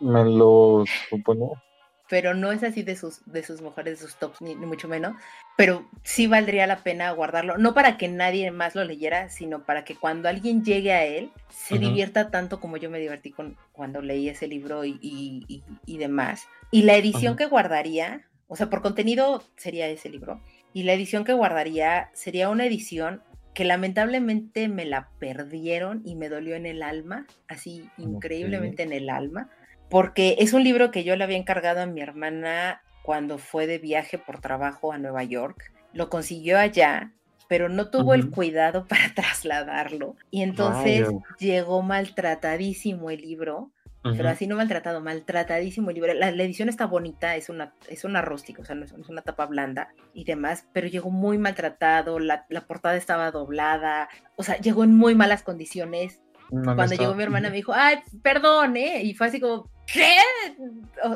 Me 0.00 0.24
lo 0.24 0.84
supongo. 1.10 1.60
Pero 2.08 2.32
no 2.32 2.50
es 2.50 2.62
así 2.62 2.82
de 2.82 2.96
sus, 2.96 3.20
de 3.30 3.42
sus 3.42 3.60
mejores, 3.60 4.00
de 4.00 4.06
sus 4.06 4.16
tops, 4.16 4.40
ni, 4.40 4.56
mucho 4.56 4.88
menos. 4.88 5.16
Pero 5.58 5.86
sí 6.02 6.26
valdría 6.26 6.66
la 6.66 6.78
pena 6.78 7.10
guardarlo. 7.10 7.58
No 7.58 7.74
para 7.74 7.98
que 7.98 8.08
nadie 8.08 8.50
más 8.52 8.74
lo 8.74 8.84
leyera, 8.84 9.28
sino 9.28 9.66
para 9.66 9.84
que 9.84 9.96
cuando 9.96 10.30
alguien 10.30 10.64
llegue 10.64 10.94
a 10.94 11.04
él, 11.04 11.30
se 11.50 11.78
divierta 11.78 12.30
tanto 12.30 12.58
como 12.58 12.78
yo 12.78 12.88
me 12.88 13.00
divertí 13.00 13.32
con, 13.32 13.58
cuando 13.72 14.00
leí 14.00 14.30
ese 14.30 14.48
libro 14.48 14.82
y, 14.86 15.62
demás. 15.86 16.48
Y 16.70 16.84
la 16.84 16.96
edición 16.96 17.36
que 17.36 17.44
guardaría 17.44 18.26
o 18.48 18.56
sea, 18.56 18.70
por 18.70 18.82
contenido 18.82 19.42
sería 19.56 19.88
ese 19.88 20.08
libro. 20.08 20.40
Y 20.72 20.82
la 20.84 20.92
edición 20.92 21.24
que 21.24 21.32
guardaría 21.32 22.10
sería 22.12 22.48
una 22.48 22.66
edición 22.66 23.22
que 23.54 23.64
lamentablemente 23.64 24.68
me 24.68 24.84
la 24.84 25.08
perdieron 25.18 26.02
y 26.04 26.14
me 26.14 26.28
dolió 26.28 26.56
en 26.56 26.66
el 26.66 26.82
alma, 26.82 27.26
así 27.48 27.88
increíblemente 27.96 28.82
en 28.82 28.92
el 28.92 29.08
alma, 29.08 29.48
porque 29.88 30.36
es 30.40 30.52
un 30.52 30.62
libro 30.62 30.90
que 30.90 31.04
yo 31.04 31.16
le 31.16 31.24
había 31.24 31.38
encargado 31.38 31.80
a 31.80 31.86
mi 31.86 32.02
hermana 32.02 32.82
cuando 33.02 33.38
fue 33.38 33.66
de 33.66 33.78
viaje 33.78 34.18
por 34.18 34.40
trabajo 34.40 34.92
a 34.92 34.98
Nueva 34.98 35.24
York. 35.24 35.72
Lo 35.94 36.10
consiguió 36.10 36.58
allá, 36.58 37.12
pero 37.48 37.68
no 37.68 37.88
tuvo 37.88 38.12
el 38.12 38.30
cuidado 38.30 38.84
para 38.88 39.14
trasladarlo. 39.14 40.16
Y 40.30 40.42
entonces 40.42 41.08
llegó 41.38 41.82
maltratadísimo 41.82 43.10
el 43.10 43.22
libro 43.22 43.70
pero 44.16 44.28
así 44.28 44.46
no 44.46 44.56
maltratado, 44.56 45.00
maltratadísimo 45.00 45.90
el 45.90 45.94
libro. 45.94 46.14
La, 46.14 46.28
edición 46.28 46.68
está 46.68 46.86
bonita, 46.86 47.36
es 47.36 47.48
una, 47.48 47.72
es 47.88 48.04
una 48.04 48.22
rústica, 48.22 48.62
o 48.62 48.64
sea, 48.64 48.74
no 48.74 48.84
es, 48.84 48.92
una 48.92 49.22
tapa 49.22 49.46
blanda 49.46 49.88
y 50.14 50.24
demás, 50.24 50.66
pero 50.72 50.86
llegó 50.86 51.10
muy 51.10 51.38
maltratado, 51.38 52.18
la, 52.18 52.46
portada 52.66 52.96
estaba 52.96 53.30
doblada, 53.30 54.08
o 54.36 54.42
sea, 54.42 54.58
llegó 54.58 54.84
en 54.84 54.94
muy 54.94 55.14
malas 55.14 55.42
condiciones. 55.42 56.20
Cuando 56.48 56.94
llegó 56.94 57.14
mi 57.16 57.24
hermana 57.24 57.50
me 57.50 57.56
dijo, 57.56 57.72
ay, 57.74 57.96
perdón, 58.22 58.76
¿eh? 58.76 59.02
Y 59.02 59.14
fue 59.14 59.26
así 59.26 59.40
como, 59.40 59.68
¿qué? 59.86 60.18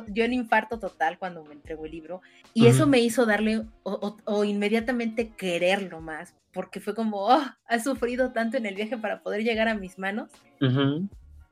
yo 0.09 0.25
en 0.25 0.33
infarto 0.33 0.79
total 0.79 1.19
cuando 1.19 1.45
me 1.45 1.55
entregó 1.55 1.85
el 1.85 1.93
libro. 1.93 2.21
Y 2.53 2.67
eso 2.67 2.87
me 2.87 2.99
hizo 2.99 3.27
darle, 3.27 3.65
o, 3.85 4.45
inmediatamente 4.45 5.29
quererlo 5.29 6.01
más, 6.01 6.35
porque 6.53 6.81
fue 6.81 6.95
como, 6.95 7.19
oh, 7.19 7.45
ha 7.67 7.79
sufrido 7.79 8.33
tanto 8.33 8.57
en 8.57 8.67
el 8.67 8.75
viaje 8.75 8.97
para 8.97 9.23
poder 9.23 9.45
llegar 9.45 9.69
a 9.69 9.75
mis 9.75 9.99
manos. 9.99 10.31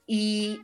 Y 0.07 0.61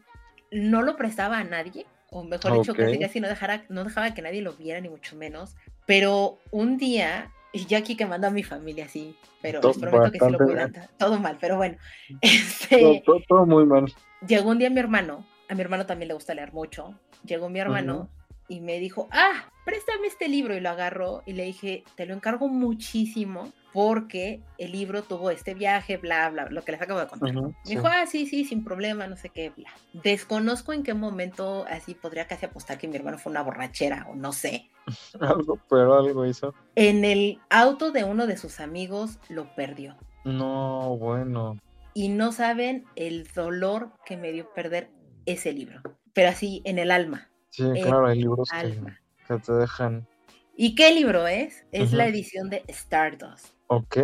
no 0.55 0.83
lo 0.83 0.97
prestaba 0.97 1.39
a 1.39 1.45
nadie, 1.45 1.85
o 2.11 2.23
mejor 2.23 2.53
dicho, 2.59 2.75
casi 2.75 2.99
casi 2.99 3.21
no, 3.21 3.29
dejara, 3.29 3.65
no 3.69 3.83
dejaba 3.83 4.15
que 4.15 4.23
nadie 4.23 4.41
lo 4.41 4.53
viera, 4.53 4.81
ni 4.81 4.89
mucho 4.89 5.17
menos. 5.17 5.57
Pero 5.85 6.39
un 6.53 6.79
día, 6.79 7.33
y 7.53 7.67
yo 7.67 7.77
aquí 7.77 7.97
quemando 7.97 8.29
a 8.29 8.31
mi 8.31 8.45
familia, 8.45 8.89
sí, 8.89 9.17
pero 9.43 9.61
les 9.61 9.77
prometo 9.77 10.13
que 10.13 10.21
sí 10.21 10.31
lo 10.31 10.39
cuidan, 10.39 10.73
todo 10.97 11.19
mal, 11.19 11.37
pero 11.41 11.57
bueno. 11.57 11.77
Este, 12.21 13.03
todo, 13.29 13.47
muy 13.47 13.67
mal. 13.67 13.93
Llegó 14.27 14.51
un 14.51 14.59
día 14.59 14.71
mi 14.71 14.79
hermano, 14.79 15.27
a 15.49 15.55
mi 15.55 15.61
hermano 15.61 15.87
también 15.87 16.09
le 16.09 16.15
gusta 16.15 16.35
leer 16.35 16.53
mucho, 16.53 16.95
llegó 17.25 17.49
mi 17.49 17.59
hermano 17.59 18.09
y 18.49 18.61
me 18.61 18.79
dijo, 18.79 19.09
ah, 19.11 19.51
préstame 19.65 20.07
este 20.07 20.29
libro, 20.29 20.55
y 20.55 20.61
lo 20.61 20.71
agarró 20.71 21.23
y 21.27 21.33
le 21.33 21.45
dije, 21.45 21.85
te 21.97 22.07
lo 22.07 22.15
encargo 22.15 22.49
muchísimo 22.49 23.53
porque 23.73 24.41
el 24.57 24.71
libro 24.71 25.03
tuvo 25.03 25.31
este 25.31 25.55
viaje, 25.55 25.97
bla, 25.97 26.31
bla, 26.31 26.47
lo 26.49 26.63
que 26.63 26.73
les 26.73 26.81
acabo 26.81 27.01
de 27.01 27.09
contar. 27.09 27.35
me 27.35 27.55
dijo, 27.65 27.89
ah, 27.89 28.07
sí, 28.07 28.27
sí, 28.27 28.45
sin 28.45 28.63
problema, 28.63 29.09
no 29.09 29.17
sé 29.17 29.31
qué, 29.31 29.51
bla. 29.51 29.69
Desconozco 29.93 30.73
en 30.73 30.85
qué 30.85 30.95
momento 30.95 31.65
así 31.69 31.95
podría 31.95 32.29
casi 32.29 32.47
apostar 32.47 32.79
que 32.79 32.87
mi 32.87 32.95
hermano 32.95 33.19
fue 33.19 33.33
una 33.33 33.43
borrachera 33.43 34.07
o 34.09 34.15
no 34.15 34.33
sé. 34.33 34.71
algo, 35.21 35.59
pero 35.69 35.99
algo 35.99 36.25
hizo. 36.25 36.55
En 36.77 37.05
el 37.05 37.41
auto 37.51 37.91
de 37.91 38.05
uno 38.05 38.29
de 38.29 38.37
sus 38.37 38.61
amigos 38.61 39.19
lo 39.29 39.53
perdió. 39.57 39.97
No, 40.25 40.97
bueno. 40.97 41.59
Y 41.95 42.11
no 42.11 42.31
saben 42.31 42.85
el 42.95 43.27
dolor 43.35 43.91
que 44.07 44.17
me 44.17 44.31
dio 44.31 44.53
perder 44.55 44.89
ese 45.27 45.53
libro, 45.53 45.81
pero 46.13 46.29
así 46.29 46.63
en 46.65 46.79
el 46.79 46.93
alma. 46.93 47.29
Sí, 47.55 47.63
claro, 47.85 48.09
hay 48.09 48.19
libros 48.19 48.49
que, 48.51 49.39
te 49.39 49.53
dejan. 49.53 50.09
¿Y 50.57 50.75
qué 50.75 50.93
libro 50.93 51.29
es? 51.29 51.65
Es 51.71 51.93
la 51.93 52.09
edición 52.09 52.51
de 52.51 52.65
Stardust. 52.67 53.55
Ok. 53.69 53.97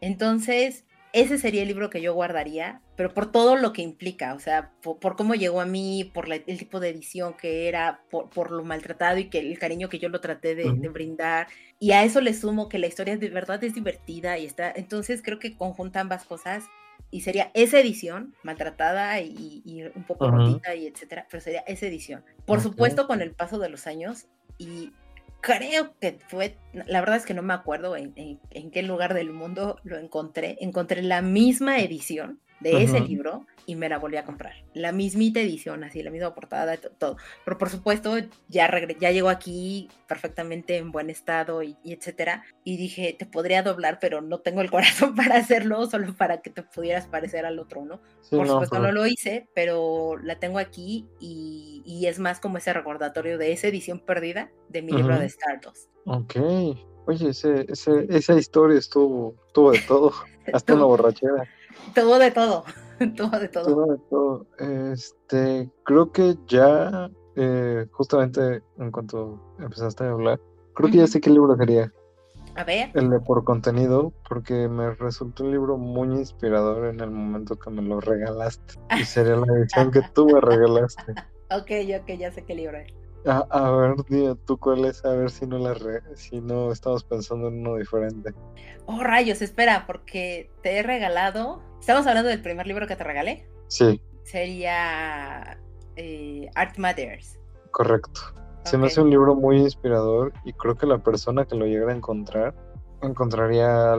Entonces, 0.00 0.84
ese 1.12 1.38
sería 1.38 1.62
el 1.62 1.68
libro 1.68 1.90
que 1.90 2.00
yo 2.00 2.14
guardaría, 2.14 2.82
pero 2.96 3.12
por 3.12 3.32
todo 3.32 3.56
lo 3.56 3.72
que 3.72 3.82
implica, 3.82 4.32
o 4.34 4.38
sea, 4.38 4.70
por, 4.80 5.16
cómo 5.16 5.34
llegó 5.34 5.60
a 5.60 5.66
mí, 5.66 6.08
por 6.14 6.32
el 6.32 6.44
tipo 6.44 6.78
de 6.78 6.90
edición 6.90 7.34
que 7.34 7.66
era, 7.66 8.04
por, 8.10 8.52
lo 8.52 8.62
maltratado 8.62 9.18
y 9.18 9.28
que 9.28 9.40
el 9.40 9.58
cariño 9.58 9.88
que 9.88 9.98
yo 9.98 10.08
lo 10.08 10.20
traté 10.20 10.54
de, 10.54 10.70
brindar. 10.88 11.48
Y 11.80 11.90
a 11.90 12.04
eso 12.04 12.20
le 12.20 12.32
sumo 12.32 12.68
que 12.68 12.78
la 12.78 12.86
historia 12.86 13.16
de 13.16 13.28
verdad 13.28 13.64
es 13.64 13.74
divertida 13.74 14.38
y 14.38 14.46
está, 14.46 14.70
entonces 14.70 15.20
creo 15.20 15.40
que 15.40 15.56
conjunta 15.56 15.98
ambas 15.98 16.24
cosas 16.24 16.66
y 17.10 17.20
sería 17.20 17.50
esa 17.54 17.78
edición 17.78 18.34
maltratada 18.42 19.20
y, 19.20 19.84
un 19.94 20.04
poco 20.04 20.30
rotita 20.30 20.74
y 20.74 20.86
etcétera, 20.86 21.26
pero 21.30 21.40
sería 21.40 21.60
esa 21.60 21.86
edición. 21.86 22.24
Por 22.44 22.60
supuesto, 22.60 23.06
con 23.06 23.22
el 23.22 23.30
paso 23.30 23.58
de 23.58 23.68
los 23.68 23.86
años 23.86 24.26
y 24.58 24.92
creo 25.40 25.94
que 26.00 26.18
fue, 26.28 26.56
la 26.72 27.00
verdad 27.00 27.16
es 27.16 27.26
que 27.26 27.34
no 27.34 27.42
me 27.42 27.54
acuerdo 27.54 27.96
en, 27.96 28.40
qué 28.72 28.82
lugar 28.82 29.14
del 29.14 29.30
mundo 29.30 29.78
lo 29.84 29.98
encontré, 29.98 30.56
encontré 30.60 31.02
la 31.02 31.22
misma 31.22 31.78
edición 31.78 32.40
de 32.60 32.82
ese 32.82 33.00
libro 33.00 33.46
y 33.66 33.76
me 33.76 33.88
la 33.88 33.98
volví 33.98 34.16
a 34.16 34.24
comprar. 34.24 34.54
La 34.74 34.92
mismita 34.92 35.40
edición, 35.40 35.84
así, 35.84 36.02
la 36.02 36.10
misma 36.10 36.34
portada, 36.34 36.76
todo. 36.76 37.16
Pero 37.44 37.58
por 37.58 37.70
supuesto, 37.70 38.16
ya, 38.48 38.70
ya 38.98 39.10
llegó 39.10 39.28
aquí 39.28 39.88
perfectamente 40.06 40.76
en 40.76 40.92
buen 40.92 41.10
estado 41.10 41.62
y, 41.62 41.76
etcétera. 41.84 42.44
Y 42.62 42.76
dije, 42.76 43.14
te 43.18 43.26
podría 43.26 43.62
doblar, 43.62 43.98
pero 44.00 44.20
no 44.20 44.40
tengo 44.40 44.60
el 44.60 44.70
corazón 44.70 45.14
para 45.16 45.36
hacerlo, 45.36 45.86
solo 45.86 46.14
para 46.14 46.42
que 46.42 46.50
te 46.50 46.62
pudieras 46.62 47.06
parecer 47.06 47.46
al 47.46 47.58
otro, 47.58 47.84
¿no? 47.84 48.00
por 48.30 48.48
supuesto, 48.48 48.78
no 48.78 48.92
lo 48.92 49.06
hice, 49.06 49.48
pero 49.54 50.16
la 50.22 50.38
tengo 50.38 50.58
aquí 50.58 51.06
y, 51.20 51.82
y, 51.84 52.06
es 52.06 52.18
más 52.18 52.40
como 52.40 52.58
ese 52.58 52.72
recordatorio 52.72 53.38
de 53.38 53.52
esa 53.52 53.68
edición 53.68 54.00
perdida 54.00 54.50
de 54.68 54.82
mi 54.82 54.92
libro 54.92 55.18
de 55.18 55.26
Stardust. 55.26 55.90
Ok. 56.06 56.36
Oye, 57.06 57.28
ese, 57.28 57.66
ese, 57.68 58.06
esa 58.08 58.34
historia 58.34 58.78
estuvo, 58.78 59.34
estuvo 59.46 59.72
de 59.72 59.80
todo, 59.80 60.12
hasta 60.52 60.74
una 60.74 60.84
borrachera. 60.84 61.48
Todo 61.94 62.18
de 62.18 62.30
todo. 62.30 62.64
todo 63.16 63.38
de 63.38 63.48
todo. 63.48 63.64
Todo 63.64 63.86
de 63.86 63.98
todo. 64.10 64.46
Este, 64.92 65.70
creo 65.84 66.12
que 66.12 66.36
ya, 66.46 67.10
eh, 67.36 67.86
justamente 67.92 68.62
en 68.78 68.90
cuanto 68.90 69.40
empezaste 69.58 70.04
a 70.04 70.10
hablar, 70.10 70.40
creo 70.74 70.90
que 70.90 70.98
ya 70.98 71.06
sé 71.06 71.20
qué 71.20 71.30
libro 71.30 71.56
sería. 71.56 71.92
A 72.56 72.62
ver. 72.62 72.90
El 72.94 73.10
de 73.10 73.18
por 73.18 73.42
contenido, 73.42 74.12
porque 74.28 74.68
me 74.68 74.94
resultó 74.94 75.42
un 75.42 75.50
libro 75.50 75.76
muy 75.76 76.08
inspirador 76.16 76.86
en 76.86 77.00
el 77.00 77.10
momento 77.10 77.58
que 77.58 77.70
me 77.70 77.82
lo 77.82 78.00
regalaste. 78.00 78.74
Y 78.96 79.04
sería 79.04 79.36
la 79.36 79.52
edición 79.52 79.90
que 79.90 80.02
tú 80.14 80.26
me 80.26 80.40
regalaste. 80.40 81.02
ok, 81.50 82.00
ok, 82.00 82.16
ya 82.16 82.30
sé 82.30 82.44
qué 82.44 82.54
libro 82.54 82.78
es. 82.78 82.94
A, 83.26 83.70
ver, 83.70 83.96
dime 84.08 84.36
tú 84.46 84.58
cuál 84.58 84.84
es, 84.84 85.02
a 85.04 85.14
ver 85.14 85.30
si 85.30 85.46
no 85.46 85.58
la 85.58 85.74
si 86.14 86.42
no 86.42 86.70
estamos 86.70 87.04
pensando 87.04 87.48
en 87.48 87.60
uno 87.60 87.76
diferente. 87.76 88.34
Oh, 88.84 89.02
rayos, 89.02 89.40
espera, 89.40 89.84
porque 89.86 90.50
te 90.62 90.76
he 90.76 90.82
regalado. 90.82 91.62
¿Estamos 91.84 92.06
hablando 92.06 92.30
del 92.30 92.40
primer 92.40 92.66
libro 92.66 92.86
que 92.86 92.96
te 92.96 93.04
regalé? 93.04 93.46
Sí. 93.66 94.00
Sería 94.22 95.58
eh, 95.96 96.48
Art 96.54 96.78
Matters. 96.78 97.38
Correcto. 97.72 98.22
Se 98.64 98.78
me 98.78 98.86
hace 98.86 99.02
un 99.02 99.10
libro 99.10 99.34
muy 99.34 99.58
inspirador 99.58 100.32
y 100.46 100.54
creo 100.54 100.76
que 100.76 100.86
la 100.86 100.96
persona 100.96 101.44
que 101.44 101.56
lo 101.56 101.66
llegara 101.66 101.92
a 101.92 101.96
encontrar 101.96 102.54
encontraría 103.02 103.96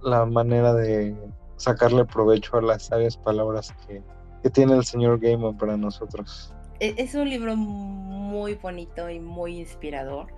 la 0.00 0.26
manera 0.26 0.72
de 0.74 1.16
sacarle 1.56 2.04
provecho 2.04 2.58
a 2.58 2.62
las 2.62 2.84
sabias 2.84 3.16
palabras 3.16 3.74
que, 3.84 4.00
que 4.44 4.50
tiene 4.50 4.74
el 4.74 4.84
señor 4.84 5.18
Gaiman 5.18 5.58
para 5.58 5.76
nosotros. 5.76 6.54
E, 6.78 6.94
es 6.98 7.16
un 7.16 7.28
libro 7.28 7.56
muy 7.56 8.54
bonito 8.54 9.10
y 9.10 9.18
muy 9.18 9.58
inspirador. 9.58 10.28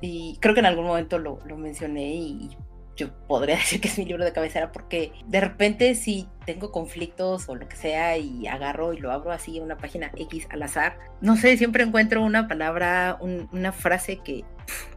Y 0.00 0.38
creo 0.40 0.54
que 0.54 0.60
en 0.60 0.66
algún 0.66 0.86
momento 0.86 1.18
lo, 1.18 1.38
mencioné 1.58 2.14
y 2.14 2.56
yo 2.98 3.08
podría 3.26 3.54
decir 3.56 3.80
que 3.80 3.88
es 3.88 3.96
mi 3.96 4.04
libro 4.04 4.24
de 4.24 4.32
cabecera 4.32 4.70
porque 4.72 5.12
de 5.26 5.40
repente 5.40 5.94
si 5.94 6.28
tengo 6.44 6.70
conflictos 6.70 7.48
o 7.48 7.54
lo 7.54 7.66
que 7.68 7.76
sea 7.76 8.18
y 8.18 8.46
agarro 8.46 8.92
y 8.92 8.98
lo 8.98 9.10
abro 9.10 9.32
así 9.32 9.60
una 9.60 9.78
página 9.78 10.10
X 10.16 10.46
al 10.50 10.62
azar, 10.62 10.98
no 11.20 11.36
sé, 11.36 11.56
siempre 11.56 11.84
encuentro 11.84 12.22
una 12.22 12.48
palabra, 12.48 13.18
una 13.20 13.72
frase 13.72 14.18
que... 14.18 14.44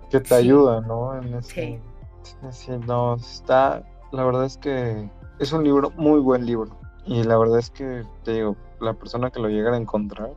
Que 0.09 0.19
te 0.19 0.35
ayuda, 0.35 0.81
¿no? 0.81 1.13
sí. 1.41 1.79
sí. 2.51 2.71
No, 2.85 3.15
está... 3.15 3.83
La 4.11 4.25
verdad 4.25 4.43
es 4.43 4.57
que 4.57 5.09
es 5.39 5.53
un 5.53 5.63
libro, 5.63 5.91
muy 5.91 6.19
buen 6.19 6.45
libro. 6.45 6.77
Y 7.05 7.23
la 7.23 7.37
verdad 7.37 7.59
es 7.59 7.69
que, 7.69 8.03
te 8.23 8.33
digo, 8.33 8.57
la 8.81 8.93
persona 8.93 9.31
que 9.31 9.39
lo 9.39 9.47
llegara 9.47 9.77
a 9.77 9.79
encontrar, 9.79 10.31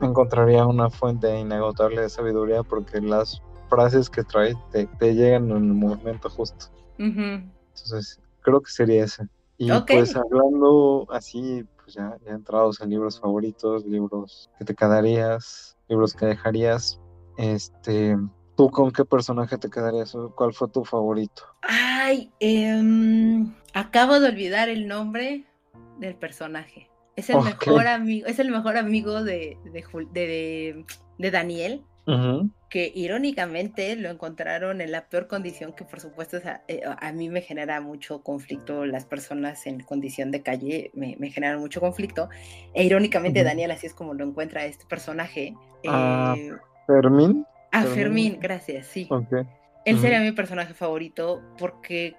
encontraría 0.00 0.64
una 0.64 0.90
fuente 0.90 1.38
inagotable 1.38 2.02
de 2.02 2.08
sabiduría 2.08 2.62
porque 2.62 3.00
las 3.00 3.42
frases 3.72 4.10
que 4.10 4.22
trae 4.22 4.54
te, 4.70 5.14
llegan 5.14 5.50
en 5.50 5.56
el 5.56 5.62
momento 5.62 6.28
justo. 6.28 6.66
Entonces, 6.98 8.20
creo 8.42 8.60
que 8.60 8.70
sería 8.70 9.04
ese. 9.04 9.26
Y 9.56 9.70
pues 9.86 10.14
hablando 10.14 11.06
así, 11.10 11.64
pues 11.82 11.94
ya, 11.94 12.18
ya 12.26 12.32
entrados 12.32 12.80
en 12.82 12.90
libros 12.90 13.18
favoritos, 13.18 13.86
libros 13.86 14.50
que 14.58 14.66
te 14.66 14.74
quedarías, 14.74 15.78
libros 15.88 16.14
que 16.14 16.26
dejarías, 16.26 17.00
este, 17.38 18.18
¿tú 18.56 18.70
con 18.70 18.90
qué 18.90 19.06
personaje 19.06 19.56
te 19.56 19.70
quedarías? 19.70 20.14
¿Cuál 20.34 20.52
fue 20.52 20.68
tu 20.68 20.84
favorito? 20.84 21.44
Ay, 21.62 22.30
em, 22.40 23.54
acabo 23.72 24.20
de 24.20 24.28
olvidar 24.28 24.68
el 24.68 24.86
nombre 24.86 25.46
del 25.98 26.14
personaje. 26.16 26.90
Es 27.16 27.30
el 27.30 27.40
mejor 27.42 27.86
amigo, 27.86 28.26
es 28.26 28.38
el 28.38 28.50
mejor 28.50 28.76
amigo 28.76 29.22
de, 29.22 29.58
de, 29.64 30.84
de, 31.18 31.30
Daniel. 31.30 31.84
Que 32.68 32.90
irónicamente 32.94 33.94
lo 33.96 34.10
encontraron 34.10 34.80
en 34.80 34.90
la 34.90 35.06
peor 35.08 35.26
condición, 35.26 35.72
que 35.72 35.84
por 35.84 36.00
supuesto 36.00 36.38
eh, 36.68 36.82
a, 36.84 37.12
mí 37.12 37.28
me 37.28 37.42
genera 37.42 37.80
mucho 37.80 38.22
conflicto. 38.22 38.86
Las 38.86 39.04
personas 39.04 39.66
en 39.66 39.80
condición 39.80 40.30
de 40.30 40.42
calle 40.42 40.90
me, 40.94 41.16
me 41.18 41.30
generan 41.30 41.60
mucho 41.60 41.80
conflicto. 41.80 42.28
E 42.74 42.84
irónicamente, 42.84 43.44
Daniel, 43.44 43.70
así 43.70 43.86
es 43.86 43.94
como 43.94 44.14
lo 44.14 44.24
encuentra 44.24 44.64
este 44.64 44.86
personaje. 44.86 45.54
Ah, 45.86 46.34
eh, 46.36 46.52
Fermín. 46.86 47.46
Ah, 47.72 47.84
Fermín, 47.84 48.38
gracias, 48.40 48.86
sí. 48.86 49.08
Él 49.84 49.98
sería 49.98 50.20
mi 50.20 50.32
personaje 50.32 50.74
favorito 50.74 51.42
porque 51.58 52.16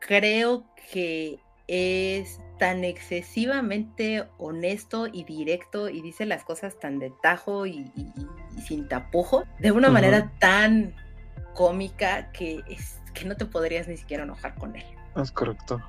creo 0.00 0.64
que 0.92 1.38
es 1.68 2.40
tan 2.58 2.84
excesivamente 2.84 4.26
honesto 4.38 5.06
y 5.06 5.24
directo 5.24 5.88
y 5.88 6.00
dice 6.00 6.26
las 6.26 6.44
cosas 6.44 6.78
tan 6.78 6.98
de 6.98 7.12
tajo 7.22 7.66
y, 7.66 7.90
sin 8.64 8.88
tapujo, 8.88 9.44
de 9.58 9.72
una 9.72 9.90
manera 9.90 10.32
tan 10.38 10.94
cómica 11.54 12.30
que, 12.32 12.62
es, 12.68 13.00
que 13.14 13.24
no 13.24 13.36
te 13.36 13.46
podrías 13.46 13.88
ni 13.88 13.96
siquiera 13.96 14.24
enojar 14.24 14.54
con 14.54 14.76
él. 14.76 14.84
Es 15.16 15.30
correcto. 15.32 15.80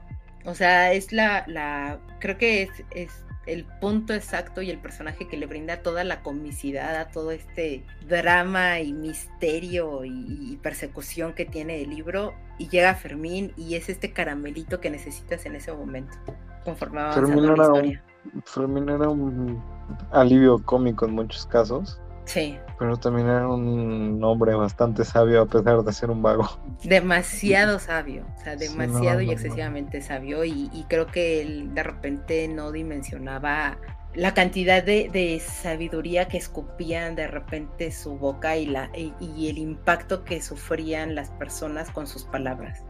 O 0.46 0.56
sea, 0.56 0.94
es 0.94 1.12
la, 1.12 1.44
la 1.48 2.00
creo 2.20 2.38
que 2.38 2.64
es, 2.64 2.70
es 2.92 3.26
el 3.48 3.66
punto 3.66 4.14
exacto 4.14 4.62
y 4.62 4.70
el 4.70 4.80
personaje 4.80 5.28
que 5.28 5.38
le 5.38 5.46
brinda 5.46 5.82
toda 5.82 6.04
la 6.04 6.22
comicidad 6.22 6.96
a 6.96 7.08
todo 7.08 7.32
este 7.32 7.84
drama 8.08 8.80
y 8.80 8.94
misterio 8.94 10.06
y, 10.06 10.58
persecución 10.62 11.34
que 11.34 11.46
tiene 11.46 11.82
el 11.82 11.90
libro. 11.90 12.34
Y 12.60 12.68
llega 12.70 12.96
Fermín 12.96 13.54
y 13.56 13.76
es 13.76 13.90
este 13.90 14.12
caramelito 14.12 14.80
que 14.80 14.90
necesitas 14.90 15.46
en 15.46 15.56
ese 15.56 15.72
momento, 15.72 16.18
conforme 16.66 17.12
Fermín 17.14 17.46
la 17.46 17.54
historia. 17.54 18.04
Fermín 18.46 18.90
era 18.90 19.08
un 19.08 19.64
alivio 20.12 20.62
cómico 20.64 21.06
en 21.06 21.14
muchos 21.14 21.46
casos. 21.46 22.02
Sí. 22.28 22.60
Pero 22.78 22.98
también 22.98 23.28
era 23.28 23.48
un 23.48 24.22
hombre 24.22 24.54
bastante 24.54 25.06
sabio 25.06 25.44
a 25.44 25.46
pesar 25.46 25.82
de 25.82 25.94
ser 25.94 26.12
un 26.12 26.22
vago. 26.22 26.46
Demasiado 26.84 27.80
sabio, 27.80 28.26
o 28.38 28.44
sea, 28.44 28.58
demasiado 28.58 29.22
y 29.22 29.32
excesivamente 29.32 30.02
sabio. 30.02 30.44
Y, 30.44 30.86
creo 30.90 31.08
que 31.08 31.42
él 31.42 31.74
de 31.74 31.84
repente 31.84 32.48
no 32.50 32.74
dimensionaba 32.74 33.78
la 34.14 34.34
cantidad 34.34 34.84
de, 34.84 35.42
sabiduría 35.44 36.28
que 36.28 36.38
escupían 36.38 37.16
de 37.16 37.28
repente 37.28 37.92
su 37.92 38.18
boca 38.18 38.58
y, 38.58 38.66
la, 38.66 38.92
y, 38.94 39.48
el 39.50 39.58
impacto 39.58 40.26
que 40.26 40.42
sufrían 40.42 41.16
las 41.16 41.32
personas 41.32 41.90
con 41.92 42.08
sus 42.08 42.26
palabras. 42.26 42.84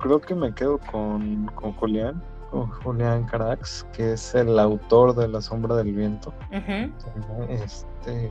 Creo 0.00 0.18
que 0.18 0.34
me 0.34 0.54
quedo 0.54 0.78
con, 0.78 1.44
con 1.54 1.74
Julián 1.74 2.22
con 2.50 2.68
Julián 2.68 3.24
Carax, 3.24 3.86
que 3.92 4.12
es 4.12 4.34
el 4.34 4.58
autor 4.58 5.14
de 5.14 5.28
La 5.28 5.40
Sombra 5.40 5.76
del 5.76 5.92
Viento. 5.92 6.32
Este. 7.48 8.30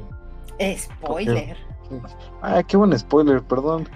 Spoiler. 0.78 1.58
Ay, 2.42 2.64
qué 2.66 2.78
buen 2.78 2.98
spoiler, 2.98 3.42
perdón. 3.42 3.88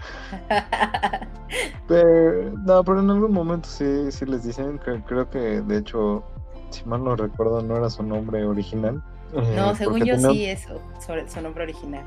pero, 1.88 2.52
no, 2.66 2.84
pero 2.84 3.00
en 3.00 3.10
algún 3.10 3.34
momento 3.34 3.68
sí, 3.70 4.12
sí 4.12 4.26
les 4.26 4.44
dicen 4.44 4.80
que 4.80 5.02
creo 5.04 5.30
que 5.30 5.62
de 5.62 5.78
hecho, 5.78 6.24
si 6.70 6.84
mal 6.86 7.04
no 7.04 7.16
recuerdo, 7.16 7.62
no 7.62 7.78
era 7.78 7.90
su 7.90 8.04
nombre 8.04 8.46
original. 8.46 9.04
no, 9.34 9.72
eh, 9.72 9.76
según 9.76 10.04
yo 10.04 10.18
sí 10.18 10.46
es 10.46 10.66
su, 10.66 11.42
nombre 11.42 11.64
original. 11.64 12.06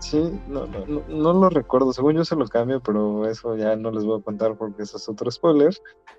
Sí, 0.00 0.38
no, 0.48 0.66
no, 0.66 1.02
no, 1.08 1.32
lo 1.32 1.48
recuerdo. 1.48 1.92
Según 1.92 2.14
yo 2.14 2.24
se 2.24 2.34
lo 2.34 2.46
cambio, 2.48 2.80
pero 2.80 3.26
eso 3.28 3.56
ya 3.56 3.76
no 3.76 3.92
les 3.92 4.04
voy 4.04 4.18
a 4.18 4.22
contar 4.22 4.56
porque 4.56 4.82
eso 4.82 4.96
es 4.96 5.08
otro 5.08 5.30
spoiler. 5.30 5.72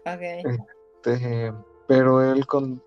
Ok. 0.06 0.58
Este, 1.04 1.54
pero 1.86 2.22
él 2.22 2.46
con, 2.48 2.82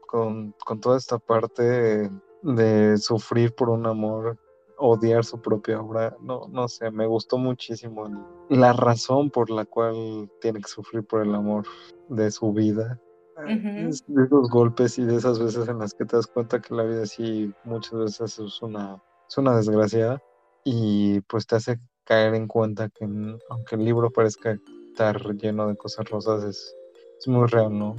toda 0.80 0.96
esta 0.96 1.18
parte 1.18 2.10
de, 2.42 2.96
sufrir 2.96 3.54
por 3.54 3.68
un 3.68 3.86
amor 3.86 4.38
odiar 4.78 5.24
su 5.24 5.40
propia 5.40 5.80
obra. 5.80 6.16
No, 6.20 6.48
no 6.48 6.66
sé, 6.68 6.90
me 6.90 7.06
gustó 7.06 7.36
muchísimo 7.36 8.08
la 8.48 8.72
razón 8.72 9.30
por 9.30 9.50
la 9.50 9.64
cual 9.64 10.30
tiene 10.40 10.60
que 10.60 10.68
sufrir 10.68 11.04
por 11.04 11.22
el 11.22 11.34
amor 11.34 11.66
de 12.08 12.30
su 12.30 12.52
vida. 12.52 12.98
de 13.46 13.90
esos 13.90 14.48
golpes 14.48 14.98
y 14.98 15.04
de 15.04 15.16
esas 15.16 15.38
veces 15.38 15.68
en 15.68 15.78
las 15.78 15.92
que 15.92 16.06
te 16.06 16.16
das 16.16 16.26
cuenta 16.26 16.60
que 16.60 16.74
la 16.74 16.84
vida 16.84 17.04
sí 17.04 17.52
muchas 17.64 17.92
veces 17.92 18.38
es 18.38 18.62
una, 18.62 19.02
es 19.28 19.36
una 19.36 19.54
desgracia 19.56 20.22
y 20.64 21.20
pues 21.22 21.46
te 21.46 21.56
hace 21.56 21.78
caer 22.04 22.34
en 22.34 22.48
cuenta 22.48 22.88
que 22.88 23.04
aunque 23.50 23.74
el 23.74 23.84
libro 23.84 24.10
parezca 24.10 24.56
estar 24.88 25.34
lleno 25.34 25.68
de 25.68 25.76
cosas 25.76 26.08
rosas 26.08 26.44
es, 26.44 26.75
es 27.18 27.28
muy 27.28 27.46
real, 27.46 27.76
¿no? 27.76 27.96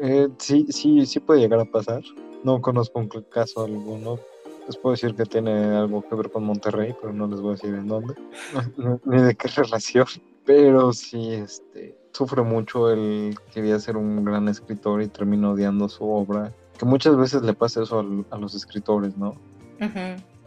Eh, 0.00 0.28
sí, 0.38 0.66
sí, 0.70 1.06
sí 1.06 1.20
puede 1.20 1.40
llegar 1.40 1.60
a 1.60 1.64
pasar. 1.64 2.02
No 2.44 2.60
conozco 2.60 2.98
un 2.98 3.08
caso 3.08 3.64
alguno, 3.64 4.18
les 4.66 4.76
puedo 4.76 4.94
decir 4.94 5.14
que 5.14 5.24
tiene 5.24 5.76
algo 5.76 6.02
que 6.02 6.14
ver 6.14 6.30
con 6.30 6.44
Monterrey, 6.44 6.94
pero 7.00 7.12
no 7.12 7.26
les 7.26 7.40
voy 7.40 7.50
a 7.50 7.52
decir 7.52 7.74
en 7.74 7.86
dónde, 7.86 8.14
ni 9.04 9.22
de 9.22 9.34
qué 9.34 9.48
relación. 9.56 10.06
Pero 10.44 10.92
sí, 10.92 11.34
este, 11.34 11.96
sufre 12.12 12.42
mucho. 12.42 12.90
Él 12.90 13.36
quería 13.52 13.78
ser 13.78 13.96
un 13.96 14.24
gran 14.24 14.48
escritor 14.48 15.02
y 15.02 15.08
terminó 15.08 15.52
odiando 15.52 15.88
su 15.88 16.08
obra. 16.08 16.52
Que 16.78 16.84
muchas 16.84 17.16
veces 17.16 17.42
le 17.42 17.54
pasa 17.54 17.82
eso 17.82 18.04
a, 18.30 18.38
los 18.38 18.54
escritores, 18.54 19.16
¿no? 19.16 19.34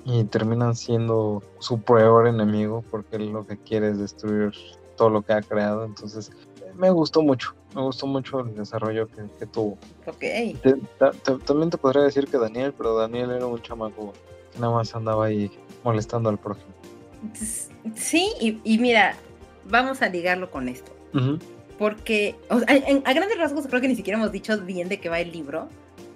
Y 0.06 0.24
terminan 0.26 0.76
siendo 0.76 1.44
su 1.60 1.82
peor 1.82 2.28
enemigo 2.28 2.84
porque 2.90 3.18
él 3.18 3.32
lo 3.32 3.46
que 3.46 3.58
quiere 3.58 3.90
es 3.90 4.00
destruir 4.00 4.54
todo 4.96 5.10
lo 5.10 5.22
que 5.22 5.34
ha 5.34 5.42
creado. 5.42 5.86
Entonces, 5.86 6.32
me 6.76 6.92
gustó 6.92 7.22
mucho, 7.22 7.54
me 7.76 7.82
gustó 7.82 8.08
mucho 8.08 8.40
el 8.40 8.56
desarrollo 8.56 9.08
que, 9.08 9.46
tuvo. 9.46 9.78
Ok. 10.06 10.24
también 11.46 11.70
te 11.70 11.78
podría 11.78 12.04
decir 12.04 12.28
que 12.28 12.38
Daniel, 12.38 12.74
pero 12.78 12.96
Daniel 12.96 13.32
era 13.32 13.46
un 13.46 13.62
chamaco 13.62 14.14
que 14.52 14.60
nada 14.60 14.74
más 14.74 14.96
andaba 14.96 15.26
ahí 15.26 15.52
molestando 15.84 16.30
al 16.30 16.38
prójimo. 16.38 16.74
Sí, 17.96 18.32
y, 18.64 18.78
mira, 18.80 19.16
vamos 19.66 20.02
a 20.02 20.10
ligarlo 20.10 20.50
con 20.50 20.68
esto. 20.68 20.92
Porque 21.78 22.36
a, 22.50 23.14
grandes 23.14 23.38
rasgos 23.38 23.68
creo 23.68 23.82
que 23.82 23.88
ni 23.88 23.96
siquiera 23.96 24.20
hemos 24.20 24.32
dicho 24.32 24.58
bien 24.60 24.90
de 24.90 25.00
qué 25.00 25.10
va 25.10 25.20
el 25.20 25.32
libro. 25.32 25.70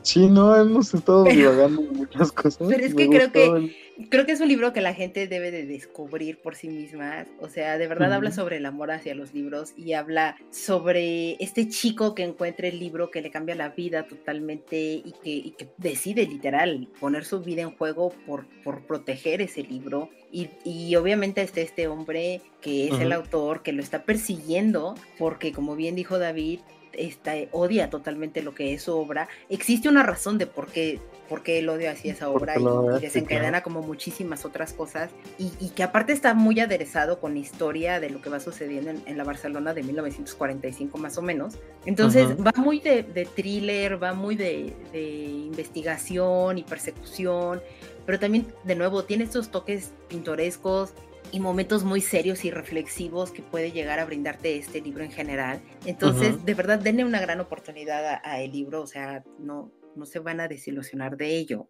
Sí, 0.04 0.28
no, 0.28 0.56
hemos 0.56 0.94
estado 0.94 1.24
divagando 1.24 1.82
muchas 1.82 2.32
cosas. 2.32 2.68
Pero 2.70 2.86
es 2.86 2.94
que 2.94 3.10
creo 3.10 3.32
que 3.32 3.74
creo 4.10 4.26
que 4.26 4.32
es 4.32 4.42
un 4.42 4.48
libro 4.48 4.74
que 4.74 4.82
la 4.82 4.94
gente 4.94 5.28
debe 5.28 5.52
de 5.52 5.66
descubrir 5.66 6.40
por 6.40 6.56
sí 6.56 6.68
misma. 6.68 7.26
O 7.40 7.48
sea, 7.48 7.78
de 7.78 7.88
verdad 7.88 8.14
habla 8.14 8.32
sobre 8.32 8.58
el 8.58 8.66
amor 8.66 8.92
hacia 8.92 9.16
los 9.16 9.34
libros 9.34 9.74
y 9.78 9.94
habla 9.94 10.36
sobre 10.52 11.42
este 11.44 11.70
chico 11.70 12.16
que 12.16 12.24
encuentra 12.24 12.68
el 12.68 12.80
libro 12.80 13.12
que 13.12 13.22
le 13.22 13.32
cambia 13.32 13.56
la 13.56 13.70
vida 13.70 14.08
totalmente 14.08 14.76
y 14.78 15.14
que, 15.24 15.54
que 15.56 15.70
decide 15.78 16.26
literal 16.26 16.88
poner 17.00 17.26
su 17.26 17.42
vida 17.42 17.62
en 17.62 17.72
juego 17.72 18.14
por, 18.26 18.46
por 18.64 18.82
proteger 18.86 19.42
ese 19.42 19.64
libro. 19.64 20.10
Y, 20.32 20.50
y 20.66 20.96
obviamente 20.96 21.42
está 21.42 21.62
este 21.62 21.88
hombre 21.88 22.42
que 22.62 22.88
es 22.88 23.00
el 23.00 23.12
autor 23.12 23.62
que 23.62 23.74
lo 23.74 23.84
está 23.84 24.04
persiguiendo 24.04 24.96
porque 25.20 25.52
como 25.52 25.76
bien 25.76 25.96
dijo 25.96 26.18
David, 26.18 26.60
esta, 26.94 27.34
odia 27.52 27.90
totalmente 27.90 28.42
lo 28.42 28.54
que 28.54 28.74
es 28.74 28.84
su 28.84 28.96
obra. 28.96 29.28
Existe 29.50 29.90
una 29.90 30.04
razón 30.04 30.38
de 30.38 30.48
por 30.48 30.68
qué, 30.68 31.00
por 31.30 31.44
qué 31.44 31.60
él 31.60 31.70
odia 31.70 31.92
así 31.92 32.10
esa 32.10 32.30
obra 32.30 32.56
y, 32.58 33.02
desencadena 33.02 33.64
como 33.64 33.82
muchísimas 33.82 34.46
otras 34.46 34.74
cosas 34.74 35.12
y, 35.38 35.70
que 35.70 35.84
aparte 35.84 36.14
está 36.14 36.34
muy 36.34 36.60
aderezado 36.60 37.20
con 37.20 37.38
historia 37.38 38.00
de 38.00 38.10
lo 38.10 38.22
que 38.22 38.30
va 38.30 38.40
sucediendo 38.40 38.92
en, 38.92 39.18
la 39.18 39.24
Barcelona 39.24 39.74
de 39.74 39.84
1945 39.84 40.98
más 40.98 41.18
o 41.18 41.22
menos. 41.22 41.56
Entonces 41.86 42.38
va 42.40 42.54
muy 42.56 42.80
de, 42.80 43.04
thriller, 43.36 44.02
va 44.02 44.14
muy 44.14 44.36
de, 44.36 44.74
de 44.92 45.02
investigación 45.02 46.58
y 46.58 46.64
persecución, 46.64 47.62
pero 48.06 48.20
también 48.20 48.48
de 48.64 48.76
nuevo 48.76 49.04
tiene 49.04 49.24
estos 49.24 49.50
toques 49.50 49.92
pintorescos 50.08 50.94
y 51.34 51.40
momentos 51.40 51.84
muy 51.84 52.00
serios 52.00 52.46
y 52.46 52.52
reflexivos 52.52 53.32
que 53.32 53.42
puede 53.42 53.72
llegar 53.72 53.98
a 53.98 54.06
brindarte 54.06 54.56
este 54.56 54.82
libro 54.82 55.04
en 55.04 55.12
general. 55.12 55.64
Entonces, 55.84 56.46
de 56.46 56.54
verdad, 56.54 56.78
denle 56.78 57.04
una 57.06 57.20
gran 57.20 57.40
oportunidad 57.40 58.22
a, 58.24 58.42
el 58.42 58.52
libro, 58.52 58.84
o 58.84 58.88
sea, 58.88 59.24
no, 59.40 59.72
no 59.96 60.06
se 60.06 60.20
van 60.20 60.40
a 60.40 60.48
desilusionar 60.48 61.18
de 61.18 61.36
ello. 61.36 61.68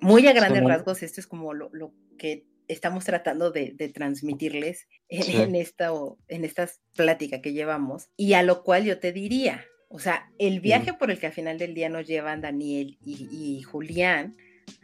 Muy 0.00 0.26
a 0.26 0.32
grandes 0.32 0.64
rasgos, 0.64 1.02
esto 1.02 1.20
es 1.20 1.26
como 1.26 1.52
lo, 1.52 1.92
que 2.16 2.46
estamos 2.66 3.04
tratando 3.04 3.50
de, 3.50 3.74
transmitirles 3.94 4.88
en, 5.10 5.54
esta, 5.54 5.90
en 6.28 6.46
esta 6.46 6.66
plática 6.96 7.42
que 7.42 7.52
llevamos, 7.52 8.08
y 8.16 8.32
a 8.32 8.42
lo 8.42 8.62
cual 8.62 8.84
yo 8.84 9.00
te 9.00 9.12
diría, 9.12 9.66
o 9.90 9.98
sea, 9.98 10.32
el 10.38 10.60
viaje 10.60 10.94
por 10.94 11.10
el 11.10 11.18
que 11.18 11.26
al 11.26 11.34
final 11.34 11.58
del 11.58 11.74
día 11.74 11.90
nos 11.90 12.06
llevan 12.06 12.40
Daniel 12.40 12.96
y, 13.04 13.28
y 13.30 13.60
Julián, 13.64 14.34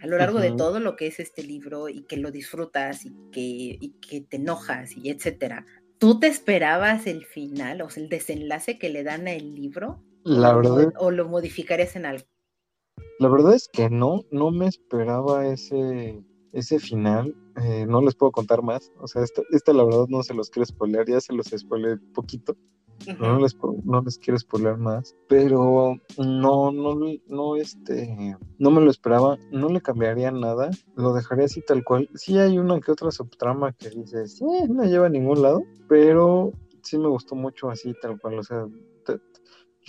a 0.03 0.07
lo 0.07 0.17
largo 0.17 0.41
de 0.41 0.53
todo 0.53 0.81
lo 0.81 0.97
que 0.97 1.07
es 1.07 1.21
este 1.21 1.43
libro 1.43 1.89
y 1.89 2.03
que 2.03 2.17
lo 2.17 2.31
disfrutas 2.31 3.05
y 3.05 3.15
que, 3.33 3.79
que 4.01 4.21
te 4.23 4.37
enojas 4.37 4.97
y 4.97 5.11
etcétera. 5.11 5.67
¿Tú 5.99 6.19
te 6.19 6.29
esperabas 6.29 7.07
el 7.07 7.27
final, 7.27 7.83
o 7.83 7.91
sea, 7.91 8.03
el 8.03 8.09
desenlace 8.09 8.79
que 8.79 8.89
le 8.89 9.05
dan 9.05 9.29
al 9.29 9.55
libro? 9.55 10.03
La 10.25 10.55
verdad. 10.55 10.93
O, 10.99 11.11
lo 11.11 11.29
modificarías 11.29 11.95
en 11.97 12.07
algo? 12.07 12.25
La 13.19 13.29
verdad 13.29 13.55
es 13.55 13.69
que 13.69 13.91
no, 13.91 14.23
no 14.31 14.51
me 14.51 14.67
esperaba 14.67 15.47
ese, 15.47 16.23
ese 16.53 16.79
final. 16.79 17.35
Eh, 17.63 17.85
no 17.87 18.01
les 18.01 18.15
puedo 18.15 18.33
contar 18.33 18.63
más. 18.63 18.91
O 18.99 19.07
sea, 19.07 19.23
esta, 19.23 19.73
la 19.75 19.85
verdad 19.85 20.07
no 20.09 20.23
se 20.23 20.33
los 20.33 20.49
quiero 20.49 20.65
spoilear, 20.65 21.07
ya 21.07 21.21
se 21.21 21.35
los 21.35 21.49
spoileé 21.49 21.99
poquito 22.15 22.57
no, 23.19 23.39
les, 23.39 23.57
no 23.85 24.03
les 24.03 24.19
quiero 24.19 24.39
spoiler 24.39 24.77
más, 24.77 25.17
pero 25.29 25.97
no, 26.19 26.73
no, 26.73 26.99
no, 27.27 27.57
este, 27.57 28.37
no 28.59 28.71
me 28.71 28.81
lo 28.81 28.91
esperaba, 28.91 29.39
no 29.51 29.69
le 29.69 29.81
cambiaría 29.81 30.31
nada, 30.31 30.71
lo 30.97 31.13
dejaría 31.15 31.47
así 31.47 31.63
tal 31.63 31.85
cual. 31.85 32.09
Sí 32.15 32.39
hay 32.39 32.59
una 32.59 32.81
que 32.81 32.93
otra 32.93 33.11
subtrama 33.11 33.73
que 33.73 33.91
dice, 33.91 34.27
sí, 34.27 34.45
no 34.69 34.85
lleva 34.85 35.07
a 35.07 35.11
ningún 35.11 35.43
lado, 35.43 35.63
pero 35.89 36.53
sí 36.83 36.99
me 36.99 37.09
gustó 37.09 37.35
mucho 37.35 37.71
así 37.71 37.95
tal 38.01 38.19
cual, 38.21 38.39
o 38.39 38.43
sea, 38.43 38.67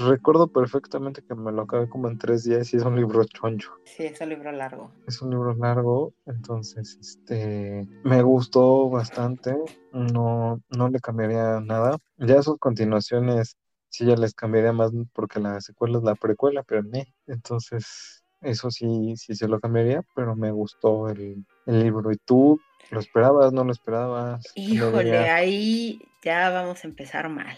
Recuerdo 0.08 0.48
perfectamente 0.48 1.22
que 1.22 1.36
me 1.36 1.52
lo 1.52 1.64
acabé 1.64 1.88
como 1.88 2.08
en 2.08 2.18
tres 2.18 2.44
días 2.44 2.74
y 2.74 2.78
es 2.78 2.84
un 2.84 2.96
libro 2.96 3.24
choncho. 3.26 3.72
Sí, 3.86 4.06
es 4.06 4.20
un 4.22 4.30
libro 4.30 4.52
largo. 4.52 4.92
Es 5.08 5.22
un 5.22 5.32
libro 5.32 5.54
largo, 5.56 6.14
entonces 6.26 6.98
este 7.00 7.88
me 8.04 8.22
gustó 8.22 8.90
bastante. 8.90 9.56
No, 9.92 10.62
no 10.70 10.90
le 10.90 11.00
cambiaría 11.00 11.60
nada. 11.60 11.98
Ya 12.18 12.42
sus 12.42 12.58
continuaciones 12.58 13.58
sí 13.90 14.06
ya 14.06 14.16
les 14.16 14.34
cambiaría 14.34 14.72
más 14.72 14.92
porque 15.14 15.40
la 15.40 15.60
secuela 15.62 15.98
es 16.00 16.04
la 16.04 16.16
precuela, 16.16 16.64
pero 16.64 16.82
no. 16.82 17.04
Entonces, 17.28 18.24
eso 18.42 18.72
sí, 18.72 19.16
sí 19.18 19.36
se 19.36 19.48
lo 19.48 19.60
cambiaría, 19.60 20.02
pero 20.16 20.36
me 20.36 20.52
gustó 20.52 21.10
el, 21.10 21.46
el 21.68 21.84
libro. 21.84 22.12
¿Y 22.12 22.18
tú 22.26 22.60
lo 22.90 23.00
esperabas, 23.00 23.54
no 23.54 23.64
lo 23.64 23.72
esperabas? 23.72 24.52
Híjole, 24.56 25.30
ahí 25.30 26.02
ya 26.24 26.50
vamos 26.50 26.84
a 26.84 26.88
empezar 26.88 27.30
mal. 27.30 27.58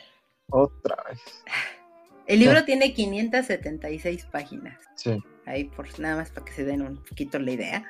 Otra 0.49 0.97
vez. 1.07 1.21
El 2.28 2.39
libro 2.39 2.63
tiene 2.63 2.93
576 2.93 4.26
páginas. 4.26 4.80
Sí. 4.95 5.21
Ahí 5.45 5.65
por 5.65 5.99
nada 5.99 6.17
más 6.17 6.30
para 6.32 6.45
que 6.45 6.53
se 6.53 6.63
den 6.63 6.82
un 6.82 7.03
poquito 7.03 7.39
la 7.39 7.51
idea. 7.51 7.84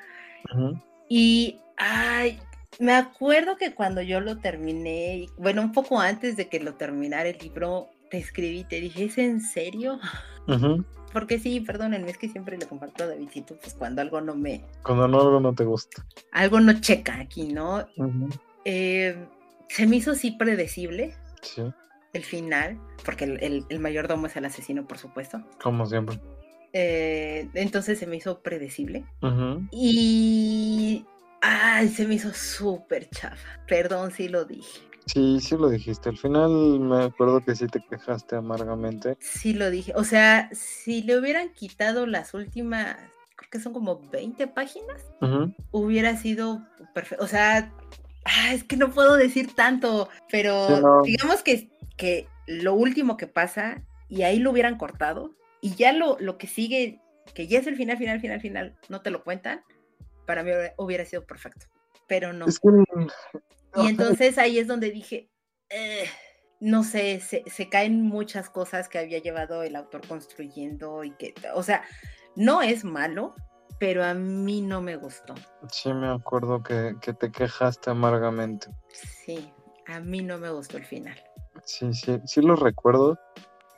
Y 1.08 1.60
ay, 1.76 2.40
me 2.78 2.92
acuerdo 2.92 3.56
que 3.56 3.74
cuando 3.74 4.02
yo 4.02 4.20
lo 4.20 4.38
terminé, 4.38 5.26
bueno, 5.36 5.62
un 5.62 5.72
poco 5.72 6.00
antes 6.00 6.36
de 6.36 6.48
que 6.48 6.60
lo 6.60 6.74
terminara 6.74 7.28
el 7.28 7.38
libro, 7.38 7.90
te 8.10 8.18
escribí, 8.18 8.64
te 8.64 8.80
dije, 8.80 9.04
¿es 9.04 9.18
en 9.18 9.40
serio? 9.40 10.00
Porque 11.12 11.38
sí, 11.38 11.60
perdónenme, 11.60 12.10
es 12.10 12.18
que 12.18 12.28
siempre 12.28 12.58
le 12.58 12.66
comparto 12.66 13.04
a 13.04 13.06
Davidito, 13.06 13.56
pues 13.56 13.74
cuando 13.74 14.02
algo 14.02 14.20
no 14.20 14.34
me... 14.34 14.64
Cuando 14.82 15.06
no, 15.06 15.20
algo 15.20 15.40
no 15.40 15.54
te 15.54 15.64
gusta. 15.64 16.04
Algo 16.32 16.58
no 16.58 16.80
checa 16.80 17.20
aquí, 17.20 17.52
¿no? 17.52 17.86
Eh, 18.64 19.16
se 19.68 19.86
me 19.86 19.96
hizo 19.96 20.10
así 20.10 20.32
predecible. 20.32 21.14
Sí 21.40 21.62
el 22.14 22.24
final, 22.24 22.80
porque 23.04 23.24
el, 23.24 23.80
mayordomo 23.80 24.26
es 24.26 24.36
el 24.36 24.46
asesino, 24.46 24.86
por 24.86 24.98
supuesto. 24.98 25.42
Como 25.62 25.84
siempre. 25.84 26.18
Eh, 26.72 27.48
entonces 27.54 27.98
se 27.98 28.06
me 28.06 28.16
hizo 28.16 28.40
predecible. 28.40 29.04
Y. 29.70 31.04
Ay, 31.42 31.88
se 31.88 32.06
me 32.06 32.14
hizo 32.14 32.32
súper 32.32 33.10
chafa. 33.10 33.60
Perdón 33.68 34.12
si 34.12 34.28
lo 34.28 34.46
dije. 34.46 34.80
Sí, 35.06 35.38
sí 35.40 35.56
lo 35.56 35.68
dijiste. 35.68 36.08
Al 36.08 36.16
final 36.16 36.80
me 36.80 37.04
acuerdo 37.04 37.44
que 37.44 37.54
sí 37.54 37.66
te 37.66 37.80
quejaste 37.80 38.36
amargamente. 38.36 39.16
Sí 39.20 39.52
lo 39.52 39.70
dije. 39.70 39.92
O 39.96 40.04
sea, 40.04 40.48
si 40.52 41.02
le 41.02 41.18
hubieran 41.18 41.52
quitado 41.52 42.06
las 42.06 42.32
últimas, 42.32 42.96
creo 43.36 43.50
que 43.50 43.60
son 43.60 43.74
como 43.74 44.00
20 44.10 44.46
páginas, 44.48 45.02
hubiera 45.70 46.16
sido 46.16 46.62
perfecto. 46.94 47.22
O 47.22 47.28
sea, 47.28 47.70
es 48.52 48.64
que 48.64 48.76
no 48.76 48.90
puedo 48.90 49.16
decir 49.16 49.54
tanto, 49.54 50.08
pero 50.30 51.02
digamos 51.02 51.42
que 51.42 51.68
que 51.96 52.28
lo 52.46 52.74
último 52.74 53.16
que 53.16 53.26
pasa 53.26 53.82
y 54.08 54.22
ahí 54.22 54.38
lo 54.38 54.50
hubieran 54.50 54.76
cortado 54.76 55.34
y 55.60 55.74
ya 55.74 55.92
lo, 55.92 56.18
lo 56.20 56.36
que 56.38 56.46
sigue, 56.46 57.00
que 57.34 57.46
ya 57.46 57.58
es 57.58 57.66
el 57.66 57.76
final, 57.76 57.96
final, 57.96 58.20
final, 58.20 58.40
final, 58.40 58.76
no 58.88 59.00
te 59.00 59.10
lo 59.10 59.24
cuentan, 59.24 59.64
para 60.26 60.42
mí 60.42 60.50
hubiera 60.76 61.04
sido 61.04 61.24
perfecto, 61.24 61.66
pero 62.06 62.32
no. 62.32 62.46
Y 63.76 63.88
entonces 63.88 64.38
ahí 64.38 64.58
es 64.58 64.66
donde 64.66 64.90
dije, 64.90 65.30
eh, 65.70 66.06
no 66.60 66.84
sé, 66.84 67.20
se, 67.20 67.42
se, 67.46 67.68
caen 67.68 68.02
muchas 68.02 68.48
cosas 68.50 68.88
que 68.88 68.98
había 68.98 69.18
llevado 69.18 69.62
el 69.62 69.74
autor 69.74 70.06
construyendo 70.06 71.02
y 71.02 71.10
que, 71.12 71.34
o 71.54 71.62
sea, 71.62 71.82
no 72.36 72.62
es 72.62 72.84
malo, 72.84 73.34
pero 73.78 74.04
a 74.04 74.14
mí 74.14 74.60
no 74.60 74.80
me 74.80 74.96
gustó. 74.96 75.34
Sí, 75.70 75.92
me 75.92 76.08
acuerdo 76.08 76.62
que, 76.62 76.94
que 77.00 77.12
te 77.12 77.30
quejaste 77.30 77.90
amargamente. 77.90 78.68
Sí, 78.92 79.52
a 79.86 80.00
mí 80.00 80.22
no 80.22 80.38
me 80.38 80.50
gustó 80.50 80.76
el 80.76 80.84
final. 80.84 81.18
Sí, 81.64 81.92
sí, 81.92 82.20
sí 82.24 82.40
lo 82.40 82.56
recuerdo. 82.56 83.18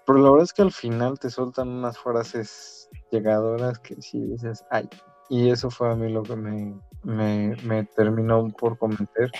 Pero 0.07 0.19
la 0.21 0.31
verdad 0.31 0.45
es 0.45 0.53
que 0.53 0.63
al 0.63 0.73
final 0.73 1.19
te 1.19 1.31
sueltan 1.31 1.69
unas 1.69 1.99
frases 1.99 2.89
llegadoras 3.11 3.79
que 3.81 4.01
sí 4.01 4.21
dices, 4.21 4.65
ay. 4.71 4.89
Y 5.29 5.51
eso 5.51 5.71
fue 5.71 5.91
a 5.91 5.97
mí 5.97 6.09
lo 6.13 6.23
que 6.23 6.37
me, 6.37 6.79
me, 7.03 7.57
me 7.65 7.85
terminó 7.85 8.49
por 8.51 8.79
convencer. 8.79 9.33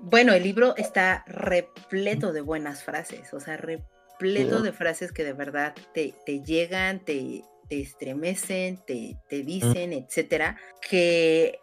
Bueno, 0.00 0.32
el 0.32 0.42
libro 0.42 0.74
está 0.76 1.24
repleto 1.26 2.32
de 2.32 2.40
buenas 2.40 2.82
frases, 2.82 3.32
o 3.34 3.40
sea, 3.40 3.58
repleto 3.58 4.62
de 4.62 4.72
frases 4.72 5.12
que 5.12 5.24
de 5.24 5.32
verdad 5.34 5.74
te, 5.92 6.14
te 6.24 6.42
llegan, 6.42 7.04
te, 7.04 7.42
te 7.68 7.80
estremecen, 7.80 8.78
te, 8.86 9.18
te 9.28 9.42
dicen, 9.42 9.92
etcétera, 9.92 10.58
que 10.88 11.60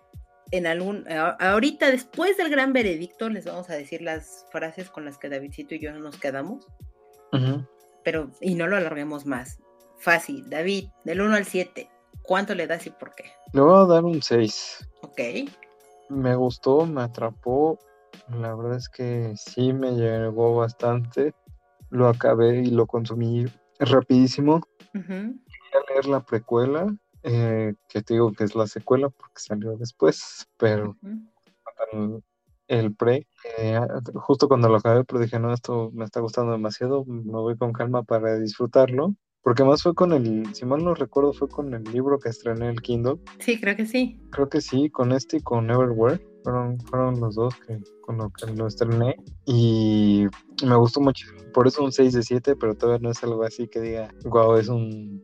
en 0.51 0.67
algún, 0.67 1.05
ahorita 1.39 1.89
después 1.89 2.37
del 2.37 2.49
gran 2.49 2.73
veredicto 2.73 3.29
les 3.29 3.45
vamos 3.45 3.69
a 3.69 3.75
decir 3.75 4.01
las 4.01 4.45
frases 4.51 4.89
con 4.89 5.05
las 5.05 5.17
que 5.17 5.29
Davidcito 5.29 5.75
y 5.75 5.79
yo 5.79 5.93
nos 5.93 6.17
quedamos, 6.17 6.67
pero 8.03 8.31
y 8.41 8.55
no 8.55 8.67
lo 8.67 8.77
alarguemos 8.77 9.25
más. 9.25 9.59
Fácil, 9.97 10.49
David, 10.49 10.89
del 11.05 11.21
1 11.21 11.35
al 11.35 11.45
7, 11.45 11.89
¿cuánto 12.23 12.55
le 12.55 12.67
das 12.67 12.87
y 12.87 12.89
por 12.89 13.13
qué? 13.13 13.25
Le 13.53 13.61
voy 13.61 13.83
a 13.83 13.85
dar 13.85 14.03
un 14.03 14.21
6. 14.21 14.89
Ok. 15.03 15.21
Me 16.09 16.35
gustó, 16.35 16.85
me 16.85 17.03
atrapó, 17.03 17.79
la 18.29 18.55
verdad 18.55 18.77
es 18.77 18.89
que 18.89 19.33
sí 19.35 19.73
me 19.73 19.91
llegó 19.91 20.55
bastante, 20.55 21.33
lo 21.89 22.07
acabé 22.07 22.61
y 22.61 22.71
lo 22.71 22.87
consumí 22.87 23.45
rapidísimo. 23.79 24.61
Uh 24.93 25.33
leer 25.89 26.05
la 26.05 26.19
precuela, 26.19 26.87
eh, 27.23 27.73
que 27.87 28.01
te 28.01 28.15
digo 28.15 28.31
que 28.33 28.43
es 28.43 28.55
la 28.55 28.67
secuela 28.67 29.09
porque 29.09 29.39
salió 29.39 29.77
después, 29.77 30.47
pero 30.57 30.97
el, 32.67 32.95
pre, 32.95 33.27
eh, 33.57 33.79
justo 34.15 34.47
cuando 34.47 34.69
lo 34.69 34.77
acabé, 34.77 35.03
pero 35.03 35.19
dije, 35.19 35.39
no, 35.39 35.53
esto 35.53 35.91
me 35.93 36.05
está 36.05 36.19
gustando 36.21 36.51
demasiado, 36.51 37.05
me 37.05 37.31
voy 37.31 37.57
con 37.57 37.73
calma 37.73 38.03
para 38.03 38.39
disfrutarlo. 38.39 39.15
Porque 39.43 39.63
más 39.63 39.81
fue 39.81 39.95
con 39.95 40.13
el, 40.13 40.53
si 40.53 40.65
mal 40.65 40.83
no 40.83 40.93
recuerdo, 40.93 41.33
fue 41.33 41.49
con 41.49 41.73
el 41.73 41.83
libro 41.85 42.19
que 42.19 42.29
estrené 42.29 42.69
el 42.69 42.81
Kindle. 42.81 43.19
Sí, 43.39 43.59
creo 43.59 43.75
que 43.75 43.87
sí. 43.87 44.21
Creo 44.29 44.49
que 44.49 44.61
sí, 44.61 44.89
con 44.91 45.11
este 45.11 45.37
y 45.37 45.41
con 45.41 45.69
Everywhere. 45.71 46.23
Fueron, 46.43 46.79
fueron 46.81 47.19
los 47.19 47.35
dos 47.35 47.55
que, 47.67 47.79
con 48.01 48.17
lo 48.17 48.29
que 48.29 48.51
lo 48.53 48.67
estrené. 48.67 49.15
Y 49.45 50.25
me 50.63 50.75
gustó 50.75 51.01
mucho. 51.01 51.25
Por 51.55 51.67
eso 51.67 51.83
un 51.83 51.91
6 51.91 52.13
de 52.13 52.21
7, 52.21 52.55
pero 52.55 52.75
todavía 52.75 53.01
no 53.01 53.09
es 53.09 53.23
algo 53.23 53.43
así 53.43 53.67
que 53.67 53.81
diga, 53.81 54.13
wow, 54.25 54.57
es 54.57 54.69
un 54.69 55.23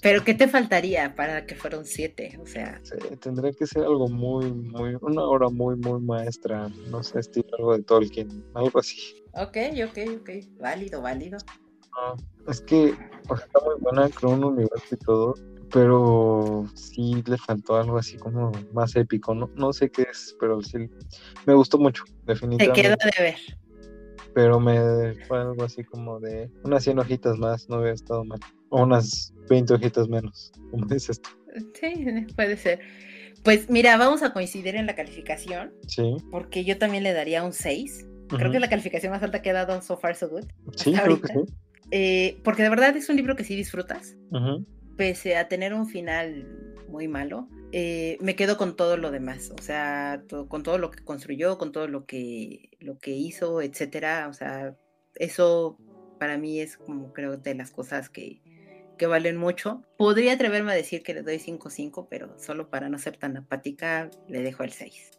pero 0.00 0.24
¿qué 0.24 0.34
te 0.34 0.48
faltaría 0.48 1.14
para 1.14 1.46
que 1.46 1.56
un 1.76 1.84
7? 1.84 2.38
O 2.42 2.46
sea. 2.46 2.80
tendría 3.20 3.52
que 3.52 3.66
ser 3.66 3.84
algo 3.84 4.08
muy, 4.08 4.52
muy, 4.52 4.96
una 5.00 5.22
obra 5.22 5.48
muy, 5.48 5.76
muy 5.76 6.00
maestra. 6.00 6.68
No 6.90 7.02
sé, 7.02 7.20
estilo 7.20 7.48
algo 7.58 7.76
de 7.76 7.82
Tolkien, 7.82 8.44
algo 8.54 8.78
así. 8.78 9.22
Ok, 9.32 9.56
ok, 9.84 9.98
ok. 10.20 10.30
Válido, 10.60 11.02
válido. 11.02 11.38
es 12.48 12.60
que 12.62 12.94
o 13.28 13.36
sea, 13.36 13.46
está 13.46 13.60
muy 13.64 13.74
buena, 13.80 14.08
creo 14.08 14.30
un 14.30 14.44
universo 14.44 14.94
y 14.94 14.96
todo, 14.96 15.34
pero 15.72 16.66
sí 16.74 17.22
le 17.26 17.38
faltó 17.38 17.76
algo 17.76 17.98
así 17.98 18.16
como 18.18 18.52
más 18.72 18.94
épico. 18.96 19.34
No, 19.34 19.50
no 19.54 19.72
sé 19.72 19.90
qué 19.90 20.06
es, 20.10 20.36
pero 20.38 20.60
sí 20.62 20.90
me 21.46 21.54
gustó 21.54 21.78
mucho, 21.78 22.04
definitivamente. 22.26 22.82
Te 22.82 22.96
quedó 22.96 23.10
de 23.16 23.22
ver. 23.22 23.61
Pero 24.34 24.58
me 24.60 25.14
fue 25.26 25.40
algo 25.40 25.64
así 25.64 25.84
como 25.84 26.18
de 26.20 26.50
unas 26.64 26.84
100 26.84 26.98
hojitas 26.98 27.38
más, 27.38 27.68
no 27.68 27.76
había 27.76 27.92
estado 27.92 28.24
mal. 28.24 28.40
O 28.70 28.82
unas 28.82 29.34
20 29.48 29.74
hojitas 29.74 30.08
menos, 30.08 30.52
como 30.70 30.86
dices 30.86 31.20
tú. 31.20 31.30
Sí, 31.74 32.26
puede 32.34 32.56
ser. 32.56 32.80
Pues 33.44 33.68
mira, 33.68 33.96
vamos 33.96 34.22
a 34.22 34.32
coincidir 34.32 34.76
en 34.76 34.86
la 34.86 34.94
calificación. 34.94 35.74
Sí. 35.86 36.16
Porque 36.30 36.64
yo 36.64 36.78
también 36.78 37.02
le 37.02 37.12
daría 37.12 37.42
un 37.42 37.52
6. 37.52 38.06
Creo 38.28 38.50
que 38.50 38.56
es 38.56 38.62
la 38.62 38.70
calificación 38.70 39.12
más 39.12 39.22
alta 39.22 39.42
que 39.42 39.50
ha 39.50 39.52
dado 39.52 39.82
So 39.82 39.98
Far 39.98 40.16
So 40.16 40.30
Good. 40.30 40.46
Sí, 40.76 40.94
creo 40.94 41.20
que 41.20 41.28
sí. 41.28 41.40
Eh, 41.90 42.40
porque 42.42 42.62
de 42.62 42.70
verdad 42.70 42.96
es 42.96 43.10
un 43.10 43.16
libro 43.16 43.36
que 43.36 43.44
sí 43.44 43.54
disfrutas. 43.54 44.16
Pese 45.02 45.36
a 45.36 45.48
tener 45.48 45.74
un 45.74 45.88
final 45.88 46.46
muy 46.86 47.08
malo, 47.08 47.48
eh, 47.72 48.18
me 48.20 48.36
quedo 48.36 48.56
con 48.56 48.76
todo 48.76 48.96
lo 48.96 49.10
demás. 49.10 49.52
O 49.58 49.60
sea, 49.60 50.22
con 50.46 50.62
todo 50.62 50.78
lo 50.78 50.92
que 50.92 51.02
construyó, 51.02 51.58
con 51.58 51.72
todo 51.72 51.88
lo 51.88 52.06
que, 52.06 52.70
lo 52.78 53.00
que 53.00 53.10
hizo, 53.10 53.62
etcétera. 53.62 54.28
O 54.30 54.32
sea, 54.32 54.76
eso 55.16 55.76
para 56.20 56.38
mí 56.38 56.60
es 56.60 56.76
como 56.76 57.12
creo 57.12 57.36
de 57.36 57.56
las 57.56 57.72
cosas 57.72 58.10
que, 58.10 58.42
que 58.96 59.08
valen 59.08 59.38
mucho. 59.38 59.82
Podría 59.96 60.34
atreverme 60.34 60.70
a 60.70 60.76
decir 60.76 61.02
que 61.02 61.14
le 61.14 61.22
doy 61.22 61.38
5-5, 61.38 62.06
pero 62.08 62.38
solo 62.38 62.70
para 62.70 62.88
no 62.88 62.96
ser 62.96 63.16
tan 63.16 63.36
apática, 63.36 64.08
le 64.28 64.40
dejo 64.40 64.62
el 64.62 64.70
6. 64.70 65.10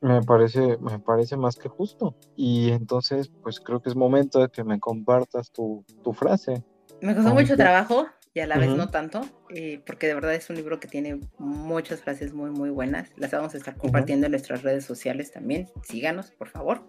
Me 0.00 0.22
parece, 0.22 0.78
me 0.78 0.98
parece 1.00 1.36
más 1.36 1.56
que 1.56 1.68
justo. 1.68 2.16
Y 2.34 2.70
entonces, 2.70 3.30
pues 3.42 3.60
creo 3.60 3.82
que 3.82 3.90
es 3.90 3.94
momento 3.94 4.40
de 4.40 4.48
que 4.48 4.64
me 4.64 4.80
compartas 4.80 5.52
tu, 5.52 5.84
frase. 6.14 6.64
Me 7.02 7.14
costó 7.14 7.34
mucho 7.34 7.58
trabajo 7.58 8.06
y 8.34 8.40
a 8.40 8.46
la 8.46 8.56
vez 8.56 8.70
no 8.70 8.88
tanto, 8.88 9.20
eh, 9.54 9.80
porque 9.84 10.06
de 10.06 10.14
verdad 10.14 10.34
es 10.34 10.48
un 10.48 10.56
libro 10.56 10.80
que 10.80 10.88
tiene 10.88 11.20
muchas 11.38 12.00
frases 12.00 12.32
muy, 12.32 12.50
muy 12.50 12.70
buenas. 12.70 13.10
Las 13.16 13.30
vamos 13.30 13.54
a 13.54 13.58
estar 13.58 13.76
compartiendo 13.76 14.26
en 14.26 14.32
nuestras 14.32 14.62
redes 14.62 14.86
sociales 14.86 15.32
también. 15.32 15.68
Síganos, 15.82 16.30
por 16.30 16.48
favor. 16.48 16.82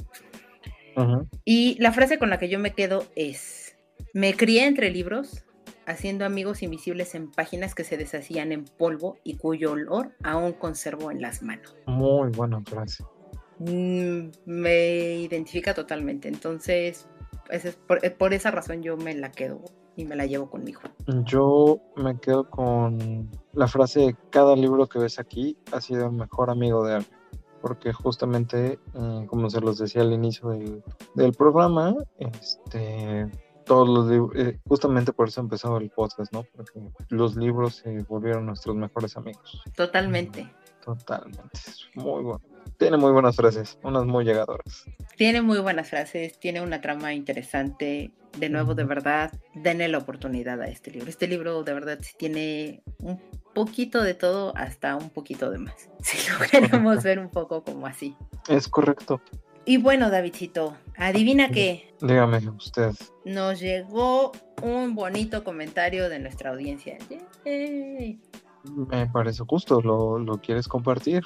Y 1.43 1.75
la 1.81 1.91
frase 1.91 2.17
con 2.17 2.29
la 2.29 2.37
que 2.37 2.47
yo 2.47 2.59
me 2.59 2.73
quedo 2.73 3.05
es, 3.15 3.75
me 4.13 4.35
crié 4.35 4.67
entre 4.67 4.89
libros, 4.89 5.43
haciendo 5.85 6.23
amigos 6.23 6.63
invisibles 6.63 7.13
en 7.13 7.29
páginas 7.29 7.75
que 7.75 7.83
se 7.83 7.97
deshacían 7.97 8.53
en 8.53 8.63
polvo 8.63 9.17
y 9.25 9.35
cuyo 9.35 9.73
olor 9.73 10.15
aún 10.23 10.53
conservo 10.53 11.11
en 11.11 11.21
las 11.21 11.41
manos. 11.41 11.75
Muy 11.87 12.29
buena 12.29 12.61
frase. 12.61 13.03
Mm, 13.59 14.29
me 14.45 15.15
identifica 15.15 15.73
totalmente, 15.73 16.29
entonces 16.29 17.07
es 17.49 17.75
por, 17.75 18.03
eh, 18.05 18.11
por, 18.11 18.33
esa 18.33 18.49
razón 18.49 18.81
yo 18.81 18.97
me 18.97 19.13
la 19.13 19.31
quedo 19.31 19.63
y 19.95 20.05
me 20.05 20.15
la 20.15 20.25
llevo 20.25 20.49
conmigo. 20.49 20.81
Yo 21.25 21.79
me 21.95 22.19
quedo 22.19 22.49
con 22.49 23.29
la 23.53 23.67
frase 23.67 24.15
cada 24.29 24.55
libro 24.55 24.87
que 24.87 24.99
ves 24.99 25.19
aquí 25.19 25.57
ha 25.71 25.81
sido 25.81 26.07
el 26.07 26.13
mejor 26.13 26.49
amigo 26.49 26.85
de 26.85 26.95
alguien 26.95 27.23
porque 27.63 27.93
justamente, 27.93 28.77
eh, 28.93 29.25
como 29.25 29.49
se 29.49 29.61
los 29.61 29.77
decía 29.77 30.01
al 30.01 30.11
inicio 30.11 30.49
del, 30.49 30.83
del 31.15 31.31
programa, 31.31 31.95
este, 32.19 33.31
todos 33.63 33.87
los 33.87 34.07
libros, 34.09 34.35
eh, 34.35 34.59
justamente 34.67 35.13
por 35.13 35.29
eso 35.29 35.39
empezó 35.39 35.77
el 35.77 35.89
podcast, 35.89 36.33
¿no? 36.33 36.43
Porque 36.53 36.81
los 37.07 37.37
libros 37.37 37.75
se 37.75 38.03
volvieron 38.03 38.47
nuestros 38.47 38.75
mejores 38.75 39.15
amigos. 39.15 39.63
Totalmente. 39.77 40.53
Totalmente. 40.83 41.59
Muy 41.95 42.23
bueno. 42.23 42.41
Tiene 42.77 42.97
muy 42.97 43.11
buenas 43.11 43.35
frases, 43.35 43.77
unas 43.83 44.05
muy 44.05 44.25
llegadoras. 44.25 44.85
Tiene 45.15 45.41
muy 45.41 45.59
buenas 45.59 45.89
frases, 45.89 46.39
tiene 46.39 46.61
una 46.61 46.81
trama 46.81 47.13
interesante. 47.13 48.11
De 48.37 48.49
nuevo, 48.49 48.73
de 48.73 48.83
verdad, 48.83 49.31
denle 49.53 49.87
la 49.87 49.99
oportunidad 49.99 50.59
a 50.61 50.67
este 50.67 50.89
libro. 50.89 51.07
Este 51.07 51.27
libro, 51.27 51.63
de 51.63 51.73
verdad, 51.73 51.99
tiene 52.17 52.81
un 52.99 53.21
poquito 53.53 54.01
de 54.01 54.15
todo 54.15 54.53
hasta 54.57 54.95
un 54.95 55.11
poquito 55.11 55.51
de 55.51 55.59
más. 55.59 55.89
Si 56.01 56.17
lo 56.31 56.39
queremos 56.49 57.03
ver 57.03 57.19
un 57.19 57.29
poco 57.29 57.63
como 57.63 57.85
así. 57.85 58.15
Es 58.49 58.67
correcto. 58.67 59.21
Y 59.65 59.77
bueno, 59.77 60.09
Davidcito, 60.09 60.75
adivina 60.97 61.49
qué. 61.49 61.93
Dígame 62.01 62.49
usted. 62.49 62.91
Nos 63.23 63.61
llegó 63.61 64.33
un 64.61 64.93
bonito 64.93 65.43
comentario 65.45 66.09
de 66.09 66.19
nuestra 66.19 66.49
audiencia. 66.49 66.97
Me 68.65 69.07
parece 69.07 69.43
justo, 69.47 69.81
¿Lo, 69.81 70.39
quieres 70.41 70.67
compartir? 70.67 71.23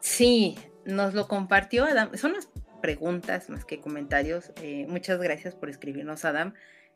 Sí, 0.00 0.56
nos 0.86 1.14
lo 1.14 1.28
compartió 1.28 1.84
Adam. 1.84 2.16
Son 2.16 2.32
las 2.32 2.48
preguntas 2.80 3.50
más 3.50 3.64
que 3.64 3.80
comentarios. 3.80 4.52
Eh, 4.62 4.86
muchas 4.88 5.20
gracias 5.20 5.54
por 5.54 5.68
escribirnos, 5.68 6.24
Adam. 6.24 6.54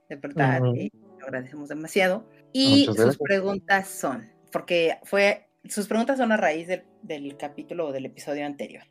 De 0.09 0.16
verdad, 0.16 0.61
eh, 0.74 0.91
lo 1.18 1.24
agradecemos 1.24 1.68
demasiado. 1.68 2.28
Y 2.53 2.86
sus 2.86 3.18
preguntas 3.18 3.88
son, 3.88 4.28
porque 4.51 4.99
fue, 5.05 5.49
sus 5.68 5.86
preguntas 5.86 6.18
son 6.18 6.32
a 6.32 6.36
raíz 6.36 6.68
del, 6.68 7.36
capítulo 7.36 7.88
o 7.88 7.93
del 7.93 8.07
episodio 8.07 8.47
anterior. 8.47 8.84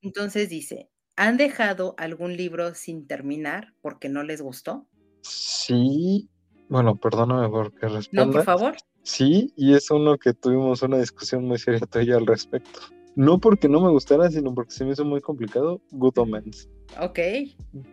Entonces 0.00 0.48
dice, 0.48 0.88
¿Han 1.16 1.38
dejado 1.38 1.94
algún 1.96 2.36
libro 2.36 2.74
sin 2.74 3.06
terminar 3.06 3.72
porque 3.80 4.10
no 4.10 4.22
les 4.22 4.42
gustó? 4.42 4.86
Sí, 5.22 6.28
bueno, 6.68 6.96
perdóname 6.96 7.48
porque 7.48 7.88
responda. 7.88 8.26
No, 8.26 8.32
por 8.32 8.44
favor. 8.44 8.76
Sí, 9.02 9.52
y 9.56 9.72
es 9.72 9.90
uno 9.90 10.18
que 10.18 10.34
tuvimos 10.34 10.82
una 10.82 10.98
discusión 10.98 11.44
muy 11.44 11.58
seria 11.58 11.80
todavía 11.80 12.16
al 12.16 12.26
respecto. 12.26 12.80
No 13.16 13.40
porque 13.40 13.68
no 13.68 13.80
me 13.80 13.90
gustara, 13.90 14.30
sino 14.30 14.54
porque 14.54 14.72
se 14.72 14.84
me 14.84 14.92
hizo 14.92 15.04
muy 15.04 15.22
complicado. 15.22 15.80
Good 15.90 16.18
Omens. 16.18 16.68
Ok, 17.00 17.18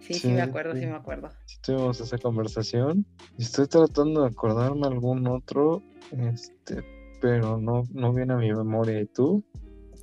sí, 0.01 0.13
sí, 0.13 0.27
me 0.27 0.41
acuerdo, 0.41 0.75
sí. 0.75 0.85
me 0.85 0.95
acuerdo. 0.95 1.29
Sí 1.45 1.57
tuvimos 1.63 1.99
esa 2.01 2.17
conversación. 2.17 3.05
Estoy 3.39 3.67
tratando 3.67 4.23
de 4.23 4.27
acordarme 4.27 4.85
algún 4.85 5.25
otro, 5.27 5.81
este, 6.11 6.83
pero 7.21 7.57
no, 7.57 7.83
no 7.93 8.13
viene 8.13 8.33
a 8.33 8.37
mi 8.37 8.53
memoria. 8.53 8.99
¿Y 8.99 9.05
tú? 9.05 9.43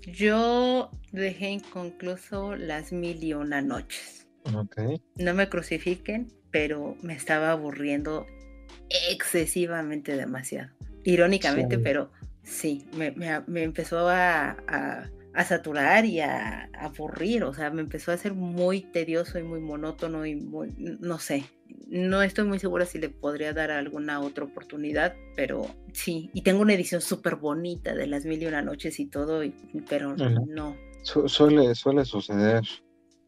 Yo 0.07 0.91
dejé 1.13 1.51
inconcluso 1.51 2.57
las 2.57 2.91
mil 2.91 3.23
y 3.23 3.35
una 3.35 3.61
noches. 3.61 4.27
No 5.17 5.35
me 5.35 5.49
crucifiquen, 5.51 6.33
pero 6.51 6.97
me 7.03 7.13
estaba 7.13 7.53
aburriendo 7.53 8.27
excesivamente 9.11 10.17
demasiado. 10.17 10.71
Irónicamente, 11.05 11.79
pero 11.79 12.11
Sí, 12.51 12.85
me, 12.97 13.13
me, 13.13 13.63
empezó 13.63 14.09
a, 14.09 14.57
a, 15.35 15.45
saturar 15.45 16.05
y 16.05 16.19
a, 16.19 16.69
aburrir, 16.75 17.45
o 17.45 17.55
sea, 17.55 17.71
me 17.71 17.81
empezó 17.81 18.11
a 18.11 18.17
ser 18.17 18.35
muy 18.35 18.81
tedioso 18.81 19.39
y 19.39 19.45
muy 19.45 19.61
monótono 19.61 20.27
y 20.27 20.35
muy, 20.35 20.75
no 20.77 21.21
sé, 21.21 21.45
no 21.87 22.23
estoy 22.23 22.47
muy 22.47 22.59
segura 22.59 22.87
si 22.87 22.99
le 22.99 23.09
podría 23.09 23.53
dar 23.53 23.71
alguna 23.71 24.21
otra 24.21 24.45
oportunidad, 24.45 25.15
pero 25.37 25.65
sí, 25.93 26.29
y 26.35 26.43
tengo 26.43 26.61
una 26.63 26.75
edición 26.75 27.01
súper 27.01 27.37
bonita 27.37 27.95
de 27.95 28.09
las 28.09 28.25
mil 28.25 28.43
y 28.43 28.47
una 28.47 28.63
noches 28.63 28.99
y 28.99 29.07
todo, 29.07 29.43
pero 29.89 30.17
no. 30.17 30.77
suele, 31.05 31.75
suele 31.77 32.05
suceder. 32.05 32.65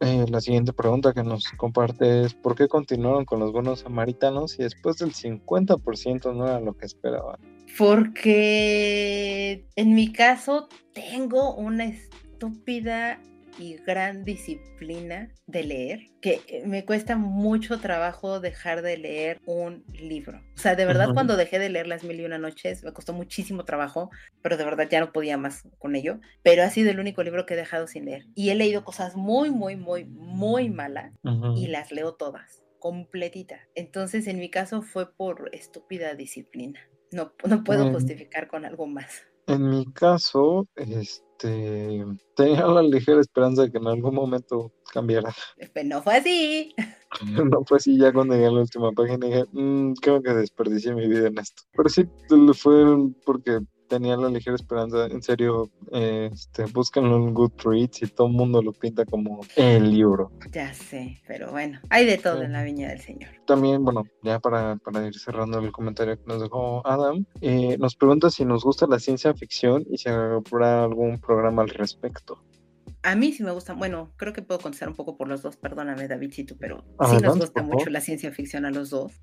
Eh, 0.00 0.26
la 0.28 0.40
siguiente 0.40 0.72
pregunta 0.72 1.12
que 1.12 1.22
nos 1.22 1.44
comparte 1.56 2.24
es 2.24 2.34
¿por 2.34 2.56
qué 2.56 2.66
continuaron 2.66 3.24
con 3.24 3.38
los 3.38 3.52
buenos 3.52 3.80
samaritanos 3.80 4.58
y 4.58 4.64
después 4.64 4.98
del 4.98 5.12
50% 5.12 6.34
no 6.34 6.48
era 6.48 6.58
lo 6.58 6.76
que 6.76 6.86
esperaban? 6.86 7.38
Porque 7.78 9.64
en 9.76 9.94
mi 9.94 10.12
caso 10.12 10.68
tengo 10.92 11.54
una 11.54 11.84
estúpida 11.84 13.18
y 13.58 13.76
gran 13.76 14.24
disciplina 14.24 15.28
de 15.46 15.62
leer, 15.62 16.00
que 16.20 16.62
me 16.66 16.84
cuesta 16.84 17.16
mucho 17.16 17.78
trabajo 17.80 18.40
dejar 18.40 18.82
de 18.82 18.96
leer 18.96 19.40
un 19.44 19.84
libro. 19.92 20.40
O 20.54 20.58
sea, 20.58 20.74
de 20.74 20.86
verdad 20.86 21.12
cuando 21.12 21.36
dejé 21.36 21.58
de 21.58 21.68
leer 21.68 21.86
Las 21.86 22.04
Mil 22.04 22.20
y 22.20 22.24
Una 22.24 22.38
Noches 22.38 22.82
me 22.82 22.92
costó 22.92 23.12
muchísimo 23.12 23.64
trabajo, 23.64 24.10
pero 24.42 24.56
de 24.56 24.64
verdad 24.64 24.88
ya 24.90 25.00
no 25.00 25.12
podía 25.12 25.36
más 25.36 25.68
con 25.78 25.96
ello. 25.96 26.20
Pero 26.42 26.62
ha 26.62 26.70
sido 26.70 26.90
el 26.90 27.00
único 27.00 27.22
libro 27.22 27.46
que 27.46 27.54
he 27.54 27.56
dejado 27.56 27.86
sin 27.86 28.06
leer. 28.06 28.26
Y 28.34 28.50
he 28.50 28.54
leído 28.54 28.84
cosas 28.84 29.16
muy, 29.16 29.50
muy, 29.50 29.76
muy, 29.76 30.04
muy 30.04 30.70
malas 30.70 31.12
y 31.56 31.66
las 31.66 31.92
leo 31.92 32.14
todas, 32.14 32.62
completita. 32.78 33.60
Entonces, 33.74 34.26
en 34.26 34.38
mi 34.38 34.50
caso 34.50 34.82
fue 34.82 35.14
por 35.14 35.50
estúpida 35.52 36.14
disciplina. 36.14 36.80
No, 37.12 37.32
no 37.48 37.64
puedo 37.64 37.92
justificar 37.92 38.48
con 38.48 38.64
algo 38.64 38.86
más. 38.86 39.22
En 39.46 39.68
mi 39.68 39.84
caso, 39.92 40.68
este 40.76 41.22
este, 41.42 42.04
tenía 42.36 42.66
la 42.66 42.82
ligera 42.82 43.20
esperanza 43.20 43.62
de 43.62 43.72
que 43.72 43.78
en 43.78 43.86
algún 43.88 44.14
momento 44.14 44.72
cambiara. 44.92 45.34
Pues 45.72 45.84
no 45.84 46.02
fue 46.02 46.16
así. 46.16 46.74
No 47.44 47.62
fue 47.66 47.76
así, 47.76 47.98
ya 47.98 48.10
cuando 48.10 48.32
llegué 48.32 48.46
a 48.46 48.50
la 48.50 48.60
última 48.60 48.90
página 48.92 49.26
dije, 49.26 49.44
mmm, 49.52 49.92
creo 50.00 50.22
que 50.22 50.32
desperdicié 50.32 50.94
mi 50.94 51.06
vida 51.06 51.26
en 51.26 51.36
esto. 51.36 51.62
Pero 51.76 51.88
sí, 51.90 52.08
fue 52.54 52.86
porque 53.26 53.60
tenía 53.92 54.16
la 54.16 54.30
ligera 54.30 54.56
esperanza, 54.56 55.04
en 55.04 55.20
serio, 55.20 55.68
este, 55.90 56.64
búsquenlo 56.64 57.14
en 57.16 57.34
Goodreads 57.34 58.02
y 58.02 58.06
todo 58.06 58.28
el 58.28 58.32
mundo 58.32 58.62
lo 58.62 58.72
pinta 58.72 59.04
como 59.04 59.42
el 59.54 59.90
libro. 59.90 60.32
Ya 60.50 60.72
sé, 60.72 61.20
pero 61.26 61.50
bueno, 61.50 61.78
hay 61.90 62.06
de 62.06 62.16
todo 62.16 62.40
en 62.40 62.52
la 62.52 62.62
viña 62.62 62.88
del 62.88 63.00
Señor. 63.00 63.28
También, 63.46 63.84
bueno, 63.84 64.04
ya 64.22 64.40
para, 64.40 64.76
para 64.76 65.06
ir 65.06 65.14
cerrando 65.18 65.58
el 65.58 65.72
comentario 65.72 66.16
que 66.16 66.24
nos 66.26 66.40
dejó 66.40 66.86
Adam, 66.86 67.26
eh, 67.42 67.76
nos 67.76 67.94
pregunta 67.94 68.30
si 68.30 68.46
nos 68.46 68.64
gusta 68.64 68.86
la 68.86 68.98
ciencia 68.98 69.34
ficción 69.34 69.84
y 69.90 69.98
si 69.98 70.08
habrá 70.08 70.84
algún 70.84 71.20
programa 71.20 71.60
al 71.60 71.68
respecto. 71.68 72.42
A 73.02 73.16
mí 73.16 73.32
sí 73.32 73.42
me 73.42 73.50
gusta, 73.50 73.72
bueno, 73.72 74.12
creo 74.16 74.32
que 74.32 74.42
puedo 74.42 74.60
contestar 74.60 74.88
un 74.88 74.94
poco 74.94 75.16
por 75.16 75.28
los 75.28 75.42
dos, 75.42 75.56
perdóname 75.56 76.06
Davidcito, 76.06 76.56
pero 76.58 76.84
sí 77.10 77.16
nos 77.20 77.38
gusta 77.38 77.62
mucho 77.62 77.90
la 77.90 78.00
ciencia 78.00 78.30
ficción 78.30 78.64
a 78.64 78.70
los 78.70 78.90
dos. 78.90 79.20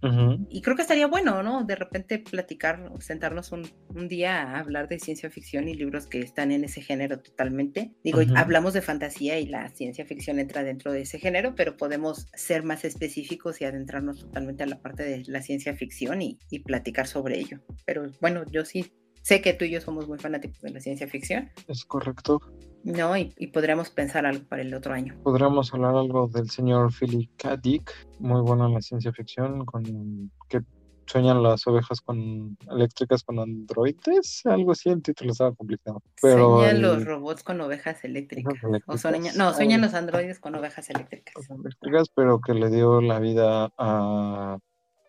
Y 0.50 0.62
creo 0.62 0.76
que 0.76 0.82
estaría 0.82 1.08
bueno, 1.08 1.44
¿no? 1.44 1.64
De 1.64 1.76
repente 1.76 2.20
platicar, 2.20 2.92
sentarnos 3.00 3.52
un, 3.52 3.70
día 4.10 4.42
a 4.42 4.60
hablar 4.60 4.88
de 4.90 5.00
ciencia 5.00 5.30
ficción 5.30 5.68
y 5.68 5.76
libros 5.76 6.08
que 6.08 6.20
están 6.20 6.52
en 6.52 6.64
ese 6.64 6.82
género 6.82 7.20
totalmente. 7.20 7.94
Digo, 8.04 8.22
hablamos 8.36 8.74
de 8.74 8.82
fantasía 8.82 9.40
y 9.40 9.46
la 9.46 9.70
ciencia 9.70 10.06
ficción 10.06 10.40
entra 10.40 10.64
dentro 10.64 10.92
de 10.92 11.02
ese 11.02 11.20
género, 11.20 11.54
pero 11.56 11.78
podemos 11.78 12.28
ser 12.34 12.64
más 12.64 12.86
específicos 12.86 13.62
y 13.62 13.66
adentrarnos 13.66 14.20
totalmente 14.20 14.64
a 14.64 14.68
la 14.68 14.82
parte 14.82 15.04
de 15.04 15.24
la 15.28 15.42
ciencia 15.42 15.74
ficción 15.76 16.22
y, 16.22 16.40
y 16.50 16.60
platicar 16.60 17.08
sobre 17.08 17.40
ello. 17.40 17.60
Pero 17.86 18.08
bueno, 18.20 18.44
yo 18.52 18.66
sí 18.66 18.92
sé 19.22 19.42
que 19.42 19.54
tú 19.54 19.66
y 19.66 19.72
yo 19.72 19.82
somos 19.82 20.08
muy 20.08 20.18
fanáticos 20.18 20.62
de 20.62 20.72
la 20.72 20.80
ciencia 20.80 21.08
ficción. 21.08 21.52
Es 21.68 21.86
correcto. 21.86 22.42
No, 22.84 23.16
y, 23.18 23.48
podríamos 23.48 23.90
pensar 23.90 24.26
algo 24.26 24.46
para 24.46 24.62
el 24.62 24.74
otro 24.74 24.94
año. 24.94 25.16
Podríamos 25.24 25.74
hablar 25.74 25.96
algo 25.96 26.28
del 26.28 26.50
señor 26.50 26.92
Philip 26.94 27.30
K. 27.38 27.58
Dick, 27.58 27.92
muy 28.20 28.42
bueno 28.42 28.68
en 28.68 28.74
la 28.74 28.82
ciencia 28.82 29.12
ficción, 29.12 29.66
con 29.66 30.32
que 30.48 30.62
sueñan 31.06 31.42
las 31.42 31.66
ovejas 31.66 32.02
con 32.02 32.56
eléctricas 32.72 33.24
con 33.24 33.40
androides, 33.40 34.46
algo 34.46 34.74
así, 34.74 34.90
el 34.90 35.02
título 35.02 35.32
estaba 35.32 35.54
complicado. 35.54 36.04
Pero 36.22 36.60
sueñan 36.60 36.82
los 36.82 37.06
robots 37.06 37.44
con 37.44 37.60
ovejas 37.62 38.04
eléctricas. 38.04 38.54
O 38.86 38.94
no, 39.36 39.54
sueñan 39.54 39.82
los 39.82 39.94
androides 39.94 40.40
con 40.40 40.56
ovejas 40.56 40.90
eléctricas. 40.90 41.34
Eléctricas, 41.50 42.10
pero 42.16 42.40
que 42.40 42.54
le 42.54 42.70
dio 42.70 43.02
la 43.02 43.20
vida 43.20 43.72
a 43.78 44.60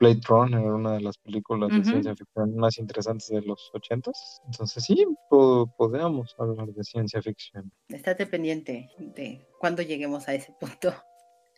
Blade 0.01 0.21
Runner, 0.27 0.61
una 0.61 0.95
de 0.95 1.03
las 1.03 1.19
películas 1.19 1.71
de 1.71 1.85
ciencia 1.85 2.17
ficción 2.17 2.57
más 2.57 2.79
interesantes 2.79 3.29
de 3.29 3.43
los 3.43 3.71
ochentas. 3.75 4.41
Entonces 4.47 4.83
sí, 4.83 5.07
podríamos 5.29 6.35
hablar 6.39 6.69
de 6.69 6.83
ciencia 6.83 7.21
ficción. 7.21 7.71
Estate 7.89 8.27
pendiente 8.27 8.89
de 8.99 9.47
cuando 9.59 9.83
lleguemos 9.83 10.27
a 10.27 10.35
ese 10.35 10.53
punto. 10.59 10.95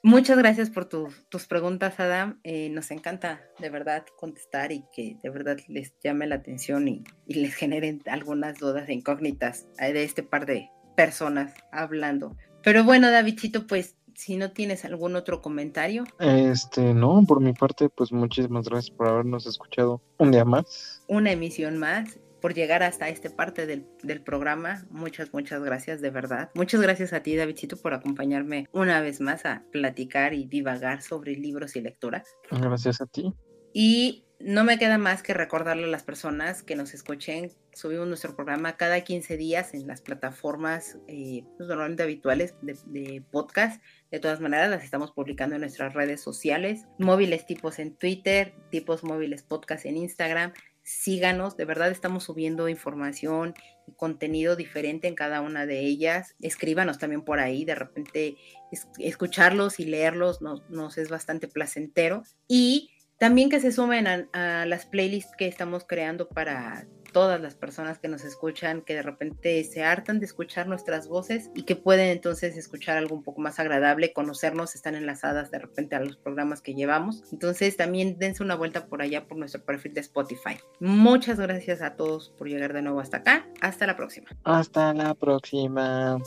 Muchas 0.02 0.36
gracias 0.36 0.68
por 0.68 0.86
tus 0.86 1.46
preguntas, 1.46 2.00
Adam. 2.00 2.40
Eh, 2.42 2.68
nos 2.70 2.90
encanta 2.90 3.40
de 3.60 3.70
verdad 3.70 4.04
contestar 4.18 4.72
y 4.72 4.84
que 4.92 5.16
de 5.22 5.30
verdad 5.30 5.58
les 5.68 5.94
llame 6.02 6.26
la 6.26 6.34
atención 6.34 6.88
y, 6.88 7.04
y 7.28 7.34
les 7.34 7.54
generen 7.54 8.02
algunas 8.06 8.58
dudas 8.58 8.88
e 8.88 8.94
incógnitas 8.94 9.68
de 9.78 10.02
este 10.02 10.24
par 10.24 10.46
de 10.46 10.68
personas 10.96 11.54
hablando. 11.70 12.36
Pero 12.64 12.82
bueno, 12.82 13.10
Davidcito, 13.10 13.66
pues 13.66 13.96
si 14.14 14.36
no 14.36 14.52
tienes 14.52 14.84
algún 14.84 15.16
otro 15.16 15.40
comentario. 15.40 16.04
Este, 16.18 16.94
no, 16.94 17.24
por 17.26 17.40
mi 17.40 17.52
parte, 17.52 17.88
pues 17.88 18.12
muchísimas 18.12 18.68
gracias 18.68 18.94
por 18.94 19.08
habernos 19.08 19.46
escuchado 19.46 20.00
un 20.18 20.30
día 20.30 20.44
más. 20.44 21.02
Una 21.08 21.32
emisión 21.32 21.78
más, 21.78 22.18
por 22.40 22.54
llegar 22.54 22.82
hasta 22.82 23.08
esta 23.08 23.30
parte 23.30 23.66
del, 23.66 24.20
programa. 24.22 24.84
Muchas, 24.90 25.32
muchas 25.32 25.62
gracias, 25.62 26.00
de 26.00 26.10
verdad. 26.10 26.50
Muchas 26.54 26.80
gracias 26.82 27.12
a 27.12 27.22
ti, 27.22 27.36
Davidcito, 27.36 27.76
por 27.76 27.94
acompañarme 27.94 28.68
una 28.72 29.00
vez 29.00 29.20
más 29.20 29.46
a 29.46 29.64
platicar 29.70 30.34
y 30.34 30.44
divagar 30.44 31.02
sobre 31.02 31.36
libros 31.36 31.76
y 31.76 31.80
lectura. 31.80 32.24
Gracias 32.50 33.00
a 33.00 33.06
ti. 33.06 33.32
Y 33.72 34.24
no 34.44 34.64
me 34.64 34.78
queda 34.78 34.98
más 34.98 35.22
que 35.22 35.34
recordarle 35.34 35.84
a 35.84 35.88
las 35.88 36.02
personas 36.02 36.62
que 36.62 36.74
nos 36.74 36.94
escuchen. 36.94 37.52
Subimos 37.72 38.08
nuestro 38.08 38.34
programa 38.34 38.76
cada 38.76 39.00
15 39.00 39.36
días 39.36 39.72
en 39.72 39.86
las 39.86 40.00
plataformas 40.00 40.98
eh, 41.06 41.44
pues, 41.56 41.68
normalmente 41.68 42.02
habituales 42.02 42.54
de, 42.60 43.22
podcast. 43.30 43.80
De 44.12 44.20
todas 44.20 44.40
maneras, 44.40 44.68
las 44.68 44.84
estamos 44.84 45.10
publicando 45.10 45.54
en 45.54 45.62
nuestras 45.62 45.94
redes 45.94 46.20
sociales. 46.20 46.84
Móviles 46.98 47.46
tipos 47.46 47.78
en 47.78 47.96
Twitter, 47.96 48.54
tipos 48.70 49.02
móviles 49.02 49.42
podcast 49.42 49.86
en 49.86 49.96
Instagram. 49.96 50.52
Síganos, 50.82 51.56
de 51.56 51.64
verdad 51.64 51.90
estamos 51.90 52.24
subiendo 52.24 52.68
información 52.68 53.54
y 53.86 53.92
contenido 53.92 54.54
diferente 54.54 55.08
en 55.08 55.14
cada 55.14 55.40
una 55.40 55.64
de 55.64 55.80
ellas. 55.80 56.34
Escríbanos 56.40 56.98
también 56.98 57.22
por 57.22 57.40
ahí, 57.40 57.64
de 57.64 57.74
repente 57.74 58.36
escucharlos 58.98 59.80
y 59.80 59.86
leerlos 59.86 60.42
nos, 60.42 60.68
nos 60.68 60.98
es 60.98 61.08
bastante 61.08 61.48
placentero. 61.48 62.22
Y 62.46 62.90
también 63.16 63.48
que 63.48 63.60
se 63.60 63.72
sumen 63.72 64.06
a, 64.08 64.66
las 64.66 64.84
playlists 64.84 65.36
que 65.38 65.46
estamos 65.46 65.84
creando 65.86 66.28
para 66.28 66.86
todas 67.12 67.40
las 67.40 67.54
personas 67.54 67.98
que 67.98 68.08
nos 68.08 68.24
escuchan, 68.24 68.82
que 68.82 68.94
de 68.94 69.02
repente 69.02 69.62
se 69.64 69.84
hartan 69.84 70.18
de 70.18 70.26
escuchar 70.26 70.66
nuestras 70.66 71.08
voces 71.08 71.50
y 71.54 71.62
que 71.62 71.76
pueden 71.76 72.08
entonces 72.08 72.56
escuchar 72.56 72.96
algo 72.96 73.14
un 73.14 73.22
poco 73.22 73.40
más 73.40 73.60
agradable, 73.60 74.12
conocernos, 74.12 74.74
están 74.74 74.94
enlazadas 74.94 75.50
de 75.50 75.58
repente 75.58 75.96
a 75.96 76.00
los 76.00 76.16
programas 76.16 76.62
que 76.62 76.74
llevamos. 76.74 77.22
Entonces 77.32 77.76
también 77.76 78.18
dense 78.18 78.42
una 78.42 78.54
vuelta 78.54 78.86
por 78.86 79.02
allá 79.02 79.26
por 79.26 79.38
nuestro 79.38 79.62
perfil 79.64 79.94
de 79.94 80.00
Spotify. 80.00 80.58
Muchas 80.80 81.38
gracias 81.38 81.82
a 81.82 81.96
todos 81.96 82.30
por 82.30 82.48
llegar 82.48 82.72
de 82.72 82.82
nuevo 82.82 83.00
hasta 83.00 83.18
acá. 83.18 83.46
Hasta 83.60 83.86
la 83.86 83.96
próxima. 83.96 84.30
Hasta 84.44 84.94
la 84.94 85.14
próxima. 85.14 86.18